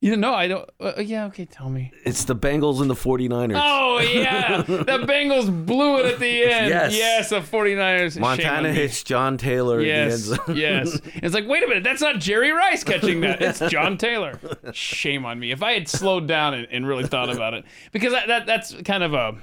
You 0.00 0.16
know, 0.16 0.32
I 0.32 0.46
don't. 0.46 0.70
Uh, 0.78 0.92
yeah, 1.00 1.26
okay, 1.26 1.44
tell 1.44 1.68
me. 1.68 1.90
It's 2.04 2.22
the 2.24 2.36
Bengals 2.36 2.80
and 2.80 2.88
the 2.88 2.94
49ers. 2.94 3.60
Oh 3.60 3.98
yeah, 3.98 4.62
the 4.62 4.84
Bengals 5.08 5.66
blew 5.66 5.98
it 5.98 6.06
at 6.06 6.20
the 6.20 6.42
end. 6.44 6.68
Yes. 6.68 6.94
yes, 6.96 7.30
the 7.30 7.40
49ers. 7.40 8.12
Shame 8.12 8.20
Montana 8.20 8.68
on 8.68 8.74
me. 8.74 8.80
hits 8.80 9.02
John 9.02 9.36
Taylor 9.36 9.80
Yes, 9.80 10.28
in 10.30 10.54
the 10.54 10.66
end 10.66 10.86
zone. 10.88 11.02
yes. 11.04 11.10
It's 11.16 11.34
like, 11.34 11.48
wait 11.48 11.64
a 11.64 11.66
minute, 11.66 11.82
that's 11.82 12.00
not 12.00 12.20
Jerry 12.20 12.52
Rice 12.52 12.84
catching 12.84 13.22
that. 13.22 13.42
It's 13.42 13.58
John 13.70 13.98
Taylor. 13.98 14.38
Shame 14.72 15.26
on 15.26 15.40
me. 15.40 15.50
If 15.50 15.64
I 15.64 15.72
had 15.72 15.88
slowed 15.88 16.28
down 16.28 16.54
and, 16.54 16.68
and 16.70 16.86
really 16.86 17.04
thought 17.08 17.28
about 17.28 17.54
it, 17.54 17.64
because 17.90 18.12
that, 18.12 18.28
that 18.28 18.46
that's 18.46 18.72
kind 18.84 19.02
of 19.02 19.14
a 19.14 19.36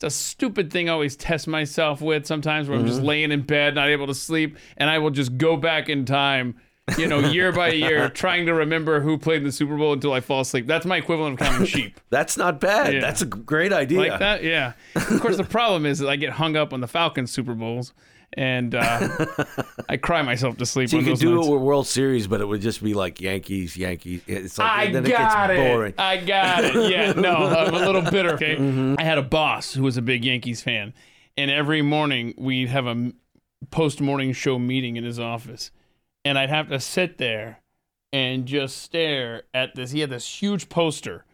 it's 0.00 0.04
a 0.04 0.10
stupid 0.16 0.72
thing 0.72 0.88
I 0.88 0.92
always 0.92 1.16
test 1.16 1.48
myself 1.48 2.00
with 2.00 2.24
sometimes 2.26 2.68
where 2.68 2.76
I'm 2.78 2.84
Mm-hmm. 2.84 2.92
just 2.94 3.02
laying 3.02 3.32
in 3.32 3.42
bed, 3.42 3.74
not 3.74 3.88
able 3.88 4.06
to 4.06 4.14
sleep, 4.14 4.56
and 4.76 4.88
I 4.88 4.98
will 4.98 5.10
just 5.10 5.36
go 5.38 5.56
back 5.56 5.88
in 5.88 6.04
time 6.04 6.56
you 6.96 7.06
know, 7.06 7.18
year 7.18 7.52
by 7.52 7.68
year, 7.72 8.08
trying 8.14 8.46
to 8.46 8.54
remember 8.54 9.00
who 9.00 9.18
played 9.18 9.38
in 9.38 9.44
the 9.44 9.52
Super 9.52 9.76
Bowl 9.76 9.92
until 9.92 10.12
I 10.14 10.20
fall 10.20 10.40
asleep. 10.40 10.66
That's 10.66 10.86
my 10.86 10.96
equivalent 10.96 11.38
of 11.38 11.46
counting 11.46 11.66
sheep. 11.66 12.00
That's 12.10 12.38
not 12.38 12.60
bad. 12.60 12.94
Yeah. 12.94 13.00
That's 13.00 13.20
a 13.20 13.26
great 13.26 13.74
idea. 13.74 13.98
like 13.98 14.18
that. 14.20 14.42
Yeah. 14.42 14.72
Of 14.94 15.20
course, 15.20 15.36
the 15.36 15.44
problem 15.44 15.84
is 15.84 15.98
that 15.98 16.08
I 16.08 16.16
get 16.16 16.32
hung 16.32 16.56
up 16.56 16.72
on 16.72 16.80
the 16.80 16.88
Falcons 16.88 17.30
Super 17.30 17.52
Bowls, 17.54 17.92
and 18.34 18.74
uh, 18.74 19.26
I 19.88 19.96
cry 19.96 20.22
myself 20.22 20.56
to 20.58 20.66
sleep. 20.66 20.90
So 20.90 20.98
you 20.98 21.04
could 21.04 21.18
do 21.18 21.34
nights. 21.36 21.46
it 21.48 21.50
with 21.52 21.60
World 21.62 21.86
Series, 21.86 22.26
but 22.26 22.40
it 22.40 22.44
would 22.46 22.60
just 22.60 22.82
be 22.82 22.94
like 22.94 23.20
Yankees, 23.20 23.76
Yankees. 23.76 24.22
It's 24.26 24.58
like 24.58 24.70
I 24.88 24.90
then 24.92 25.04
got 25.04 25.50
it 25.50 25.58
it. 25.58 25.68
boring. 25.72 25.94
I 25.98 26.18
got 26.18 26.64
it. 26.64 26.90
Yeah, 26.90 27.12
no, 27.16 27.34
I'm 27.34 27.74
a 27.74 27.78
little 27.78 28.02
bitter. 28.02 28.34
Okay, 28.34 28.56
Mm-hmm. 28.56 28.94
I 28.98 29.02
had 29.04 29.18
a 29.18 29.22
boss 29.22 29.72
who 29.74 29.82
was 29.82 29.96
a 29.96 30.02
big 30.02 30.24
Yankees 30.24 30.62
fan, 30.62 30.92
and 31.36 31.50
every 31.50 31.82
morning 31.82 32.34
we'd 32.36 32.68
have 32.68 32.86
a 32.86 33.12
post 33.70 34.00
morning 34.00 34.32
show 34.32 34.58
meeting 34.58 34.96
in 34.96 35.04
his 35.04 35.18
office, 35.18 35.70
and 36.24 36.38
I'd 36.38 36.50
have 36.50 36.68
to 36.68 36.78
sit 36.80 37.18
there 37.18 37.60
and 38.12 38.46
just 38.46 38.78
stare 38.82 39.42
at 39.52 39.74
this. 39.74 39.90
He 39.90 40.00
had 40.00 40.10
this 40.10 40.26
huge 40.42 40.68
poster, 40.68 41.24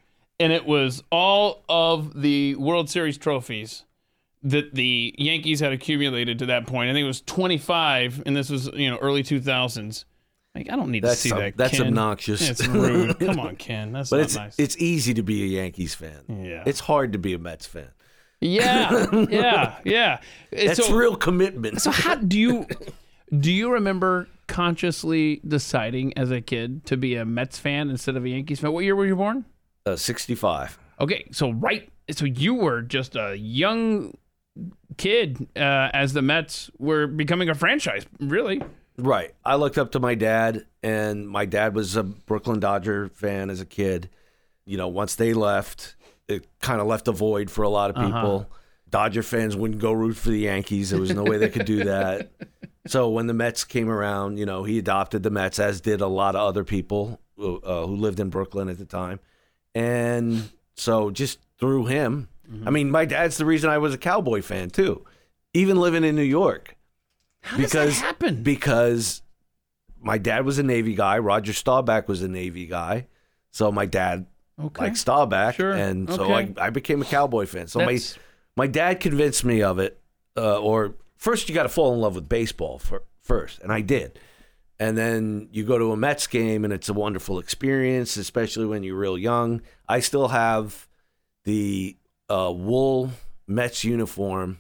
and 0.41 0.53
it 0.53 0.65
was 0.67 1.03
all 1.11 1.65
of 1.69 2.21
the 2.23 2.55
World 2.57 2.89
Series 2.91 3.19
trophies 3.19 3.85
that 4.45 4.75
the 4.75 5.15
Yankees 5.19 5.61
had 5.61 5.73
accumulated 5.73 6.39
to 6.41 6.47
that 6.47 6.67
point. 6.67 6.91
I 6.91 6.93
think 6.93 7.05
it 7.05 7.09
was 7.09 7.23
25, 7.23 8.23
and 8.27 8.37
this 8.37 8.51
was 8.51 8.67
you 8.75 8.91
know 8.91 8.99
early 8.99 9.23
2000s. 9.23 10.05
Like 10.55 10.71
I 10.71 10.77
don't 10.77 10.91
need 10.93 11.03
That's 11.03 11.21
to 11.23 11.29
see 11.29 11.33
ob- 11.33 11.41
that. 11.41 11.57
that's 11.57 11.79
Ken. 11.79 11.89
obnoxious. 11.89 12.49
It's 12.49 12.65
rude. 12.69 13.19
Come 13.21 13.41
on, 13.41 13.57
Ken. 13.57 13.91
That's 13.93 14.11
But 14.11 14.19
not 14.19 14.25
it's 14.27 14.37
nice. 14.37 14.55
it's 14.59 14.77
easy 14.79 15.13
to 15.15 15.23
be 15.23 15.43
a 15.43 15.47
Yankees 15.63 15.95
fan. 15.97 16.21
Yeah. 16.29 16.63
It's 16.65 16.79
hard 16.81 17.13
to 17.15 17.19
be 17.19 17.33
a 17.35 17.39
Mets 17.39 17.67
fan. 17.67 17.89
yeah, 18.41 19.07
yeah, 19.31 19.77
yeah. 19.85 20.21
That's 20.53 20.87
so, 20.87 20.95
real 20.95 21.17
commitment. 21.17 21.81
so 21.83 21.91
how 21.91 22.15
do 22.15 22.39
you 22.39 22.67
do 23.41 23.51
you 23.51 23.73
remember 23.73 24.29
consciously 24.47 25.41
deciding 25.49 26.17
as 26.19 26.31
a 26.31 26.41
kid 26.41 26.85
to 26.87 26.97
be 26.97 27.17
a 27.17 27.25
Mets 27.25 27.59
fan 27.59 27.91
instead 27.91 28.15
of 28.17 28.25
a 28.25 28.29
Yankees 28.29 28.61
fan? 28.61 28.73
What 28.73 28.85
year 28.85 28.95
were 28.95 29.07
you 29.07 29.17
born? 29.17 29.45
Uh, 29.87 29.97
65. 29.97 30.79
Okay, 31.01 31.27
so 31.33 31.53
right, 31.53 31.91
so 32.11 32.25
you 32.27 32.55
were 32.55 32.81
just 32.83 33.17
a 33.17 33.35
young 33.37 34.15
kid 34.97 35.49
uh, 35.57 35.91
as 35.93 36.13
the 36.13 36.23
Mets 36.23 36.71
were 36.79 37.07
becoming 37.07 37.49
a 37.49 37.55
franchise, 37.55 38.07
really. 38.21 38.63
Right. 38.97 39.35
I 39.45 39.57
looked 39.57 39.79
up 39.79 39.93
to 39.93 40.01
my 40.01 40.15
dad, 40.15 40.67
and 40.83 41.29
my 41.29 41.47
dad 41.47 41.75
was 41.75 41.97
a 41.97 42.03
Brooklyn 42.03 42.61
Dodger 42.61 43.09
fan 43.09 43.51
as 43.51 43.61
a 43.61 43.67
kid. 43.67 44.09
You 44.65 44.77
know, 44.77 44.89
once 44.89 45.17
they 45.17 45.35
left, 45.35 45.97
it 46.29 46.47
kind 46.61 46.81
of 46.81 46.87
left 46.87 47.09
a 47.09 47.13
void 47.13 47.51
for 47.51 47.63
a 47.63 47.69
lot 47.69 47.91
of 47.91 47.97
people. 47.97 48.51
Dodger 48.89 49.25
fans 49.25 49.57
wouldn't 49.57 49.81
go 49.81 49.93
root 49.93 50.15
for 50.15 50.31
the 50.31 50.39
Yankees. 50.39 50.91
There 50.91 51.01
was 51.01 51.13
no 51.13 51.25
way 51.25 51.39
they 51.39 51.49
could 51.49 51.67
do 51.67 51.85
that. 51.85 52.31
So 52.87 53.09
when 53.09 53.27
the 53.27 53.33
Mets 53.33 53.65
came 53.65 53.89
around, 53.89 54.39
you 54.39 54.45
know, 54.45 54.65
he 54.65 54.79
adopted 54.79 55.23
the 55.23 55.31
Mets, 55.31 55.59
as 55.59 55.81
did 55.81 56.03
a 56.03 56.07
lot 56.07 56.37
of 56.37 56.43
other 56.43 56.65
people 56.65 57.19
uh, 57.39 57.87
who 57.87 57.97
lived 57.97 58.21
in 58.21 58.29
Brooklyn 58.29 58.69
at 58.69 58.77
the 58.77 58.85
time. 58.85 59.21
And 59.75 60.51
so 60.75 61.11
just 61.11 61.39
through 61.59 61.87
him, 61.87 62.29
I 62.67 62.71
mean, 62.71 62.91
my 62.91 63.05
dad's 63.05 63.37
the 63.37 63.45
reason 63.47 63.71
I 63.71 63.79
was 63.79 63.95
a 63.95 63.99
Cowboy 63.99 64.43
fan 64.43 64.71
too, 64.71 65.05
even 65.55 65.79
living 65.81 66.05
in 66.05 66.15
New 66.15 66.23
York 66.23 66.77
How 67.43 67.57
does 67.57 67.73
that 67.73 67.91
happen? 67.91 68.43
because 68.43 69.23
my 70.01 70.19
dad 70.19 70.45
was 70.45 70.59
a 70.59 70.63
Navy 70.63 70.95
guy. 70.95 71.19
Roger 71.19 71.53
Staubach 71.53 72.09
was 72.09 72.23
a 72.23 72.29
Navy 72.29 72.67
guy. 72.67 73.07
So 73.51 73.73
my 73.73 73.87
dad 73.87 74.27
okay, 74.63 74.85
liked 74.85 74.99
Staubach. 74.99 75.55
Sure. 75.55 75.73
And 75.73 76.13
so 76.13 76.25
Okay. 76.25 76.53
I, 76.59 76.67
I 76.67 76.71
became 76.71 77.01
a 77.03 77.05
Cowboy 77.07 77.47
fan. 77.47 77.67
So 77.69 77.79
That's- 77.79 78.19
my, 78.57 78.65
my 78.65 78.67
dad 78.67 79.01
convinced 79.01 79.45
me 79.45 79.63
of 79.63 79.79
it. 79.79 80.01
Uh, 80.37 80.59
or 80.59 80.95
first, 81.17 81.49
you 81.49 81.55
got 81.55 81.63
to 81.63 81.69
fall 81.69 81.95
in 81.95 82.01
love 82.01 82.15
with 82.17 82.29
baseball 82.29 82.79
for, 82.79 83.03
first. 83.21 83.61
And 83.61 83.73
I 83.73 83.81
did. 83.81 84.19
And 84.81 84.99
then 84.99 85.49
you 85.53 85.65
go 85.65 85.79
to 85.79 85.93
a 85.93 85.97
Mets 85.97 86.27
game 86.27 86.65
and 86.65 86.73
it's 86.73 86.89
a 86.89 86.93
wonderful 86.93 87.39
experience, 87.39 88.17
especially 88.17 88.67
when 88.67 88.83
you're 88.83 88.97
real 88.99 89.17
young. 89.17 89.63
I 89.89 90.01
still 90.01 90.29
have 90.29 90.89
the 91.45 91.97
uh, 92.29 92.53
wool 92.55 93.11
Mets 93.47 93.85
uniform 93.85 94.59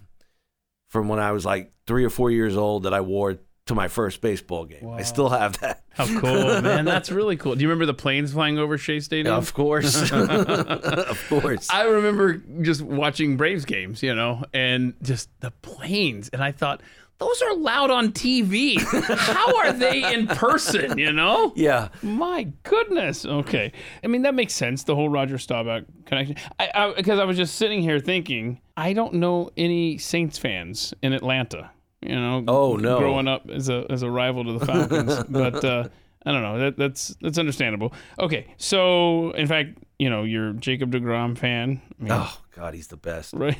from 0.90 1.09
when 1.09 1.18
I 1.18 1.33
was 1.33 1.44
like 1.44 1.72
three 1.87 2.05
or 2.05 2.11
four 2.11 2.31
years 2.31 2.57
old 2.57 2.85
that 2.85 2.94
I 2.94 3.00
wore 3.00 3.38
to 3.66 3.74
my 3.74 3.88
first 3.88 4.20
baseball 4.20 4.66
game. 4.66 4.87
I 4.90 5.03
still 5.03 5.31
have 5.31 5.59
that. 5.61 5.83
How 5.90 6.07
cool, 6.20 6.61
man! 6.62 6.85
That's 6.85 7.11
really 7.11 7.37
cool. 7.37 7.55
Do 7.55 7.62
you 7.62 7.68
remember 7.68 7.87
the 7.87 7.94
planes 7.94 8.33
flying 8.33 8.59
over 8.59 8.77
Shea 8.77 9.00
Stadium? 9.00 9.35
Of 9.35 9.55
course. 9.55 10.11
of 10.12 11.24
course. 11.29 11.70
I 11.70 11.85
remember 11.85 12.35
just 12.62 12.83
watching 12.83 13.37
Braves 13.37 13.64
games, 13.64 14.03
you 14.03 14.14
know, 14.14 14.44
and 14.53 14.94
just 15.03 15.31
the 15.40 15.50
planes. 15.62 16.29
And 16.29 16.42
I 16.42 16.53
thought, 16.53 16.83
those 17.26 17.42
are 17.42 17.54
loud 17.56 17.90
on 17.90 18.12
TV. 18.12 18.78
How 19.16 19.56
are 19.58 19.72
they 19.72 20.12
in 20.14 20.26
person, 20.26 20.98
you 20.98 21.12
know? 21.12 21.52
yeah. 21.56 21.88
My 22.02 22.48
goodness. 22.62 23.24
Okay. 23.24 23.72
I 24.02 24.06
mean, 24.06 24.22
that 24.22 24.34
makes 24.34 24.52
sense, 24.52 24.84
the 24.84 24.94
whole 24.94 25.08
Roger 25.08 25.38
Staubach 25.38 25.84
connection. 26.06 26.37
I, 26.58 26.92
Because 26.96 27.18
I, 27.18 27.24
was 27.24 27.37
just 27.37 27.54
sitting 27.56 27.80
here 27.82 27.98
thinking, 28.00 28.60
I 28.76 28.92
don't 28.92 29.14
know 29.14 29.50
any 29.56 29.98
Saints 29.98 30.38
fans 30.38 30.92
in 31.02 31.12
Atlanta, 31.12 31.70
you 32.02 32.14
know? 32.14 32.44
Oh, 32.46 32.76
no. 32.76 32.98
Growing 32.98 33.28
up 33.28 33.48
as 33.50 33.68
a, 33.68 33.87
as 33.90 34.02
a 34.02 34.10
rival 34.10 34.44
to 34.44 34.58
the 34.58 34.66
Falcons. 34.66 35.24
but, 35.28 35.64
uh, 35.64 35.88
I 36.26 36.32
don't 36.32 36.42
know. 36.42 36.58
That, 36.58 36.78
that's 36.78 37.14
that's 37.20 37.37
understandable. 37.37 37.92
Okay, 38.18 38.46
so 38.56 39.32
in 39.32 39.46
fact, 39.46 39.76
you 39.98 40.08
know, 40.08 40.22
you're 40.22 40.54
Jacob 40.54 40.90
Degrom 40.90 41.37
fan, 41.37 41.82
I 42.00 42.02
mean, 42.02 42.12
Oh, 42.12 42.38
God, 42.56 42.72
he's 42.72 42.87
the 42.87 42.96
best. 42.96 43.34
right? 43.34 43.58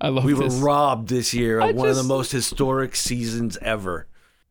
I 0.00 0.08
love 0.08 0.24
We 0.24 0.34
were 0.34 0.48
robbed 0.48 1.08
this 1.08 1.32
year 1.34 1.60
I 1.60 1.68
of 1.70 1.76
one 1.76 1.88
of 1.88 1.96
the 1.96 2.02
most 2.02 2.30
historic 2.32 2.94
seasons 2.96 3.56
ever 3.62 4.06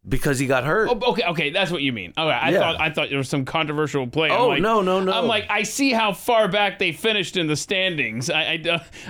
because 0.08 0.38
he 0.40 0.46
got 0.48 0.64
hurt. 0.64 0.90
Oh, 0.92 1.12
okay, 1.12 1.24
okay, 1.24 1.50
that's 1.50 1.72
what 1.72 1.82
you 1.82 1.92
mean. 1.94 2.14
Okay, 2.18 2.30
I 2.30 2.50
Yeah. 2.50 2.60
thought 2.60 2.80
I 2.82 2.90
thought 2.92 3.10
there 3.10 3.18
was 3.18 3.30
some 3.30 3.46
controversial 3.46 4.08
play. 4.08 4.30
I'm 4.30 4.40
Oh, 4.40 4.48
like- 4.50 4.62
no, 4.62 4.82
no, 4.82 5.00
no. 5.02 5.12
I'm 5.12 5.28
like, 5.28 5.46
I 5.50 5.64
see 5.64 5.92
how 5.92 6.14
far 6.14 6.48
back 6.48 6.80
they 6.80 6.92
finished 6.92 7.38
in 7.38 7.48
the 7.48 7.56
standings. 7.56 8.30
I 8.30 8.60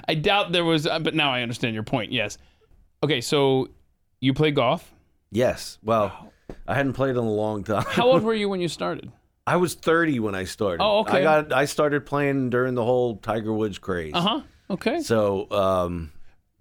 I 0.08 0.16
doubt 0.16 0.52
there 0.52 0.64
was, 0.66 0.88
uh, 0.88 1.00
but 1.00 1.14
now 1.16 1.32
I 1.34 1.42
understand 1.42 1.74
your 1.74 1.84
point. 1.84 2.12
Yes. 2.12 2.38
Okay, 3.04 3.22
so 3.22 3.70
you 4.22 4.34
play 4.34 4.52
golf. 4.52 4.94
yes. 5.32 5.78
Well, 5.84 6.32
I 6.68 6.76
hadn't 6.76 6.94
played 6.94 7.12
in 7.12 7.18
a 7.18 7.22
long 7.30 7.64
time. 7.64 7.84
How 7.88 8.08
old 8.08 8.24
were 8.28 8.34
you 8.34 8.48
when 8.50 8.62
you 8.62 8.68
started? 8.68 9.12
I 9.48 9.58
was 9.58 9.74
30 9.76 10.20
when 10.22 10.34
I 10.34 10.46
started. 10.46 10.82
Oh, 10.84 11.00
okay. 11.00 11.20
I 11.20 11.22
got 11.24 11.54
I 11.54 11.66
started 11.66 12.06
playing 12.06 12.50
during 12.50 12.74
the 12.74 12.84
whole 12.84 13.18
Tiger 13.18 13.54
Woods 13.54 13.78
craze. 13.80 14.14
Uh 14.14 14.22
huh. 14.22 14.42
Okay. 14.72 15.02
So, 15.02 15.50
um, 15.52 16.12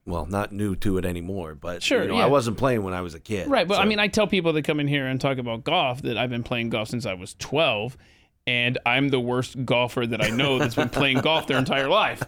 well, 0.07 0.27
not 0.27 0.53
new 0.53 0.77
to 0.77 0.99
it 0.99 1.05
anymore, 1.05 1.55
but 1.55 1.83
Sure, 1.83 2.03
you 2.03 2.09
know, 2.09 2.19
yeah. 2.19 2.25
I 2.25 2.29
wasn't 2.29 2.59
playing 2.59 2.83
when 2.83 2.95
I 2.95 3.01
was 3.01 3.15
a 3.15 3.21
kid. 3.21 3.49
Right, 3.49 3.67
but 3.67 3.79
I 3.79 3.85
mean, 3.87 3.99
I 3.99 4.09
tell 4.09 4.27
people 4.27 4.53
that 4.53 4.63
come 4.63 4.81
in 4.81 4.89
here 4.89 5.07
and 5.07 5.21
talk 5.21 5.39
about 5.39 5.65
golf 5.65 6.03
that 6.03 6.19
I've 6.19 6.31
been 6.31 6.43
playing 6.43 6.71
golf 6.71 6.89
since 6.89 7.07
I 7.07 7.15
was 7.15 7.35
12, 7.39 7.97
and 8.47 8.77
I'm 8.85 9.09
the 9.09 9.21
worst 9.21 9.65
golfer 9.65 10.07
that 10.07 10.23
I 10.23 10.29
know 10.29 10.59
that's 10.59 10.75
been 10.75 10.91
playing 10.91 11.21
golf 11.21 11.47
their 11.47 11.59
entire 11.59 11.89
life. 11.89 12.23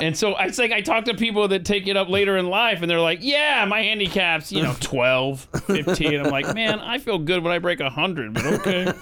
And 0.00 0.16
so 0.16 0.34
it's 0.38 0.58
like 0.58 0.72
I 0.72 0.80
talk 0.80 1.04
to 1.04 1.14
people 1.14 1.48
that 1.48 1.64
take 1.66 1.86
it 1.86 1.96
up 1.96 2.08
later 2.08 2.38
in 2.38 2.46
life, 2.46 2.80
and 2.80 2.90
they're 2.90 3.00
like, 3.00 3.18
"Yeah, 3.20 3.64
my 3.66 3.82
handicap's 3.82 4.50
you 4.50 4.62
know 4.62 4.74
12, 4.80 5.48
15." 5.66 6.20
I'm 6.20 6.30
like, 6.30 6.54
"Man, 6.54 6.80
I 6.80 6.98
feel 6.98 7.18
good 7.18 7.42
when 7.42 7.52
I 7.52 7.58
break 7.58 7.80
100, 7.80 8.32
but 8.32 8.46
okay." 8.46 8.92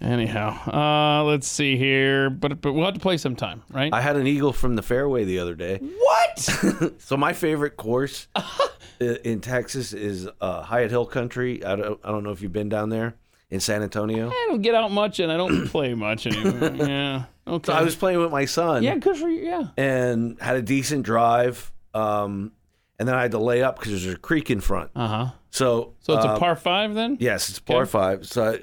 Anyhow, 0.00 0.50
uh, 0.70 1.24
let's 1.24 1.48
see 1.48 1.76
here, 1.78 2.28
but 2.28 2.60
but 2.60 2.74
we'll 2.74 2.84
have 2.84 2.94
to 2.94 3.00
play 3.00 3.16
sometime, 3.16 3.62
right? 3.70 3.92
I 3.92 4.00
had 4.02 4.16
an 4.16 4.26
eagle 4.26 4.52
from 4.52 4.76
the 4.76 4.82
fairway 4.82 5.24
the 5.24 5.38
other 5.38 5.54
day. 5.54 5.78
what? 5.78 6.92
So 6.98 7.16
my 7.16 7.32
favorite 7.32 7.76
course 7.76 8.28
in 9.00 9.40
Texas 9.40 9.92
is 9.92 10.28
uh, 10.40 10.62
Hyatt 10.62 10.90
Hill 10.90 11.06
Country. 11.06 11.64
I 11.64 11.76
don't, 11.76 12.00
I 12.02 12.10
don't 12.10 12.24
know 12.24 12.30
if 12.32 12.42
you've 12.42 12.52
been 12.52 12.68
down 12.68 12.88
there 12.88 13.14
in 13.50 13.60
San 13.60 13.82
Antonio. 13.82 14.28
I 14.28 14.46
don't 14.48 14.62
get 14.62 14.74
out 14.74 14.90
much, 14.90 15.20
and 15.20 15.30
I 15.30 15.36
don't 15.36 15.68
play 15.68 15.94
much 15.94 16.26
anymore. 16.26 16.74
Yeah. 16.86 17.24
Okay. 17.46 17.72
So 17.72 17.78
I 17.78 17.82
was 17.82 17.94
playing 17.94 18.18
with 18.20 18.30
my 18.32 18.46
son. 18.46 18.82
yeah, 18.82 18.96
good 18.96 19.16
for 19.16 19.28
you. 19.28 19.42
Yeah. 19.44 19.64
and 19.76 20.40
had 20.40 20.56
a 20.56 20.62
decent 20.62 21.04
drive. 21.04 21.70
Um, 21.92 22.52
and 22.98 23.08
then 23.08 23.14
I 23.16 23.22
had 23.22 23.32
to 23.32 23.38
lay 23.38 23.62
up 23.62 23.76
because 23.78 23.90
there's 24.02 24.14
a 24.14 24.18
creek 24.18 24.50
in 24.50 24.60
front. 24.60 24.90
Uh 24.96 25.06
huh. 25.08 25.26
So, 25.50 25.94
So 26.00 26.14
it's 26.16 26.24
uh, 26.24 26.30
a 26.34 26.38
par 26.38 26.56
five 26.56 26.94
then? 26.94 27.16
Yes, 27.20 27.48
it's 27.50 27.58
par 27.60 27.82
Okay. 27.82 27.90
five. 27.90 28.26
So 28.26 28.52
I, 28.54 28.58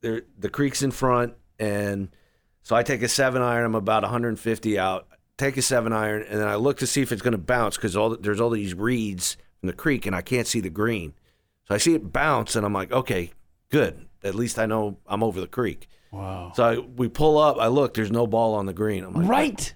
there, 0.00 0.22
the 0.38 0.48
creek's 0.48 0.82
in 0.82 0.90
front, 0.90 1.34
and 1.60 2.08
so 2.62 2.74
I 2.74 2.82
take 2.82 3.02
a 3.02 3.08
seven 3.08 3.42
iron. 3.42 3.64
I'm 3.66 3.74
about 3.74 4.02
150 4.02 4.78
out. 4.78 5.06
Take 5.38 5.56
a 5.56 5.62
seven 5.62 5.92
iron, 5.92 6.22
and 6.28 6.40
then 6.40 6.48
I 6.48 6.54
look 6.56 6.78
to 6.78 6.86
see 6.86 7.02
if 7.02 7.12
it's 7.12 7.22
going 7.22 7.32
to 7.32 7.38
bounce 7.38 7.76
because 7.76 7.96
all 7.96 8.10
the, 8.10 8.16
there's 8.16 8.40
all 8.40 8.50
these 8.50 8.74
reeds 8.74 9.36
in 9.62 9.66
the 9.66 9.72
creek, 9.72 10.06
and 10.06 10.14
I 10.16 10.22
can't 10.22 10.46
see 10.46 10.60
the 10.60 10.70
green. 10.70 11.14
So 11.68 11.74
I 11.74 11.78
see 11.78 11.94
it 11.94 12.12
bounce, 12.12 12.56
and 12.56 12.64
I'm 12.66 12.72
like, 12.72 12.90
okay, 12.92 13.32
good. 13.70 14.06
At 14.24 14.34
least 14.34 14.58
I 14.58 14.66
know 14.66 14.98
I'm 15.06 15.22
over 15.22 15.40
the 15.40 15.46
creek. 15.46 15.88
Wow. 16.10 16.52
So 16.54 16.64
I, 16.64 16.78
we 16.78 17.08
pull 17.08 17.38
up. 17.38 17.56
I 17.58 17.68
look. 17.68 17.94
There's 17.94 18.10
no 18.12 18.26
ball 18.26 18.54
on 18.54 18.66
the 18.66 18.72
green. 18.72 19.04
I'm 19.04 19.14
like, 19.14 19.28
Right. 19.28 19.74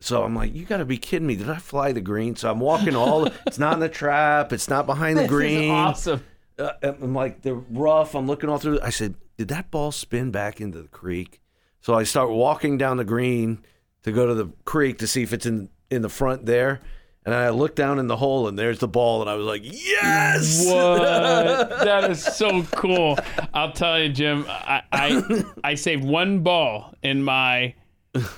So 0.00 0.22
I'm 0.22 0.34
like, 0.36 0.54
you 0.54 0.64
got 0.66 0.76
to 0.78 0.84
be 0.84 0.98
kidding 0.98 1.26
me. 1.26 1.36
Did 1.36 1.48
I 1.48 1.56
fly 1.56 1.92
the 1.92 2.00
green? 2.02 2.36
So 2.36 2.50
I'm 2.50 2.60
walking 2.60 2.94
all, 2.94 3.26
it's 3.46 3.58
not 3.58 3.74
in 3.74 3.80
the 3.80 3.88
trap. 3.88 4.52
It's 4.52 4.68
not 4.68 4.86
behind 4.86 5.16
the 5.16 5.22
This 5.22 5.30
is 5.30 5.36
green. 5.36 5.70
awesome. 5.70 6.22
Uh, 6.58 6.72
I'm 6.82 7.14
like, 7.14 7.42
the 7.42 7.54
rough. 7.54 8.14
I'm 8.14 8.26
looking 8.26 8.48
all 8.50 8.58
through. 8.58 8.80
I 8.82 8.90
said, 8.90 9.14
did 9.38 9.48
that 9.48 9.70
ball 9.70 9.92
spin 9.92 10.30
back 10.30 10.60
into 10.60 10.82
the 10.82 10.88
creek? 10.88 11.40
So 11.80 11.94
I 11.94 12.02
start 12.04 12.30
walking 12.30 12.76
down 12.78 12.96
the 12.98 13.04
green 13.04 13.64
to 14.02 14.12
go 14.12 14.26
to 14.26 14.34
the 14.34 14.50
creek 14.64 14.98
to 14.98 15.06
see 15.06 15.22
if 15.22 15.32
it's 15.32 15.46
in, 15.46 15.70
in 15.90 16.02
the 16.02 16.08
front 16.08 16.46
there. 16.46 16.80
And 17.26 17.34
I 17.34 17.48
looked 17.48 17.74
down 17.74 17.98
in 17.98 18.06
the 18.06 18.16
hole, 18.16 18.46
and 18.46 18.56
there's 18.56 18.78
the 18.78 18.86
ball, 18.86 19.20
and 19.20 19.28
I 19.28 19.34
was 19.34 19.46
like, 19.46 19.62
"Yes!" 19.64 20.64
What? 20.64 21.00
that 21.84 22.08
is 22.08 22.22
so 22.22 22.62
cool. 22.62 23.18
I'll 23.52 23.72
tell 23.72 24.00
you, 24.00 24.10
Jim. 24.10 24.46
I, 24.48 24.82
I 24.92 25.44
I 25.64 25.74
saved 25.74 26.04
one 26.04 26.44
ball 26.44 26.94
in 27.02 27.24
my 27.24 27.74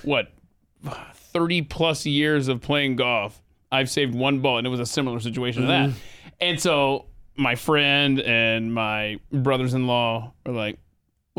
what 0.01 0.31
thirty 1.13 1.61
plus 1.61 2.07
years 2.07 2.47
of 2.47 2.61
playing 2.61 2.95
golf. 2.95 3.39
I've 3.71 3.91
saved 3.91 4.15
one 4.15 4.39
ball, 4.39 4.57
and 4.57 4.65
it 4.65 4.71
was 4.71 4.79
a 4.79 4.87
similar 4.87 5.19
situation 5.19 5.61
to 5.61 5.67
that. 5.67 5.89
Mm-hmm. 5.89 5.99
And 6.41 6.59
so 6.59 7.05
my 7.35 7.53
friend 7.53 8.19
and 8.19 8.73
my 8.73 9.19
brothers-in-law 9.31 10.33
were 10.45 10.51
like, 10.51 10.79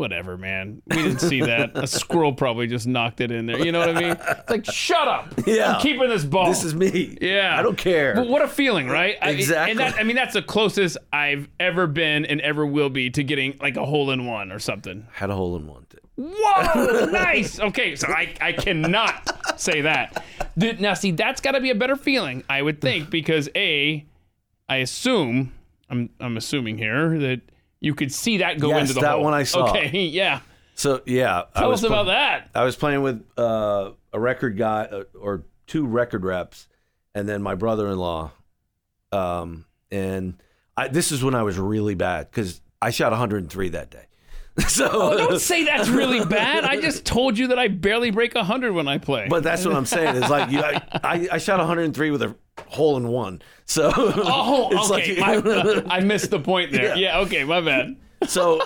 "Whatever, 0.01 0.37
man. 0.37 0.81
We 0.87 0.95
didn't 0.97 1.19
see 1.19 1.41
that. 1.41 1.71
A 1.77 1.87
squirrel 1.87 2.33
probably 2.33 2.67
just 2.67 2.87
knocked 2.87 3.21
it 3.21 3.31
in 3.31 3.45
there. 3.45 3.63
You 3.63 3.71
know 3.71 3.79
what 3.79 3.89
I 3.95 3.99
mean? 3.99 4.17
It's 4.19 4.49
like, 4.49 4.65
shut 4.65 5.07
up. 5.07 5.33
Yeah. 5.45 5.75
I'm 5.75 5.81
keeping 5.81 6.09
this 6.09 6.25
ball. 6.25 6.47
This 6.49 6.63
is 6.63 6.73
me. 6.75 7.17
Yeah. 7.21 7.57
I 7.57 7.61
don't 7.61 7.77
care. 7.77 8.15
But 8.15 8.27
what 8.27 8.41
a 8.41 8.47
feeling, 8.47 8.87
right? 8.87 9.15
I- 9.21 9.29
Exactly. 9.31 9.71
and 9.71 9.79
that, 9.79 9.99
I 9.99 10.03
mean, 10.03 10.15
that's 10.15 10.33
the 10.33 10.41
closest 10.41 10.97
I've 11.13 11.47
ever 11.59 11.87
been 11.87 12.25
and 12.25 12.41
ever 12.41 12.65
will 12.65 12.89
be 12.89 13.09
to 13.11 13.23
getting 13.23 13.57
like 13.61 13.77
a 13.77 13.85
hole 13.85 14.11
in 14.11 14.25
one 14.25 14.51
or 14.51 14.59
something. 14.59 15.07
Had 15.13 15.29
a 15.29 15.35
hole 15.35 15.55
in 15.55 15.67
one. 15.67 15.85
Whoa, 16.17 17.05
nice. 17.11 17.59
Okay, 17.59 17.95
so 17.95 18.07
I, 18.07 18.33
I 18.41 18.51
cannot 18.51 19.59
say 19.59 19.81
that. 19.81 20.23
Dude, 20.57 20.79
now, 20.81 20.93
see, 20.93 21.11
that's 21.11 21.41
got 21.41 21.51
to 21.53 21.61
be 21.61 21.69
a 21.69 21.75
better 21.75 21.95
feeling, 21.95 22.43
I 22.49 22.61
would 22.61 22.81
think, 22.81 23.09
because 23.09 23.49
A, 23.55 24.05
I 24.69 24.75
assume, 24.77 25.53
I'm, 25.89 26.09
I'm 26.19 26.37
assuming 26.37 26.77
here 26.77 27.17
that 27.19 27.41
you 27.81 27.93
could 27.95 28.13
see 28.13 28.37
that 28.37 28.59
go 28.59 28.69
Yes, 28.69 28.81
into 28.81 28.93
the 28.93 29.01
that 29.01 29.11
hole. 29.15 29.23
one 29.23 29.33
I 29.33 29.43
saw. 29.43 29.69
Okay, 29.71 29.89
yeah. 30.05 30.39
So 30.75 31.01
yeah, 31.05 31.43
I 31.53 31.59
Tell 31.61 31.69
was 31.69 31.83
us 31.83 31.87
pl- 31.89 31.99
about 31.99 32.05
that. 32.11 32.49
I 32.55 32.63
was 32.63 32.75
playing 32.75 33.01
with 33.01 33.23
uh, 33.37 33.91
a 34.13 34.19
record 34.19 34.57
guy 34.57 34.83
uh, 34.85 35.03
or 35.19 35.43
two 35.67 35.85
record 35.85 36.23
reps, 36.23 36.67
and 37.13 37.27
then 37.27 37.41
my 37.41 37.55
brother-in-law. 37.55 38.31
Um, 39.11 39.65
and 39.91 40.35
I, 40.77 40.87
this 40.87 41.11
is 41.11 41.23
when 41.23 41.35
I 41.35 41.43
was 41.43 41.59
really 41.59 41.95
bad 41.95 42.29
because 42.31 42.61
I 42.81 42.91
shot 42.91 43.11
103 43.11 43.69
that 43.69 43.89
day. 43.91 44.05
so, 44.67 44.89
Oh, 44.91 45.17
Don't 45.17 45.39
say 45.39 45.63
that's 45.63 45.89
really 45.89 46.25
bad. 46.25 46.63
I 46.65 46.79
just 46.79 47.05
told 47.05 47.37
you 47.37 47.47
that 47.47 47.59
I 47.59 47.67
barely 47.69 48.11
break 48.11 48.35
100 48.35 48.73
when 48.73 48.87
I 48.87 48.97
play. 48.97 49.27
but 49.29 49.43
that's 49.43 49.65
what 49.65 49.75
I'm 49.75 49.85
saying. 49.85 50.15
It's 50.17 50.29
like 50.29 50.51
you, 50.51 50.59
I, 50.61 50.81
I, 51.03 51.27
I 51.33 51.37
shot 51.37 51.59
103 51.59 52.11
with 52.11 52.21
a 52.21 52.35
hole 52.67 52.97
in 52.97 53.07
one. 53.07 53.41
So 53.65 53.91
Oh, 53.97 54.69
it's 54.71 54.91
okay. 54.91 55.19
like- 55.21 55.45
my, 55.45 55.83
I 55.87 56.01
missed 56.01 56.31
the 56.31 56.39
point 56.39 56.71
there. 56.71 56.83
Yeah. 56.83 56.95
Yeah. 56.95 57.19
okay, 57.19 57.43
my 57.43 57.61
bad. 57.61 57.95
So 58.27 58.61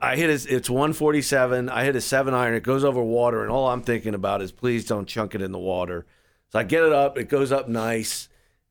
I 0.00 0.16
hit 0.16 0.30
it. 0.30 0.46
It's 0.50 0.68
147. 0.70 1.68
I 1.68 1.84
hit 1.84 1.96
a 1.96 2.00
seven 2.00 2.34
iron. 2.34 2.54
It 2.54 2.62
goes 2.62 2.84
over 2.84 3.02
water, 3.02 3.42
and 3.42 3.50
all 3.50 3.68
I'm 3.68 3.82
thinking 3.82 4.14
about 4.14 4.42
is 4.42 4.52
please 4.52 4.84
don't 4.86 5.06
chunk 5.06 5.34
it 5.34 5.42
in 5.42 5.50
the 5.52 5.58
water. 5.58 6.06
So 6.50 6.58
I 6.58 6.62
get 6.64 6.82
it 6.84 6.92
up. 6.92 7.16
It 7.18 7.28
goes 7.28 7.52
up 7.52 7.68
nice, 7.68 8.28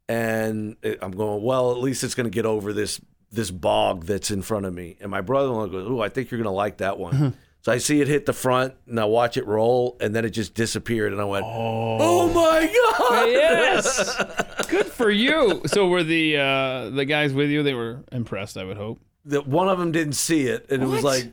and 0.07 0.75
it, 0.82 0.99
I'm 1.01 1.11
going 1.11 1.43
well. 1.43 1.71
At 1.71 1.77
least 1.80 2.03
it's 2.03 2.15
going 2.15 2.25
to 2.25 2.34
get 2.34 2.45
over 2.45 2.71
this 2.73 2.99
this 3.32 3.51
bog 3.51 4.05
that's 4.05 4.32
in 4.32 4.41
front 4.41 4.65
of 4.65 4.73
me. 4.73 4.97
And 5.01 5.11
my 5.11 5.21
brother-in-law 5.21 5.67
goes, 5.67 5.88
"Oh, 5.89 5.99
I 6.01 6.09
think 6.09 6.32
you're 6.32 6.38
going 6.39 6.45
to 6.51 6.55
like 6.55 6.77
that 6.77 6.97
one." 6.99 7.36
So 7.61 7.73
I 7.73 7.77
see 7.77 7.99
it 7.99 8.07
hit 8.07 8.25
the 8.25 8.32
front, 8.34 8.73
and 8.88 8.97
I 8.99 9.03
watch 9.05 9.36
it 9.36 9.45
roll, 9.45 9.97
and 9.99 10.15
then 10.15 10.23
it 10.23 10.30
just 10.30 10.53
disappeared. 10.53 11.11
And 11.11 11.21
I 11.21 11.25
went, 11.25 11.45
"Oh, 11.45 12.27
my 12.34 12.65
god!" 12.65 13.27
Yes. 13.27 14.23
Good 14.69 14.86
for 14.88 15.11
you. 15.11 15.61
So 15.65 15.88
were 15.89 16.03
the 16.03 16.38
uh, 16.38 16.89
the 16.91 17.03
guys 17.05 17.34
with 17.34 17.49
you? 17.49 17.61
They 17.63 17.73
were 17.73 18.03
impressed. 18.11 18.57
I 18.57 18.63
would 18.63 18.77
hope. 18.77 18.99
that 19.25 19.45
one 19.45 19.67
of 19.67 19.77
them 19.77 19.91
didn't 19.91 20.13
see 20.13 20.47
it, 20.47 20.67
and 20.71 20.82
it 20.82 20.86
was 20.88 21.03
like, 21.03 21.25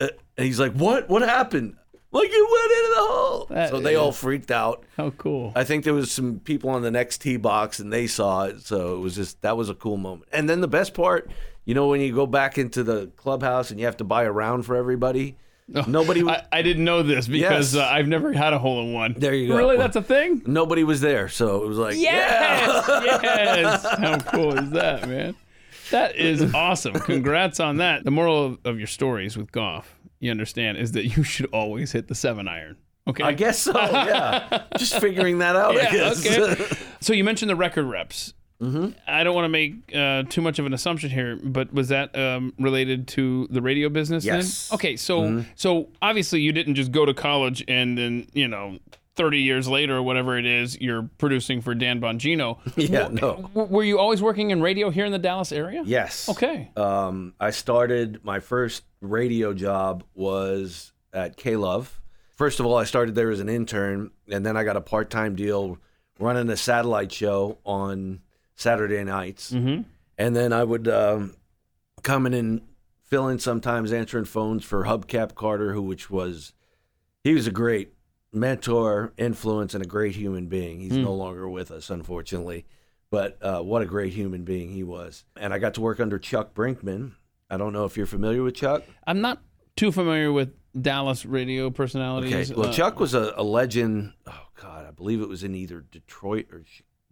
uh, 0.00 0.08
and 0.36 0.46
he's 0.46 0.60
like, 0.60 0.72
"What? 0.74 1.08
What 1.08 1.22
happened?" 1.22 1.76
Like 2.12 2.30
you 2.32 2.48
went 2.50 2.72
into 2.72 2.90
the 2.94 3.06
hole. 3.06 3.46
That 3.50 3.70
so 3.70 3.80
they 3.80 3.94
all 3.96 4.12
freaked 4.12 4.50
out. 4.50 4.84
How 4.96 5.10
cool. 5.10 5.52
I 5.54 5.64
think 5.64 5.84
there 5.84 5.92
was 5.94 6.10
some 6.10 6.40
people 6.40 6.70
on 6.70 6.82
the 6.82 6.90
next 6.90 7.18
tee 7.18 7.36
box, 7.36 7.78
and 7.78 7.92
they 7.92 8.06
saw 8.06 8.44
it. 8.44 8.60
So 8.62 8.94
it 8.96 9.00
was 9.00 9.14
just 9.14 9.42
that 9.42 9.56
was 9.56 9.68
a 9.68 9.74
cool 9.74 9.96
moment. 9.96 10.28
And 10.32 10.48
then 10.48 10.60
the 10.60 10.68
best 10.68 10.94
part, 10.94 11.30
you 11.64 11.74
know, 11.74 11.88
when 11.88 12.00
you 12.00 12.14
go 12.14 12.26
back 12.26 12.58
into 12.58 12.82
the 12.84 13.08
clubhouse 13.16 13.70
and 13.70 13.78
you 13.80 13.86
have 13.86 13.96
to 13.98 14.04
buy 14.04 14.22
a 14.24 14.32
round 14.32 14.64
for 14.66 14.76
everybody. 14.76 15.36
Nobody, 15.68 16.22
I, 16.24 16.46
I 16.52 16.62
didn't 16.62 16.84
know 16.84 17.02
this 17.02 17.26
because 17.26 17.74
Yes. 17.74 17.82
uh, 17.82 17.88
I've 17.92 18.06
never 18.06 18.32
had 18.32 18.52
a 18.52 18.58
hole 18.60 18.80
in 18.82 18.92
one. 18.92 19.14
There 19.18 19.34
you 19.34 19.48
go. 19.48 19.56
Really, 19.56 19.76
that's 19.76 19.96
a 19.96 20.00
thing. 20.02 20.42
nobody 20.46 20.84
was 20.84 21.00
there, 21.00 21.28
so 21.28 21.64
it 21.64 21.66
was 21.66 21.76
like, 21.76 21.96
Yes, 21.96 22.84
yes. 22.88 23.84
How 23.98 24.18
cool 24.20 24.56
is 24.56 24.70
that, 24.70 25.08
man? 25.08 25.34
That 25.90 26.14
is 26.14 26.54
awesome. 26.54 26.94
Congrats 26.94 27.58
on 27.58 27.78
that. 27.78 28.04
The 28.04 28.12
moral 28.12 28.44
of, 28.44 28.58
of 28.64 28.78
your 28.78 28.86
stories 28.86 29.36
with 29.36 29.50
golf, 29.50 29.95
you 30.20 30.30
understand, 30.30 30.78
is 30.78 30.92
that 30.92 31.16
you 31.16 31.22
should 31.22 31.46
always 31.52 31.92
hit 31.92 32.08
the 32.08 32.14
seven 32.14 32.48
iron. 32.48 32.76
Okay. 33.08 33.22
I 33.22 33.32
guess 33.32 33.58
so. 33.60 33.72
Yeah, 33.78 34.64
just 34.78 34.98
figuring 35.00 35.38
that 35.38 35.54
out. 35.56 35.76
I 35.76 35.82
Yeah, 35.82 35.92
guess. 35.92 36.26
okay. 36.26 36.76
so 37.00 37.12
you 37.12 37.22
mentioned 37.24 37.50
the 37.50 37.56
record 37.56 37.84
reps. 37.86 38.34
Mm-hmm. 38.60 38.98
I 39.06 39.22
don't 39.22 39.34
want 39.34 39.44
to 39.44 39.48
make 39.50 39.74
uh, 39.94 40.22
too 40.30 40.40
much 40.40 40.58
of 40.58 40.64
an 40.66 40.72
assumption 40.72 41.10
here, 41.10 41.36
but 41.36 41.72
was 41.74 41.88
that 41.90 42.16
um, 42.18 42.54
related 42.58 43.06
to 43.08 43.46
the 43.50 43.60
radio 43.60 43.88
business? 43.90 44.24
then? 44.24 44.36
Yes. 44.36 44.72
Okay, 44.72 44.96
so 44.96 45.44
so 45.54 45.88
obviously 46.00 46.40
you 46.40 46.52
didn't 46.52 46.74
just 46.74 46.90
go 46.90 47.04
to 47.04 47.12
college 47.14 47.62
and 47.68 47.96
then 47.98 48.26
you 48.32 48.48
know. 48.48 48.78
30 49.16 49.40
years 49.40 49.66
later, 49.66 49.96
or 49.96 50.02
whatever 50.02 50.38
it 50.38 50.46
is, 50.46 50.78
you're 50.80 51.08
producing 51.18 51.60
for 51.60 51.74
Dan 51.74 52.00
Bongino. 52.00 52.58
Yeah, 52.76 53.08
no. 53.08 53.50
Were 53.54 53.82
you 53.82 53.98
always 53.98 54.22
working 54.22 54.50
in 54.50 54.60
radio 54.60 54.90
here 54.90 55.06
in 55.06 55.12
the 55.12 55.18
Dallas 55.18 55.50
area? 55.50 55.82
Yes. 55.84 56.28
Okay. 56.28 56.70
Um, 56.76 57.34
I 57.40 57.50
started 57.50 58.20
my 58.22 58.40
first 58.40 58.84
radio 59.00 59.52
job 59.54 60.04
was 60.14 60.92
at 61.12 61.36
K 61.36 61.56
Love. 61.56 62.00
First 62.36 62.60
of 62.60 62.66
all, 62.66 62.76
I 62.76 62.84
started 62.84 63.14
there 63.14 63.30
as 63.30 63.40
an 63.40 63.48
intern, 63.48 64.10
and 64.30 64.44
then 64.44 64.56
I 64.56 64.64
got 64.64 64.76
a 64.76 64.80
part 64.80 65.10
time 65.10 65.34
deal 65.34 65.78
running 66.18 66.48
a 66.50 66.56
satellite 66.56 67.12
show 67.12 67.58
on 67.64 68.20
Saturday 68.54 69.02
nights. 69.04 69.52
Mm-hmm. 69.52 69.82
And 70.18 70.36
then 70.36 70.52
I 70.52 70.64
would 70.64 70.88
um, 70.88 71.34
come 72.02 72.26
in 72.26 72.34
and 72.34 72.62
fill 73.04 73.28
in 73.28 73.38
sometimes 73.38 73.92
answering 73.92 74.24
phones 74.24 74.64
for 74.64 74.84
Hubcap 74.84 75.34
Carter, 75.34 75.72
who 75.72 75.82
which 75.82 76.10
was 76.10 76.52
he 77.22 77.34
was 77.34 77.46
a 77.46 77.52
great 77.52 77.92
mentor, 78.36 79.12
influence, 79.16 79.74
and 79.74 79.82
a 79.82 79.86
great 79.86 80.14
human 80.14 80.46
being. 80.46 80.80
He's 80.80 80.92
no 80.96 81.14
longer 81.14 81.48
with 81.48 81.70
us, 81.70 81.90
unfortunately. 81.90 82.66
But 83.10 83.38
uh, 83.42 83.60
what 83.62 83.82
a 83.82 83.86
great 83.86 84.12
human 84.12 84.44
being 84.44 84.70
he 84.72 84.82
was. 84.82 85.24
And 85.36 85.54
I 85.54 85.58
got 85.58 85.74
to 85.74 85.80
work 85.80 86.00
under 86.00 86.18
Chuck 86.18 86.54
Brinkman. 86.54 87.12
I 87.48 87.56
don't 87.56 87.72
know 87.72 87.84
if 87.84 87.96
you're 87.96 88.06
familiar 88.06 88.42
with 88.42 88.54
Chuck. 88.54 88.82
I'm 89.06 89.20
not 89.20 89.40
too 89.76 89.92
familiar 89.92 90.32
with 90.32 90.54
Dallas 90.80 91.24
radio 91.24 91.70
personalities. 91.70 92.50
Okay. 92.50 92.60
Well, 92.60 92.70
Uh, 92.70 92.72
Chuck 92.72 92.98
was 93.00 93.14
a, 93.14 93.32
a 93.36 93.42
legend. 93.42 94.12
Oh 94.26 94.46
God, 94.60 94.86
I 94.86 94.90
believe 94.90 95.20
it 95.20 95.28
was 95.28 95.42
in 95.44 95.54
either 95.54 95.80
Detroit 95.90 96.46
or 96.52 96.64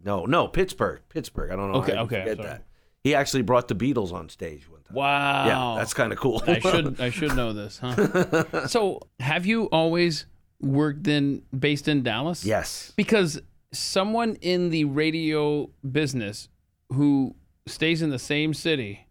no, 0.03 0.25
no 0.25 0.47
Pittsburgh. 0.47 1.01
Pittsburgh. 1.09 1.51
I 1.51 1.55
don't 1.55 1.71
know. 1.71 1.79
Okay, 1.79 1.93
I 1.93 2.01
okay, 2.01 2.19
Forget 2.21 2.37
that. 2.45 2.63
He 3.03 3.13
actually 3.15 3.43
brought 3.43 3.67
the 3.67 3.75
Beatles 3.75 4.11
on 4.11 4.29
stage 4.29 4.69
one 4.69 4.81
time. 4.81 4.95
Wow. 4.95 5.45
Yeah, 5.75 5.79
that's 5.79 5.93
kind 5.93 6.11
of 6.11 6.17
cool. 6.19 6.43
I 6.45 6.59
should 6.59 6.99
I 6.99 7.09
should 7.11 7.35
know 7.35 7.53
this, 7.53 7.79
huh? 7.79 8.67
so, 8.67 8.99
have 9.19 9.45
you 9.45 9.65
always 9.65 10.25
worked 10.61 11.07
in 11.07 11.43
based 11.57 11.87
in 11.87 12.03
Dallas? 12.03 12.45
yes. 12.45 12.93
Because 12.95 13.41
someone 13.71 14.35
in 14.41 14.69
the 14.69 14.85
radio 14.85 15.69
business 15.91 16.47
who 16.93 17.35
stays 17.67 18.01
in 18.01 18.09
the 18.09 18.19
same 18.19 18.53
city 18.53 19.07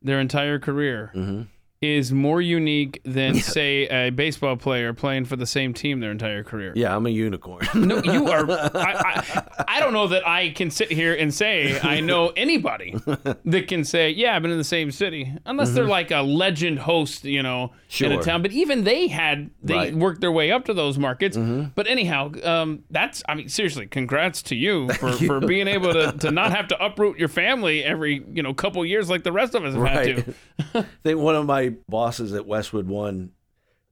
their 0.00 0.20
entire 0.20 0.58
career 0.58 1.12
Mm-hmm. 1.14 1.42
Is 1.80 2.10
more 2.12 2.40
unique 2.40 3.00
than 3.04 3.36
say 3.36 3.86
a 3.86 4.10
baseball 4.10 4.56
player 4.56 4.92
playing 4.92 5.24
for 5.24 5.36
the 5.36 5.46
same 5.46 5.72
team 5.72 6.00
their 6.00 6.10
entire 6.10 6.42
career. 6.42 6.72
Yeah, 6.74 6.94
I'm 6.94 7.06
a 7.06 7.10
unicorn. 7.10 7.66
No, 7.88 8.02
you 8.02 8.26
are. 8.28 8.50
I, 8.50 8.68
I, 8.76 9.64
I 9.76 9.80
don't 9.80 9.92
know 9.92 10.08
that 10.08 10.26
I 10.26 10.50
can 10.50 10.70
sit 10.72 10.90
here 10.90 11.14
and 11.14 11.32
say 11.32 11.78
I 11.80 12.00
know 12.00 12.32
anybody 12.36 12.96
that 13.44 13.66
can 13.68 13.84
say, 13.84 14.10
yeah, 14.10 14.34
I've 14.34 14.42
been 14.42 14.50
in 14.50 14.58
the 14.58 14.64
same 14.64 14.90
city, 14.90 15.32
unless 15.46 15.70
they're 15.70 15.84
like 15.86 16.10
a 16.10 16.20
legend 16.22 16.80
host, 16.80 17.24
you 17.24 17.42
know, 17.42 17.72
in 18.00 18.12
a 18.12 18.18
Mm-hmm. 18.18 18.22
Town. 18.22 18.42
But 18.42 18.50
even 18.52 18.82
they 18.84 19.06
had 19.06 19.50
they 19.62 19.74
Right. 19.74 19.90
Mm-hmm. 19.92 20.00
worked 20.00 20.20
their 20.20 20.32
way 20.32 20.50
up 20.50 20.64
to 20.64 20.74
those 20.74 20.98
markets. 20.98 21.36
But 21.36 21.86
anyhow, 21.86 22.32
um, 22.42 22.82
that's 22.90 23.22
I 23.28 23.34
mean, 23.36 23.48
seriously, 23.48 23.86
congrats 23.86 24.42
to 24.44 24.56
you 24.56 24.88
for, 24.94 25.12
for 25.12 25.40
being 25.40 25.68
able 25.68 25.92
to, 25.92 26.12
to 26.18 26.30
not 26.32 26.50
have 26.50 26.66
to 26.68 26.84
uproot 26.84 27.18
your 27.18 27.28
family 27.28 27.84
every 27.84 28.24
you 28.32 28.42
know 28.42 28.52
couple 28.52 28.84
years 28.84 29.08
like 29.08 29.22
the 29.22 29.32
rest 29.32 29.54
of 29.54 29.64
us 29.64 29.74
have 29.74 29.86
had 29.86 30.04
to. 30.26 30.34
I 30.74 30.84
think 31.04 31.20
one 31.20 31.36
of 31.36 31.46
my 31.46 31.67
bosses 31.70 32.32
at 32.34 32.46
Westwood 32.46 32.86
One 32.88 33.32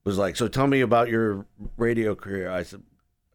was 0.04 0.18
like, 0.18 0.36
"So 0.36 0.48
tell 0.48 0.66
me 0.66 0.80
about 0.80 1.08
your 1.08 1.46
radio 1.76 2.14
career." 2.14 2.50
I 2.50 2.62
said, 2.62 2.82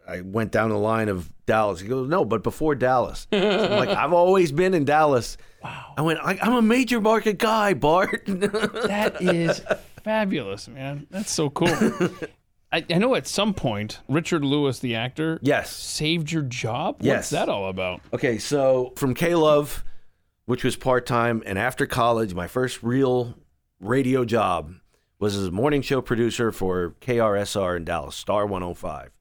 "I 0.08 0.22
went 0.22 0.52
down 0.52 0.70
the 0.70 0.78
line 0.78 1.10
of 1.10 1.32
Dallas." 1.46 1.80
He 1.82 1.88
goes, 1.88 2.08
"No, 2.10 2.26
but 2.26 2.44
before 2.44 2.76
Dallas." 2.76 3.28
So 3.32 3.38
I'm 3.40 3.72
like, 3.88 3.90
"I've 3.98 4.14
always 4.14 4.52
been 4.52 4.74
in 4.74 4.86
Dallas." 4.86 5.38
Wow. 5.64 5.94
I 5.98 6.02
went, 6.02 6.20
I, 6.24 6.40
"I'm 6.42 6.54
a 6.54 6.62
major 6.62 7.02
market 7.02 7.38
guy, 7.38 7.74
Bart." 7.74 8.24
That 8.28 9.22
is 9.22 9.62
fabulous, 10.04 10.68
man. 10.68 11.08
That's 11.12 11.32
so 11.32 11.50
cool. 11.50 11.70
I, 12.74 12.86
I 12.90 12.98
know 13.00 13.16
at 13.16 13.28
some 13.28 13.54
point 13.54 14.00
Richard 14.08 14.46
Lewis, 14.46 14.80
the 14.80 14.96
actor, 14.96 15.40
yes. 15.42 15.70
saved 15.76 16.32
your 16.32 16.44
job. 16.44 16.96
What's 16.96 17.06
Yes. 17.06 17.30
that 17.32 17.50
all 17.50 17.68
about? 17.70 18.00
Okay, 18.14 18.38
so 18.38 18.94
from 18.96 19.14
K 19.14 19.36
Love, 19.36 19.84
which 20.46 20.64
was 20.64 20.78
part 20.78 21.06
time, 21.06 21.44
and 21.46 21.60
after 21.60 21.86
college, 21.86 22.34
my 22.34 22.48
first 22.48 22.82
real 22.82 23.36
radio 23.82 24.24
job 24.24 24.76
was 25.20 25.36
as 25.36 25.48
a 25.48 25.52
morning 25.52 25.82
show 25.82 26.02
producer 26.02 26.52
for 26.52 26.96
KRSR 27.02 27.78
in 27.78 27.84
Dallas, 27.86 28.16
Star 28.16 28.46
105. 28.46 29.12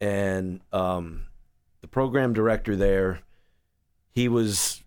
And 0.00 0.60
um, 0.72 1.22
the 1.80 1.88
program 1.88 2.32
director 2.32 2.74
there 2.76 3.20
he 4.10 4.28
was 4.28 4.82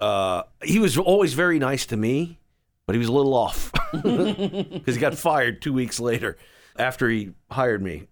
uh, 0.00 0.42
he 0.62 0.78
was 0.78 0.96
always 0.98 1.34
very 1.34 1.58
nice 1.58 1.86
to 1.86 1.96
me, 1.96 2.38
but 2.86 2.94
he 2.94 2.98
was 2.98 3.08
a 3.08 3.12
little 3.12 3.34
off 3.34 3.72
because 3.92 4.94
he 4.94 5.00
got 5.00 5.14
fired 5.16 5.60
two 5.62 5.72
weeks 5.72 5.98
later 6.00 6.36
after 6.78 7.08
he 7.08 7.32
hired 7.50 7.82
me 7.82 8.06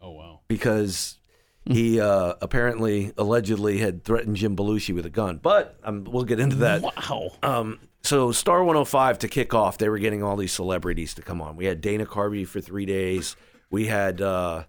Oh 0.00 0.10
wow. 0.10 0.40
because 0.48 1.18
he 1.64 2.00
uh, 2.00 2.34
apparently 2.42 3.12
allegedly 3.16 3.78
had 3.78 4.04
threatened 4.04 4.36
Jim 4.36 4.56
Belushi 4.56 4.94
with 4.94 5.06
a 5.06 5.10
gun. 5.10 5.38
But 5.42 5.78
um, 5.84 6.04
we'll 6.04 6.24
get 6.24 6.40
into 6.40 6.56
that. 6.56 6.82
Wow. 6.82 7.30
Um, 7.42 7.78
so 8.04 8.32
Star 8.32 8.64
105 8.64 9.18
to 9.20 9.28
kick 9.28 9.54
off, 9.54 9.78
they 9.78 9.88
were 9.88 9.98
getting 9.98 10.22
all 10.22 10.36
these 10.36 10.52
celebrities 10.52 11.14
to 11.14 11.22
come 11.22 11.40
on. 11.40 11.56
We 11.56 11.66
had 11.66 11.80
Dana 11.80 12.04
Carvey 12.04 12.46
for 12.46 12.60
three 12.60 12.86
days. 12.86 13.36
We 13.70 13.86
had 13.86 14.20
uh, 14.20 14.64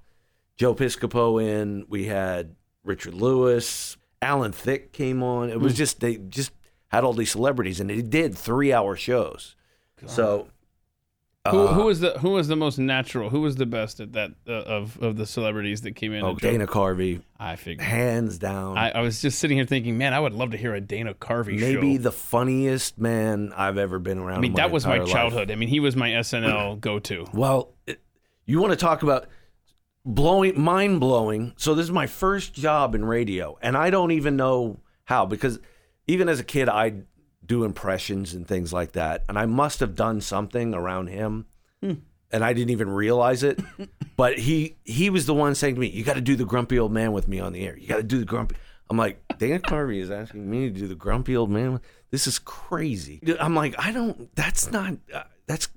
Joe 0.57 0.75
Piscopo 0.75 1.43
in. 1.43 1.85
We 1.89 2.05
had 2.05 2.55
Richard 2.83 3.15
Lewis. 3.15 3.97
Alan 4.21 4.51
Thicke 4.51 4.93
came 4.93 5.21
on. 5.23 5.49
It 5.49 5.59
was 5.59 5.73
just 5.73 5.99
they 5.99 6.17
just 6.17 6.51
had 6.89 7.03
all 7.03 7.13
these 7.13 7.31
celebrities, 7.31 7.79
and 7.79 7.89
they 7.89 8.01
did 8.01 8.37
three 8.37 8.71
hour 8.71 8.95
shows. 8.95 9.55
So 10.05 10.47
Who, 11.51 11.67
who 11.67 11.83
was 11.83 11.99
the 11.99 12.11
who 12.19 12.29
was 12.29 12.47
the 12.47 12.55
most 12.55 12.77
natural? 12.77 13.29
Who 13.29 13.41
was 13.41 13.57
the 13.57 13.65
best 13.65 13.99
at 13.99 14.13
that 14.13 14.31
uh, 14.47 14.53
of 14.53 14.97
of 15.03 15.17
the 15.17 15.25
celebrities 15.25 15.81
that 15.81 15.91
came 15.91 16.13
in? 16.13 16.23
oh, 16.23 16.35
Dana 16.35 16.65
Carvey, 16.65 17.21
I 17.37 17.57
figured. 17.57 17.85
hands 17.85 18.37
down, 18.37 18.77
I, 18.77 18.91
I 18.91 19.01
was 19.01 19.21
just 19.21 19.39
sitting 19.39 19.57
here 19.57 19.65
thinking, 19.65 19.97
man, 19.97 20.13
I 20.13 20.21
would 20.21 20.31
love 20.31 20.51
to 20.51 20.57
hear 20.57 20.73
a 20.73 20.79
Dana 20.79 21.13
Carvey 21.13 21.59
show. 21.59 21.65
maybe 21.65 21.97
show. 21.97 22.03
the 22.03 22.13
funniest 22.13 22.97
man 22.97 23.51
I've 23.57 23.77
ever 23.77 23.99
been 23.99 24.19
around. 24.19 24.37
I 24.37 24.39
mean, 24.39 24.53
that 24.53 24.71
was 24.71 24.85
my 24.85 24.93
entire 24.93 25.05
life. 25.05 25.13
childhood. 25.13 25.51
I 25.51 25.55
mean, 25.55 25.67
he 25.67 25.81
was 25.81 25.97
my 25.97 26.11
SNL 26.11 26.79
go-to. 26.79 27.25
Well, 27.33 27.73
it, 27.87 28.01
you 28.45 28.61
want 28.61 28.71
to 28.71 28.77
talk 28.77 29.03
about 29.03 29.27
blowing, 30.05 30.57
mind 30.61 31.01
blowing. 31.01 31.51
So 31.57 31.75
this 31.75 31.83
is 31.83 31.91
my 31.91 32.07
first 32.07 32.53
job 32.53 32.95
in 32.95 33.03
radio, 33.03 33.57
and 33.61 33.75
I 33.75 33.89
don't 33.89 34.11
even 34.11 34.37
know 34.37 34.79
how 35.03 35.25
because 35.25 35.59
even 36.07 36.29
as 36.29 36.39
a 36.39 36.45
kid, 36.45 36.69
I 36.69 37.01
do 37.45 37.63
impressions 37.63 38.33
and 38.33 38.47
things 38.47 38.71
like 38.71 38.93
that, 38.93 39.23
and 39.27 39.37
I 39.37 39.45
must 39.45 39.79
have 39.79 39.95
done 39.95 40.21
something 40.21 40.73
around 40.73 41.07
him, 41.07 41.45
and 42.31 42.43
I 42.43 42.53
didn't 42.53 42.71
even 42.71 42.89
realize 42.89 43.43
it. 43.43 43.59
but 44.17 44.39
he 44.39 44.75
he 44.83 45.09
was 45.09 45.25
the 45.25 45.33
one 45.33 45.55
saying 45.55 45.75
to 45.75 45.81
me, 45.81 45.87
"You 45.87 46.03
got 46.03 46.15
to 46.15 46.21
do 46.21 46.35
the 46.35 46.45
grumpy 46.45 46.79
old 46.79 46.91
man 46.91 47.11
with 47.11 47.27
me 47.27 47.39
on 47.39 47.53
the 47.53 47.65
air. 47.65 47.77
You 47.77 47.87
got 47.87 47.97
to 47.97 48.03
do 48.03 48.19
the 48.19 48.25
grumpy." 48.25 48.55
I'm 48.89 48.97
like, 48.97 49.23
Dana 49.39 49.59
Carvey 49.59 50.01
is 50.01 50.11
asking 50.11 50.47
me 50.47 50.69
to 50.69 50.79
do 50.79 50.87
the 50.87 50.95
grumpy 50.95 51.35
old 51.35 51.49
man. 51.49 51.79
This 52.11 52.27
is 52.27 52.37
crazy. 52.37 53.21
I'm 53.39 53.55
like, 53.55 53.73
I 53.79 53.91
don't. 53.91 54.35
That's 54.35 54.71
not. 54.71 54.95
Uh, 55.11 55.23
that's 55.47 55.69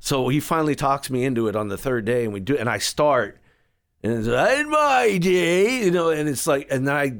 so 0.00 0.28
he 0.28 0.40
finally 0.40 0.74
talks 0.74 1.10
me 1.10 1.24
into 1.24 1.48
it 1.48 1.56
on 1.56 1.68
the 1.68 1.78
third 1.78 2.04
day, 2.04 2.24
and 2.24 2.32
we 2.32 2.40
do, 2.40 2.56
and 2.56 2.68
I 2.68 2.78
start, 2.78 3.40
and 4.02 4.12
it's 4.12 4.28
like, 4.28 4.58
in 4.58 4.70
my 4.70 5.18
day, 5.18 5.84
you 5.84 5.90
know, 5.90 6.10
and 6.10 6.28
it's 6.28 6.46
like, 6.46 6.68
and 6.70 6.86
then 6.86 6.94
I 6.94 7.16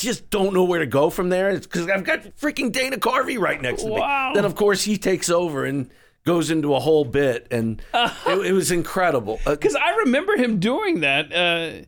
just 0.00 0.30
don't 0.30 0.52
know 0.54 0.64
where 0.64 0.78
to 0.80 0.86
go 0.86 1.10
from 1.10 1.28
there. 1.28 1.50
It's 1.50 1.66
because 1.66 1.88
I've 1.88 2.04
got 2.04 2.20
freaking 2.36 2.72
Dana 2.72 2.96
Carvey 2.96 3.38
right 3.38 3.60
next 3.60 3.82
to 3.84 3.88
Wow. 3.90 4.28
me. 4.30 4.34
Then 4.34 4.44
of 4.44 4.54
course 4.54 4.82
he 4.84 4.96
takes 4.98 5.30
over 5.30 5.64
and 5.64 5.90
goes 6.24 6.50
into 6.50 6.74
a 6.74 6.80
whole 6.80 7.04
bit, 7.04 7.46
and 7.50 7.80
it, 7.94 8.46
it 8.46 8.52
was 8.52 8.70
incredible. 8.70 9.40
Uh, 9.46 9.50
Because 9.56 9.74
I 9.76 9.90
remember 10.04 10.36
him 10.36 10.58
doing 10.60 11.00
that. 11.00 11.32
Uh, 11.32 11.84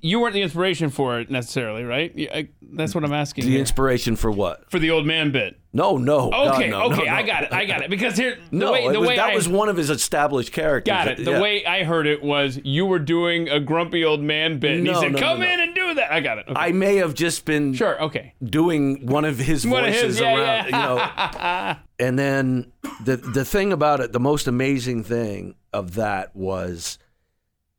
you 0.00 0.20
weren't 0.20 0.34
the 0.34 0.42
inspiration 0.42 0.90
for 0.90 1.20
it 1.20 1.30
necessarily, 1.30 1.84
right? 1.84 2.12
I, 2.32 2.48
that's 2.72 2.94
what 2.94 3.04
I'm 3.04 3.12
asking. 3.12 3.44
the 3.44 3.50
here. 3.52 3.60
inspiration 3.60 4.16
for 4.16 4.30
what? 4.30 4.70
for 4.70 4.78
the 4.78 4.90
old 4.90 5.06
man 5.06 5.30
bit. 5.32 5.58
No, 5.72 5.98
no. 5.98 6.30
God, 6.30 6.54
Okay, 6.54 6.70
no, 6.70 6.84
okay, 6.84 7.04
no, 7.04 7.12
I 7.12 7.22
got 7.22 7.42
it. 7.44 7.52
I 7.52 7.64
got 7.66 7.82
it. 7.82 7.90
Because 7.90 8.16
here, 8.16 8.38
the 8.50 8.56
No, 8.56 8.72
way 8.72 8.90
the 8.90 8.98
was- 9.00 9.08
way 9.10 9.16
that 9.16 9.30
I 9.30 9.34
was 9.34 9.46
one 9.48 9.68
of 9.68 9.76
his 9.76 9.90
established 9.90 10.50
characters. 10.52 10.90
got 10.90 11.08
it. 11.08 11.24
The 11.24 11.32
Yeah. 11.32 11.40
way 11.42 11.64
I 11.66 11.84
heard 11.84 12.06
it 12.06 12.22
was 12.22 12.58
you 12.64 12.86
were 12.86 12.98
doing 12.98 13.48
a 13.50 13.60
grumpy 13.60 14.02
old 14.04 14.22
man 14.22 14.58
bit, 14.58 14.76
and 14.76 14.84
No, 14.84 14.94
he 14.94 15.00
said, 15.08 15.16
"Come 15.18 15.42
in 15.42 15.60
and 15.60 15.74
do 15.74 15.94
that." 15.94 16.10
I 16.10 16.20
got 16.20 16.38
it. 16.38 16.46
Okay. 16.48 16.58
I 16.58 16.72
may 16.72 16.96
have 16.96 17.12
just 17.14 17.44
been 17.44 17.74
sure. 17.74 18.02
Okay. 18.04 18.32
doing 18.42 19.06
one 19.06 19.24
of 19.26 19.38
his 19.38 19.66
One 19.66 19.84
of 19.84 19.90
voices 19.92 20.02
his, 20.16 20.20
yeah, 20.20 20.38
around, 20.38 20.66
you 20.66 20.72
know. 20.72 21.76
and 21.98 22.18
then 22.18 22.72
the 23.04 23.16
the 23.16 23.44
thing 23.44 23.72
about 23.72 24.00
it, 24.00 24.12
the 24.12 24.20
most 24.20 24.46
amazing 24.48 25.04
thing 25.04 25.54
of 25.74 25.94
that 25.96 26.34
was 26.34 26.98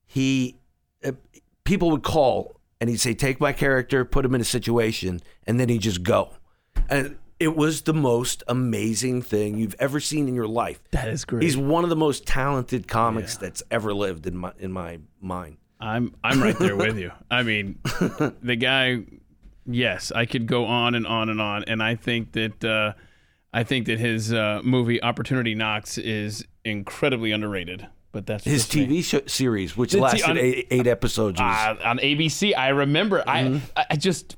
he 0.06 0.59
people 1.70 1.92
would 1.92 2.02
call 2.02 2.60
and 2.82 2.90
he'd 2.90 3.00
say, 3.00 3.14
"Take 3.14 3.40
my 3.40 3.54
character, 3.54 4.04
put 4.04 4.26
him 4.26 4.34
in 4.34 4.42
a 4.42 4.46
situation," 4.46 5.22
and 5.46 5.60
then 5.60 5.70
he'd 5.70 5.84
just 5.84 6.02
go, 6.02 6.34
and 6.90 7.18
it 7.40 7.56
was 7.56 7.84
the 7.84 7.94
most 7.94 8.44
amazing 8.48 9.22
thing 9.22 9.58
you've 9.58 9.76
ever 9.78 10.00
seen 10.00 10.28
in 10.28 10.34
your 10.34 10.48
life. 10.48 10.82
That 10.92 11.08
is 11.08 11.26
great. 11.26 11.44
He's 11.44 11.56
one 11.56 11.84
of 11.84 11.92
the 11.92 11.96
most 11.96 12.26
talented 12.26 12.88
comics 12.88 13.38
that's 13.38 13.62
ever 13.70 13.94
lived 13.94 14.26
in 14.26 14.36
my 14.36 14.52
in 14.58 14.72
my 14.72 15.00
mind. 15.22 15.58
I'm 15.80 16.16
I'm 16.24 16.42
right 16.42 16.58
there 16.58 16.76
with 16.76 16.98
you. 17.04 17.12
I 17.30 17.44
mean, 17.44 17.80
the 18.42 18.58
guy. 18.60 19.04
Yes, 19.72 20.12
I 20.12 20.26
could 20.26 20.48
go 20.48 20.66
on 20.66 20.96
and 20.96 21.06
on 21.06 21.30
and 21.30 21.40
on, 21.40 21.64
and 21.66 21.84
I 21.84 21.94
think 21.94 22.32
that 22.32 22.66
uh, 22.66 22.94
I 23.54 23.64
think 23.64 23.86
that 23.86 24.00
his 24.00 24.34
uh, 24.34 24.62
movie 24.64 25.02
Opportunity 25.04 25.54
Knocks 25.54 26.00
is 26.00 26.44
incredibly 26.66 27.32
underrated. 27.32 27.88
But 28.12 28.26
that's 28.26 28.44
His 28.44 28.74
me. 28.76 28.88
TV 28.88 29.04
show, 29.04 29.22
series, 29.28 29.78
which 29.78 29.92
The 29.92 29.98
t- 29.98 30.02
lasted 30.04 30.30
on- 30.32 30.38
eight, 30.38 30.68
eight 30.72 30.88
episodes, 30.88 31.40
uh, 31.40 31.76
on 31.84 32.00
ABC. 32.00 32.56
I 32.58 32.70
remember. 32.70 33.22
Mm-hmm. 33.26 33.66
I 33.78 33.86
I 33.92 33.96
just 33.98 34.36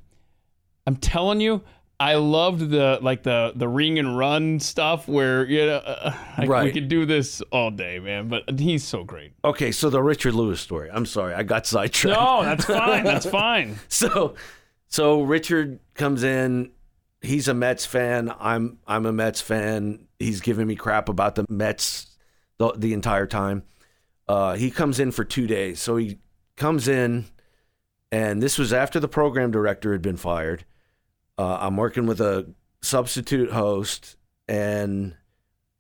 I'm 0.86 0.98
telling 0.98 1.40
you, 1.40 1.62
I 2.00 2.16
loved 2.16 2.70
the 2.70 3.00
like 3.02 3.24
the 3.24 3.54
the 3.56 3.70
ring 3.70 3.98
and 4.00 4.18
run 4.18 4.60
stuff 4.60 5.08
where 5.08 5.46
you 5.46 5.66
know 5.68 5.78
uh, 5.78 6.14
like, 6.40 6.64
we 6.66 6.72
could 6.74 6.90
do 6.90 7.06
this 7.06 7.42
all 7.52 7.72
day, 7.72 8.00
man. 8.00 8.28
But 8.28 8.60
he's 8.60 8.84
so 8.84 9.04
great. 9.06 9.34
Okay, 9.46 9.72
so 9.72 9.90
the 9.90 10.04
Richard 10.04 10.34
Lewis 10.34 10.60
story. 10.60 10.90
I'm 10.92 11.06
sorry, 11.06 11.34
I 11.34 11.44
got 11.44 11.66
sidetracked. 11.66 12.20
No, 12.20 12.44
that's 12.44 12.66
fine. 12.66 13.04
That's 13.06 13.26
fine. 13.30 13.78
So, 13.88 14.36
so 14.88 15.22
Richard 15.22 15.80
comes 15.94 16.24
in. 16.24 16.72
He's 17.22 17.48
a 17.48 17.54
Mets 17.54 17.86
fan. 17.86 18.34
I'm 18.40 18.80
I'm 18.88 19.06
a 19.06 19.14
Mets 19.14 19.40
fan. 19.42 20.08
He's 20.20 20.42
giving 20.42 20.68
me 20.68 20.76
crap 20.76 21.08
about 21.08 21.36
the 21.36 21.46
Mets 21.48 22.08
the, 22.62 22.74
the 22.78 22.94
entire 22.94 23.26
time. 23.26 23.64
Uh, 24.28 24.56
he 24.56 24.70
comes 24.72 25.00
in 25.00 25.12
for 25.12 25.24
two 25.24 25.48
days. 25.48 25.82
So 25.82 25.98
he 25.98 26.20
comes 26.56 26.88
in, 26.88 27.26
and 28.12 28.42
this 28.42 28.58
was 28.58 28.72
after 28.72 29.00
the 29.00 29.08
program 29.08 29.52
director 29.52 29.92
had 29.92 30.02
been 30.02 30.18
fired. 30.18 30.64
Uh, 31.38 31.58
I'm 31.60 31.76
working 31.76 32.06
with 32.06 32.22
a 32.22 32.54
substitute 32.82 33.52
host 33.52 34.16
and 34.48 35.14
a 35.14 35.16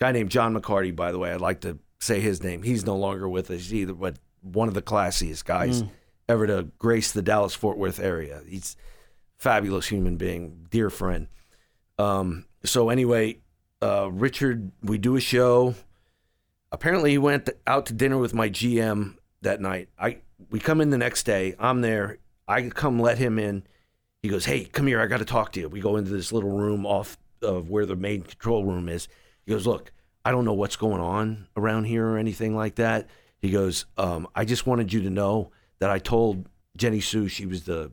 guy 0.03 0.11
named 0.11 0.31
John 0.31 0.55
McCarty. 0.55 0.95
By 0.95 1.11
the 1.11 1.19
way, 1.19 1.31
I'd 1.31 1.41
like 1.41 1.61
to 1.61 1.77
say 1.99 2.19
his 2.19 2.41
name. 2.41 2.63
He's 2.63 2.85
no 2.85 2.95
longer 2.95 3.29
with 3.29 3.51
us 3.51 3.71
either, 3.71 3.93
but 3.93 4.17
one 4.41 4.67
of 4.67 4.73
the 4.73 4.81
classiest 4.81 5.45
guys 5.45 5.83
ever 6.27 6.47
to 6.47 6.63
grace 6.79 7.11
the 7.11 7.21
Dallas 7.21 7.53
Fort 7.53 7.77
Worth 7.77 7.99
area. 7.99 8.41
He's 8.47 8.75
a 9.39 9.41
fabulous 9.43 9.87
human 9.87 10.17
being, 10.17 10.65
dear 10.71 10.89
friend. 10.89 11.27
Um, 11.99 12.45
so 12.63 12.89
anyway, 12.89 13.37
uh, 13.83 14.09
Richard, 14.11 14.71
we 14.81 14.97
do 14.97 15.15
a 15.15 15.21
show. 15.21 15.75
Apparently, 16.71 17.11
he 17.11 17.17
went 17.17 17.49
out 17.67 17.85
to 17.87 17.93
dinner 17.93 18.17
with 18.17 18.33
my 18.33 18.49
GM 18.49 19.15
that 19.41 19.61
night. 19.61 19.89
I 19.99 20.19
we 20.49 20.59
come 20.59 20.81
in 20.81 20.89
the 20.89 20.97
next 20.97 21.23
day. 21.23 21.55
I'm 21.59 21.81
there. 21.81 22.17
I 22.47 22.69
come 22.69 22.99
let 22.99 23.17
him 23.17 23.37
in. 23.37 23.63
He 24.21 24.29
goes, 24.29 24.45
"Hey, 24.45 24.65
come 24.65 24.87
here. 24.87 25.01
I 25.01 25.07
got 25.07 25.17
to 25.17 25.25
talk 25.25 25.51
to 25.53 25.59
you." 25.59 25.69
We 25.69 25.81
go 25.81 25.97
into 25.97 26.11
this 26.11 26.31
little 26.31 26.51
room 26.51 26.85
off 26.85 27.17
of 27.41 27.69
where 27.69 27.85
the 27.85 27.95
main 27.95 28.21
control 28.21 28.65
room 28.65 28.87
is. 28.87 29.07
He 29.45 29.51
goes, 29.51 29.67
"Look, 29.67 29.91
I 30.23 30.31
don't 30.31 30.45
know 30.45 30.53
what's 30.53 30.75
going 30.75 31.01
on 31.01 31.47
around 31.57 31.85
here 31.85 32.07
or 32.07 32.17
anything 32.17 32.55
like 32.55 32.75
that." 32.75 33.07
He 33.39 33.49
goes, 33.49 33.85
um, 33.97 34.27
"I 34.35 34.45
just 34.45 34.65
wanted 34.67 34.93
you 34.93 35.01
to 35.01 35.09
know 35.09 35.51
that 35.79 35.89
I 35.89 35.99
told 35.99 36.47
Jenny 36.77 37.01
Sue, 37.01 37.27
she 37.27 37.45
was 37.45 37.63
the 37.63 37.91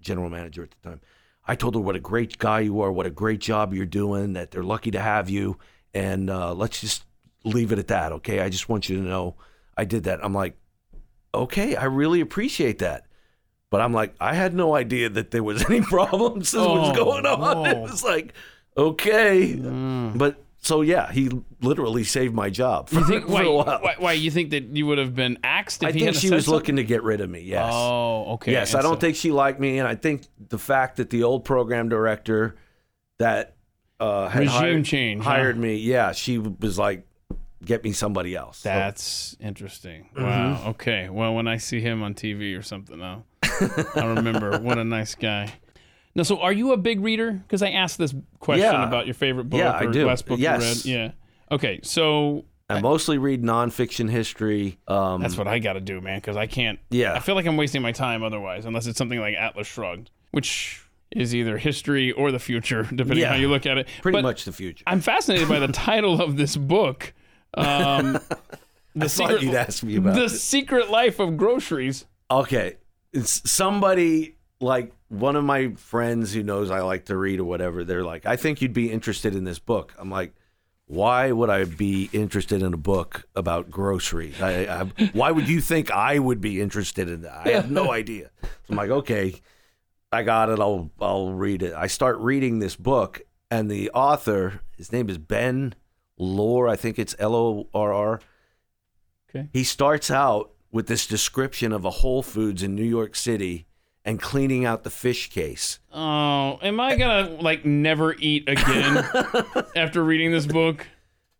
general 0.00 0.30
manager 0.30 0.62
at 0.62 0.70
the 0.70 0.88
time. 0.88 1.00
I 1.46 1.54
told 1.54 1.74
her 1.74 1.80
what 1.80 1.96
a 1.96 2.00
great 2.00 2.38
guy 2.38 2.60
you 2.60 2.80
are, 2.80 2.92
what 2.92 3.06
a 3.06 3.10
great 3.10 3.40
job 3.40 3.74
you're 3.74 3.86
doing, 3.86 4.32
that 4.34 4.50
they're 4.50 4.62
lucky 4.62 4.90
to 4.92 5.00
have 5.00 5.28
you, 5.28 5.58
and 5.94 6.30
uh, 6.30 6.54
let's 6.54 6.80
just 6.80 7.04
leave 7.44 7.72
it 7.72 7.78
at 7.78 7.88
that, 7.88 8.12
okay? 8.12 8.40
I 8.40 8.48
just 8.48 8.68
want 8.68 8.88
you 8.88 8.96
to 8.96 9.02
know 9.02 9.36
I 9.76 9.84
did 9.84 10.04
that." 10.04 10.20
I'm 10.24 10.34
like, 10.34 10.56
"Okay, 11.34 11.76
I 11.76 11.84
really 11.84 12.20
appreciate 12.20 12.78
that." 12.80 13.06
But 13.70 13.80
I'm 13.80 13.92
like, 13.92 14.14
I 14.20 14.34
had 14.34 14.52
no 14.52 14.74
idea 14.74 15.08
that 15.10 15.30
there 15.30 15.44
was 15.44 15.64
any 15.70 15.80
problems 15.80 16.50
that 16.52 16.58
was 16.60 16.90
Oh, 16.90 16.94
going 17.04 17.26
on. 17.26 17.66
It 17.76 17.78
was 17.78 18.02
like, 18.02 18.34
okay, 18.76 19.54
but 19.54 20.42
so 20.62 20.82
yeah, 20.82 21.10
he 21.12 21.30
literally 21.62 22.04
saved 22.04 22.34
my 22.34 22.50
job 22.50 22.88
for, 22.88 22.96
You 22.96 23.04
think 23.06 23.24
for 23.26 23.32
why, 23.32 23.42
a 23.44 23.50
while. 23.52 23.78
why? 23.80 23.94
Why 23.98 24.12
you 24.12 24.30
think 24.30 24.50
that 24.50 24.64
you 24.76 24.86
would 24.86 24.98
have 24.98 25.14
been 25.14 25.38
axed 25.44 25.82
if 25.84 25.88
I 25.90 25.92
he 25.92 26.00
think 26.00 26.16
she 26.16 26.30
was 26.30 26.44
something? 26.46 26.54
looking 26.54 26.76
to 26.76 26.84
get 26.84 27.02
rid 27.02 27.20
of 27.20 27.30
me. 27.30 27.40
Yes. 27.42 27.70
Oh, 27.72 28.32
okay. 28.34 28.52
Yes, 28.52 28.72
And 28.74 28.80
I 28.80 28.82
don't 28.82 28.96
so- 28.96 29.00
think 29.00 29.16
she 29.16 29.30
liked 29.30 29.60
me, 29.60 29.78
and 29.78 29.86
I 29.88 29.94
think 29.94 30.22
the 30.48 30.58
fact 30.58 30.96
that 30.96 31.08
the 31.10 31.22
old 31.22 31.44
program 31.44 31.88
director 31.88 32.56
that 33.18 33.54
uh, 34.00 34.28
had 34.28 34.40
Regime 34.40 34.52
hired, 34.60 34.84
change, 34.84 35.22
huh? 35.24 35.30
hired 35.30 35.56
me, 35.58 35.76
yeah, 35.76 36.12
she 36.12 36.38
was 36.38 36.78
like, 36.78 37.06
"Get 37.64 37.84
me 37.84 37.92
somebody 37.92 38.34
else." 38.34 38.58
So- 38.58 38.68
That's 38.68 39.36
interesting. 39.40 40.08
Mm-hmm. 40.14 40.22
Wow. 40.24 40.62
Okay. 40.70 41.08
Well, 41.08 41.34
when 41.34 41.46
I 41.48 41.56
see 41.58 41.80
him 41.80 42.02
on 42.02 42.14
TV 42.14 42.58
or 42.58 42.62
something, 42.62 43.02
I'll, 43.02 43.24
I'll 43.94 44.14
remember 44.14 44.58
what 44.62 44.78
a 44.78 44.84
nice 44.84 45.14
guy. 45.14 45.52
Now, 46.14 46.24
so 46.24 46.40
are 46.40 46.52
you 46.52 46.72
a 46.72 46.76
big 46.76 47.00
reader? 47.00 47.32
Because 47.32 47.62
I 47.62 47.70
asked 47.70 47.96
this 47.98 48.14
question 48.40 48.64
Yeah. 48.72 48.86
about 48.86 49.06
your 49.06 49.14
favorite 49.14 49.44
book 49.48 49.58
Yeah, 49.60 49.72
I 49.72 49.86
do. 49.86 50.06
last 50.06 50.26
book 50.26 50.38
Yes. 50.40 50.84
you 50.84 50.96
read. 50.96 51.02
Yeah. 51.50 51.54
Okay. 51.54 51.80
So 51.84 52.44
I 52.68 52.80
mostly 52.80 53.18
read 53.18 53.42
nonfiction 53.42 54.10
history. 54.10 54.78
Um, 54.88 55.20
that's 55.22 55.36
what 55.36 55.46
I 55.48 55.58
got 55.60 55.74
to 55.74 55.80
do, 55.80 56.00
man. 56.00 56.18
Because 56.18 56.36
I 56.36 56.46
can't. 56.46 56.78
Yeah. 56.90 57.14
I 57.14 57.20
feel 57.20 57.34
like 57.36 57.46
I'm 57.46 57.56
wasting 57.56 57.80
my 57.82 57.92
time 57.92 58.22
otherwise, 58.24 58.64
unless 58.64 58.86
it's 58.86 58.98
something 58.98 59.20
like 59.20 59.34
Atlas 59.36 59.66
Shrugged, 59.68 60.10
which 60.32 60.82
is 61.12 61.34
either 61.34 61.58
history 61.58 62.10
or 62.12 62.30
the 62.32 62.38
future, 62.40 62.82
depending 62.94 63.18
Yeah. 63.18 63.28
how 63.30 63.34
you 63.36 63.48
look 63.48 63.66
at 63.66 63.78
it. 63.78 63.86
Pretty 64.02 64.16
But 64.16 64.22
much 64.22 64.44
the 64.44 64.52
future. 64.52 64.82
I'm 64.88 65.00
fascinated 65.00 65.48
by 65.48 65.58
the 65.60 65.68
title 65.72 66.20
of 66.20 66.36
this 66.36 66.56
book. 66.56 67.12
Um, 67.54 68.18
the 68.94 69.08
thought 69.08 69.42
you'd 69.42 69.54
ask 69.54 69.82
me 69.82 69.96
about 69.96 70.14
the 70.14 70.22
this. 70.22 70.42
secret 70.42 70.90
life 70.90 71.18
of 71.18 71.36
groceries. 71.36 72.06
Okay. 72.30 72.76
It's 73.12 73.50
somebody 73.50 74.36
like 74.60 74.92
one 75.08 75.36
of 75.36 75.44
my 75.44 75.72
friends 75.74 76.32
who 76.32 76.42
knows 76.42 76.70
I 76.70 76.80
like 76.80 77.06
to 77.06 77.16
read 77.16 77.40
or 77.40 77.44
whatever. 77.44 77.84
They're 77.84 78.04
like, 78.04 78.26
I 78.26 78.36
think 78.36 78.62
you'd 78.62 78.72
be 78.72 78.90
interested 78.90 79.34
in 79.34 79.44
this 79.44 79.58
book. 79.58 79.94
I'm 79.98 80.10
like, 80.10 80.32
why 80.86 81.30
would 81.30 81.50
I 81.50 81.64
be 81.64 82.10
interested 82.12 82.62
in 82.62 82.74
a 82.74 82.76
book 82.76 83.24
about 83.36 83.70
groceries? 83.70 84.40
I, 84.40 84.66
I, 84.66 85.10
why 85.12 85.30
would 85.30 85.48
you 85.48 85.60
think 85.60 85.90
I 85.90 86.18
would 86.18 86.40
be 86.40 86.60
interested 86.60 87.08
in 87.08 87.22
that? 87.22 87.46
I 87.46 87.50
have 87.50 87.70
no 87.70 87.92
idea. 88.00 88.30
So 88.42 88.48
I'm 88.70 88.76
like, 88.76 88.90
okay, 88.90 89.34
I 90.12 90.22
got 90.24 90.50
it. 90.50 90.58
I'll 90.58 90.90
I'll 91.00 91.32
read 91.32 91.62
it. 91.62 91.74
I 91.74 91.86
start 91.86 92.18
reading 92.18 92.58
this 92.58 92.74
book, 92.74 93.22
and 93.52 93.70
the 93.70 93.90
author, 93.90 94.62
his 94.76 94.90
name 94.90 95.08
is 95.08 95.16
Ben 95.18 95.74
Lorr. 96.20 96.68
I 96.68 96.76
think 96.76 96.98
it's 96.98 97.16
L 97.18 97.34
O 97.34 97.68
R 97.74 97.92
R. 97.92 98.20
Okay. 99.28 99.48
He 99.52 99.64
starts 99.64 100.10
out 100.10 100.52
with 100.70 100.86
this 100.86 101.06
description 101.06 101.72
of 101.72 101.84
a 101.84 101.90
Whole 101.90 102.22
Foods 102.22 102.62
in 102.62 102.74
New 102.74 102.84
York 102.84 103.16
City 103.16 103.66
and 104.04 104.20
cleaning 104.20 104.64
out 104.64 104.82
the 104.82 104.90
fish 104.90 105.30
case. 105.30 105.78
Oh, 105.92 106.58
am 106.62 106.80
I 106.80 106.96
gonna 106.96 107.36
like 107.40 107.64
never 107.64 108.14
eat 108.18 108.48
again 108.48 109.04
after 109.76 110.02
reading 110.02 110.32
this 110.32 110.46
book? 110.46 110.86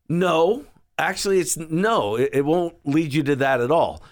No, 0.09 0.65
actually, 0.99 1.41
it's 1.41 1.57
no. 1.57 2.17
It, 2.17 2.31
it 2.33 2.45
won't 2.45 2.77
lead 2.85 3.15
you 3.15 3.23
to 3.25 3.37
that 3.37 3.61
at 3.61 3.71
all. 3.71 4.03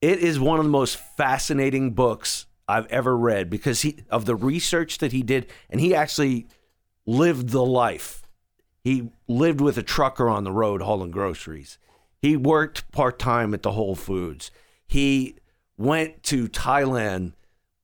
It 0.00 0.18
is 0.18 0.38
one 0.38 0.58
of 0.58 0.64
the 0.64 0.70
most 0.70 0.96
fascinating 1.16 1.92
books 1.92 2.46
I've 2.68 2.86
ever 2.86 3.16
read 3.16 3.48
because 3.48 3.82
he 3.82 4.04
of 4.10 4.24
the 4.24 4.36
research 4.36 4.98
that 4.98 5.12
he 5.12 5.22
did, 5.22 5.46
and 5.70 5.80
he 5.80 5.94
actually 5.94 6.46
lived 7.06 7.50
the 7.50 7.64
life. 7.64 8.22
He 8.86 9.10
lived 9.26 9.60
with 9.60 9.76
a 9.78 9.82
trucker 9.82 10.28
on 10.28 10.44
the 10.44 10.52
road 10.52 10.80
hauling 10.80 11.10
groceries. 11.10 11.76
He 12.22 12.36
worked 12.36 12.88
part 12.92 13.18
time 13.18 13.52
at 13.52 13.62
the 13.64 13.72
Whole 13.72 13.96
Foods. 13.96 14.52
He 14.86 15.34
went 15.76 16.22
to 16.24 16.46
Thailand 16.46 17.32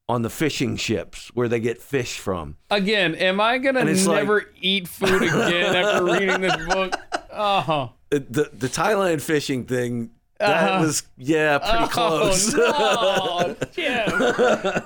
on 0.09 0.23
the 0.23 0.31
fishing 0.31 0.77
ships 0.77 1.29
where 1.35 1.49
they 1.49 1.59
get 1.59 1.83
fish 1.83 2.19
from. 2.19 2.57
Again, 2.71 3.17
am 3.17 3.41
I 3.41 3.59
gonna 3.59 3.85
it's 3.87 4.07
like- 4.07 4.19
never 4.23 4.47
eat 4.61 4.87
food 4.87 5.23
again 5.23 5.75
after 5.85 6.05
reading 6.05 6.41
this 6.41 6.57
book? 6.69 6.95
Oh, 7.33 7.95
Uh, 8.13 8.19
The 8.21 8.51
the 8.53 8.69
Thailand 8.69 9.23
fishing 9.23 9.65
thing 9.65 10.11
that 10.39 10.71
Uh-huh. 10.71 10.85
was 10.85 11.03
yeah 11.17 11.59
pretty 11.59 11.89
close. 11.93 12.55
Oh, 12.57 13.57
no, 13.61 13.67
Jim. 13.73 14.05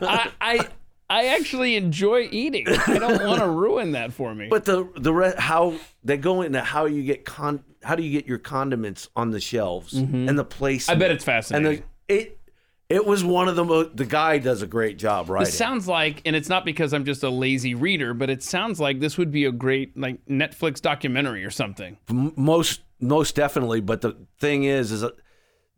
I, 0.02 0.30
I 0.40 0.68
I 1.09 1.26
actually 1.26 1.76
enjoy 1.76 2.28
eating. 2.30 2.66
I 2.68 2.98
don't 2.98 3.24
want 3.24 3.40
to 3.40 3.48
ruin 3.48 3.92
that 3.92 4.12
for 4.12 4.34
me. 4.34 4.48
But 4.48 4.64
the 4.64 4.88
the 4.96 5.12
re- 5.12 5.34
how 5.38 5.74
they 6.02 6.16
go 6.16 6.42
into 6.42 6.61
how 6.61 6.86
you 6.86 7.02
get 7.02 7.24
con 7.24 7.62
how 7.82 7.94
do 7.94 8.02
you 8.02 8.11
get 8.11 8.26
your 8.26 8.38
condiments 8.38 9.09
on 9.14 9.30
the 9.30 9.40
shelves 9.40 9.92
and 9.92 10.36
the 10.36 10.44
place. 10.44 10.86
Mm-hmm. 10.86 10.96
I 10.96 10.98
bet 10.98 11.11
it's 11.12 11.22
and 11.22 11.26
fascinating. 11.26 11.84
the, 12.09 12.14
it 12.14 12.40
it 12.88 13.04
was 13.04 13.24
one 13.24 13.48
of 13.48 13.57
the 13.57 13.64
most. 13.64 13.96
The 13.96 14.04
guy 14.04 14.38
does 14.38 14.62
a 14.62 14.66
great 14.66 14.96
job 14.96 15.28
writing. 15.28 15.48
It 15.48 15.52
sounds 15.52 15.88
like, 15.88 16.22
and 16.24 16.36
it's 16.36 16.48
not 16.48 16.64
because 16.64 16.92
I'm 16.92 17.04
just 17.04 17.22
a 17.24 17.30
lazy 17.30 17.74
reader, 17.74 18.14
but 18.14 18.30
it 18.30 18.42
sounds 18.42 18.78
like 18.78 19.00
this 19.00 19.18
would 19.18 19.32
be 19.32 19.44
a 19.44 19.52
great 19.52 19.96
like 19.96 20.24
Netflix 20.26 20.80
documentary 20.80 21.44
or 21.44 21.50
something. 21.50 21.96
Most 22.09 22.82
most 23.00 23.34
definitely. 23.34 23.80
But 23.80 24.02
the 24.02 24.16
thing 24.38 24.64
is, 24.64 24.92
is 24.92 25.00
that 25.00 25.14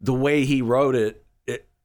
the 0.00 0.12
way 0.12 0.44
he 0.44 0.60
wrote 0.60 0.94
it 0.94 1.24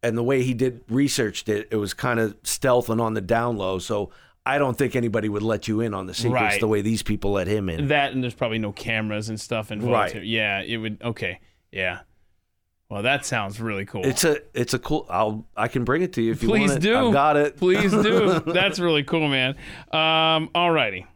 and 0.04 0.18
the 0.18 0.24
way 0.24 0.43
he 0.43 0.54
did 0.54 0.82
researched 0.89 1.49
it, 1.49 1.68
it 1.72 1.78
was 1.78 1.93
kind 1.93 2.20
of 2.20 2.36
stealth 2.43 2.89
and 2.89 2.99
on 3.01 3.14
the 3.14 3.22
down 3.22 3.58
low. 3.58 3.80
So 3.80 4.12
I 4.45 4.58
don't 4.58 4.78
think 4.78 4.95
anybody 4.95 5.30
would 5.30 5.41
let 5.41 5.68
you 5.68 5.80
in 5.80 5.93
on 5.93 6.06
the 6.06 6.14
secrets 6.14 6.34
Right. 6.41 6.60
the 6.60 6.68
way 6.68 6.82
these 6.82 7.01
people 7.01 7.32
let 7.32 7.47
him 7.47 7.70
in. 7.70 7.88
That 7.88 8.12
and 8.14 8.22
there's 8.22 8.34
probably 8.34 8.60
no 8.60 8.72
cameras 8.74 9.30
and 9.30 9.39
stuff 9.39 9.72
involved. 9.72 9.93
Right. 9.93 10.12
Too. 10.12 10.20
Yeah, 10.22 10.62
it 10.62 10.78
would. 10.78 11.01
Okay. 11.01 11.39
Yeah. 11.72 12.01
Well, 12.89 13.01
that 13.04 13.26
sounds 13.26 13.60
really 13.60 13.86
cool. 13.86 14.06
It's 14.06 14.24
a 14.24 14.39
it's 14.54 14.74
a 14.76 14.80
cool. 14.80 15.08
I'll 15.10 15.47
I 15.58 15.68
can 15.68 15.84
bring 15.84 16.01
it 16.04 16.14
to 16.14 16.22
you 16.22 16.32
if 16.32 16.43
you 16.43 16.49
Please 16.49 16.70
want 16.72 16.84
it. 16.84 16.88
do. 16.88 17.08
I've 17.08 17.14
got 17.14 17.38
it. 17.38 17.58
Please 17.58 17.91
do. 17.91 18.39
That's 18.45 18.78
really 18.80 19.04
cool, 19.04 19.28
man. 19.30 19.56
Um, 19.91 20.49
alrighty. 20.54 21.08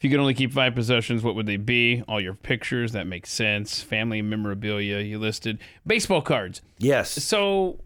If 0.00 0.04
you 0.04 0.10
could 0.10 0.20
only 0.20 0.32
keep 0.32 0.50
five 0.50 0.74
possessions, 0.74 1.22
what 1.22 1.34
would 1.34 1.44
they 1.44 1.58
be? 1.58 2.02
All 2.08 2.22
your 2.22 2.32
pictures, 2.32 2.92
that 2.92 3.06
makes 3.06 3.30
sense. 3.30 3.82
Family 3.82 4.22
memorabilia, 4.22 5.00
you 5.00 5.18
listed. 5.18 5.58
Baseball 5.86 6.22
cards. 6.22 6.62
Yes. 6.78 7.10
So, 7.10 7.80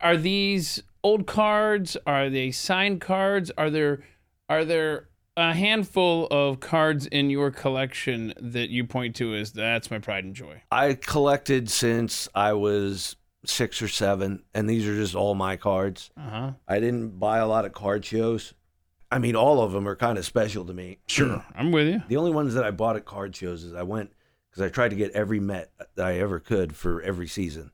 are 0.00 0.16
these 0.16 0.82
old 1.04 1.28
cards? 1.28 1.96
Are 2.08 2.28
they 2.28 2.50
signed 2.50 3.00
cards? 3.00 3.52
Are 3.56 3.70
there 3.70 4.02
are 4.48 4.64
there 4.64 5.10
a 5.36 5.54
handful 5.54 6.26
of 6.26 6.58
cards 6.58 7.06
in 7.06 7.30
your 7.30 7.52
collection 7.52 8.34
that 8.40 8.70
you 8.70 8.84
point 8.84 9.14
to 9.14 9.32
as 9.36 9.52
that's 9.52 9.92
my 9.92 10.00
pride 10.00 10.24
and 10.24 10.34
joy? 10.34 10.60
I 10.72 10.94
collected 10.94 11.70
since 11.70 12.28
I 12.34 12.54
was 12.54 13.14
six 13.46 13.80
or 13.80 13.86
seven, 13.86 14.42
and 14.54 14.68
these 14.68 14.88
are 14.88 14.96
just 14.96 15.14
all 15.14 15.36
my 15.36 15.56
cards. 15.56 16.10
Uh 16.16 16.30
huh. 16.30 16.52
I 16.66 16.80
didn't 16.80 17.20
buy 17.20 17.38
a 17.38 17.46
lot 17.46 17.64
of 17.64 17.72
card 17.74 18.04
shows. 18.04 18.54
I 19.10 19.18
mean, 19.18 19.34
all 19.34 19.62
of 19.62 19.72
them 19.72 19.88
are 19.88 19.96
kind 19.96 20.18
of 20.18 20.24
special 20.24 20.64
to 20.66 20.72
me. 20.72 20.98
Sure, 21.06 21.28
mm. 21.28 21.44
I'm 21.54 21.72
with 21.72 21.88
you. 21.88 22.02
The 22.08 22.16
only 22.16 22.30
ones 22.30 22.54
that 22.54 22.64
I 22.64 22.70
bought 22.70 22.96
at 22.96 23.04
card 23.04 23.34
shows 23.34 23.64
is 23.64 23.74
I 23.74 23.82
went 23.82 24.12
because 24.50 24.62
I 24.62 24.68
tried 24.68 24.90
to 24.90 24.96
get 24.96 25.12
every 25.12 25.40
Met 25.40 25.72
that 25.96 26.06
I 26.06 26.18
ever 26.18 26.38
could 26.38 26.76
for 26.76 27.02
every 27.02 27.26
season. 27.26 27.70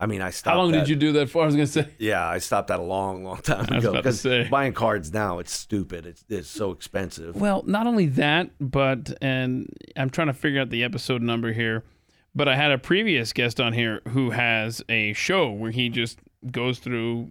I 0.00 0.06
mean, 0.06 0.22
I 0.22 0.30
stopped. 0.30 0.54
How 0.54 0.62
long 0.62 0.72
did 0.72 0.88
you 0.88 0.96
do 0.96 1.12
that 1.12 1.28
for? 1.28 1.42
I 1.42 1.46
was 1.46 1.54
gonna 1.54 1.66
say. 1.66 1.86
Yeah, 1.98 2.26
I 2.26 2.38
stopped 2.38 2.68
that 2.68 2.80
a 2.80 2.82
long, 2.82 3.22
long 3.22 3.42
time 3.42 3.70
ago 3.70 3.92
because 3.92 4.26
buying 4.48 4.72
cards 4.72 5.12
now 5.12 5.38
it's 5.38 5.52
stupid. 5.52 6.06
It's 6.06 6.24
it's 6.28 6.48
so 6.48 6.70
expensive. 6.70 7.36
Well, 7.36 7.62
not 7.66 7.86
only 7.86 8.06
that, 8.06 8.50
but 8.58 9.12
and 9.20 9.68
I'm 9.96 10.08
trying 10.08 10.28
to 10.28 10.34
figure 10.34 10.60
out 10.60 10.70
the 10.70 10.82
episode 10.84 11.20
number 11.20 11.52
here, 11.52 11.84
but 12.34 12.48
I 12.48 12.56
had 12.56 12.72
a 12.72 12.78
previous 12.78 13.34
guest 13.34 13.60
on 13.60 13.74
here 13.74 14.00
who 14.08 14.30
has 14.30 14.82
a 14.88 15.12
show 15.12 15.50
where 15.50 15.70
he 15.70 15.90
just 15.90 16.18
goes 16.50 16.78
through 16.78 17.30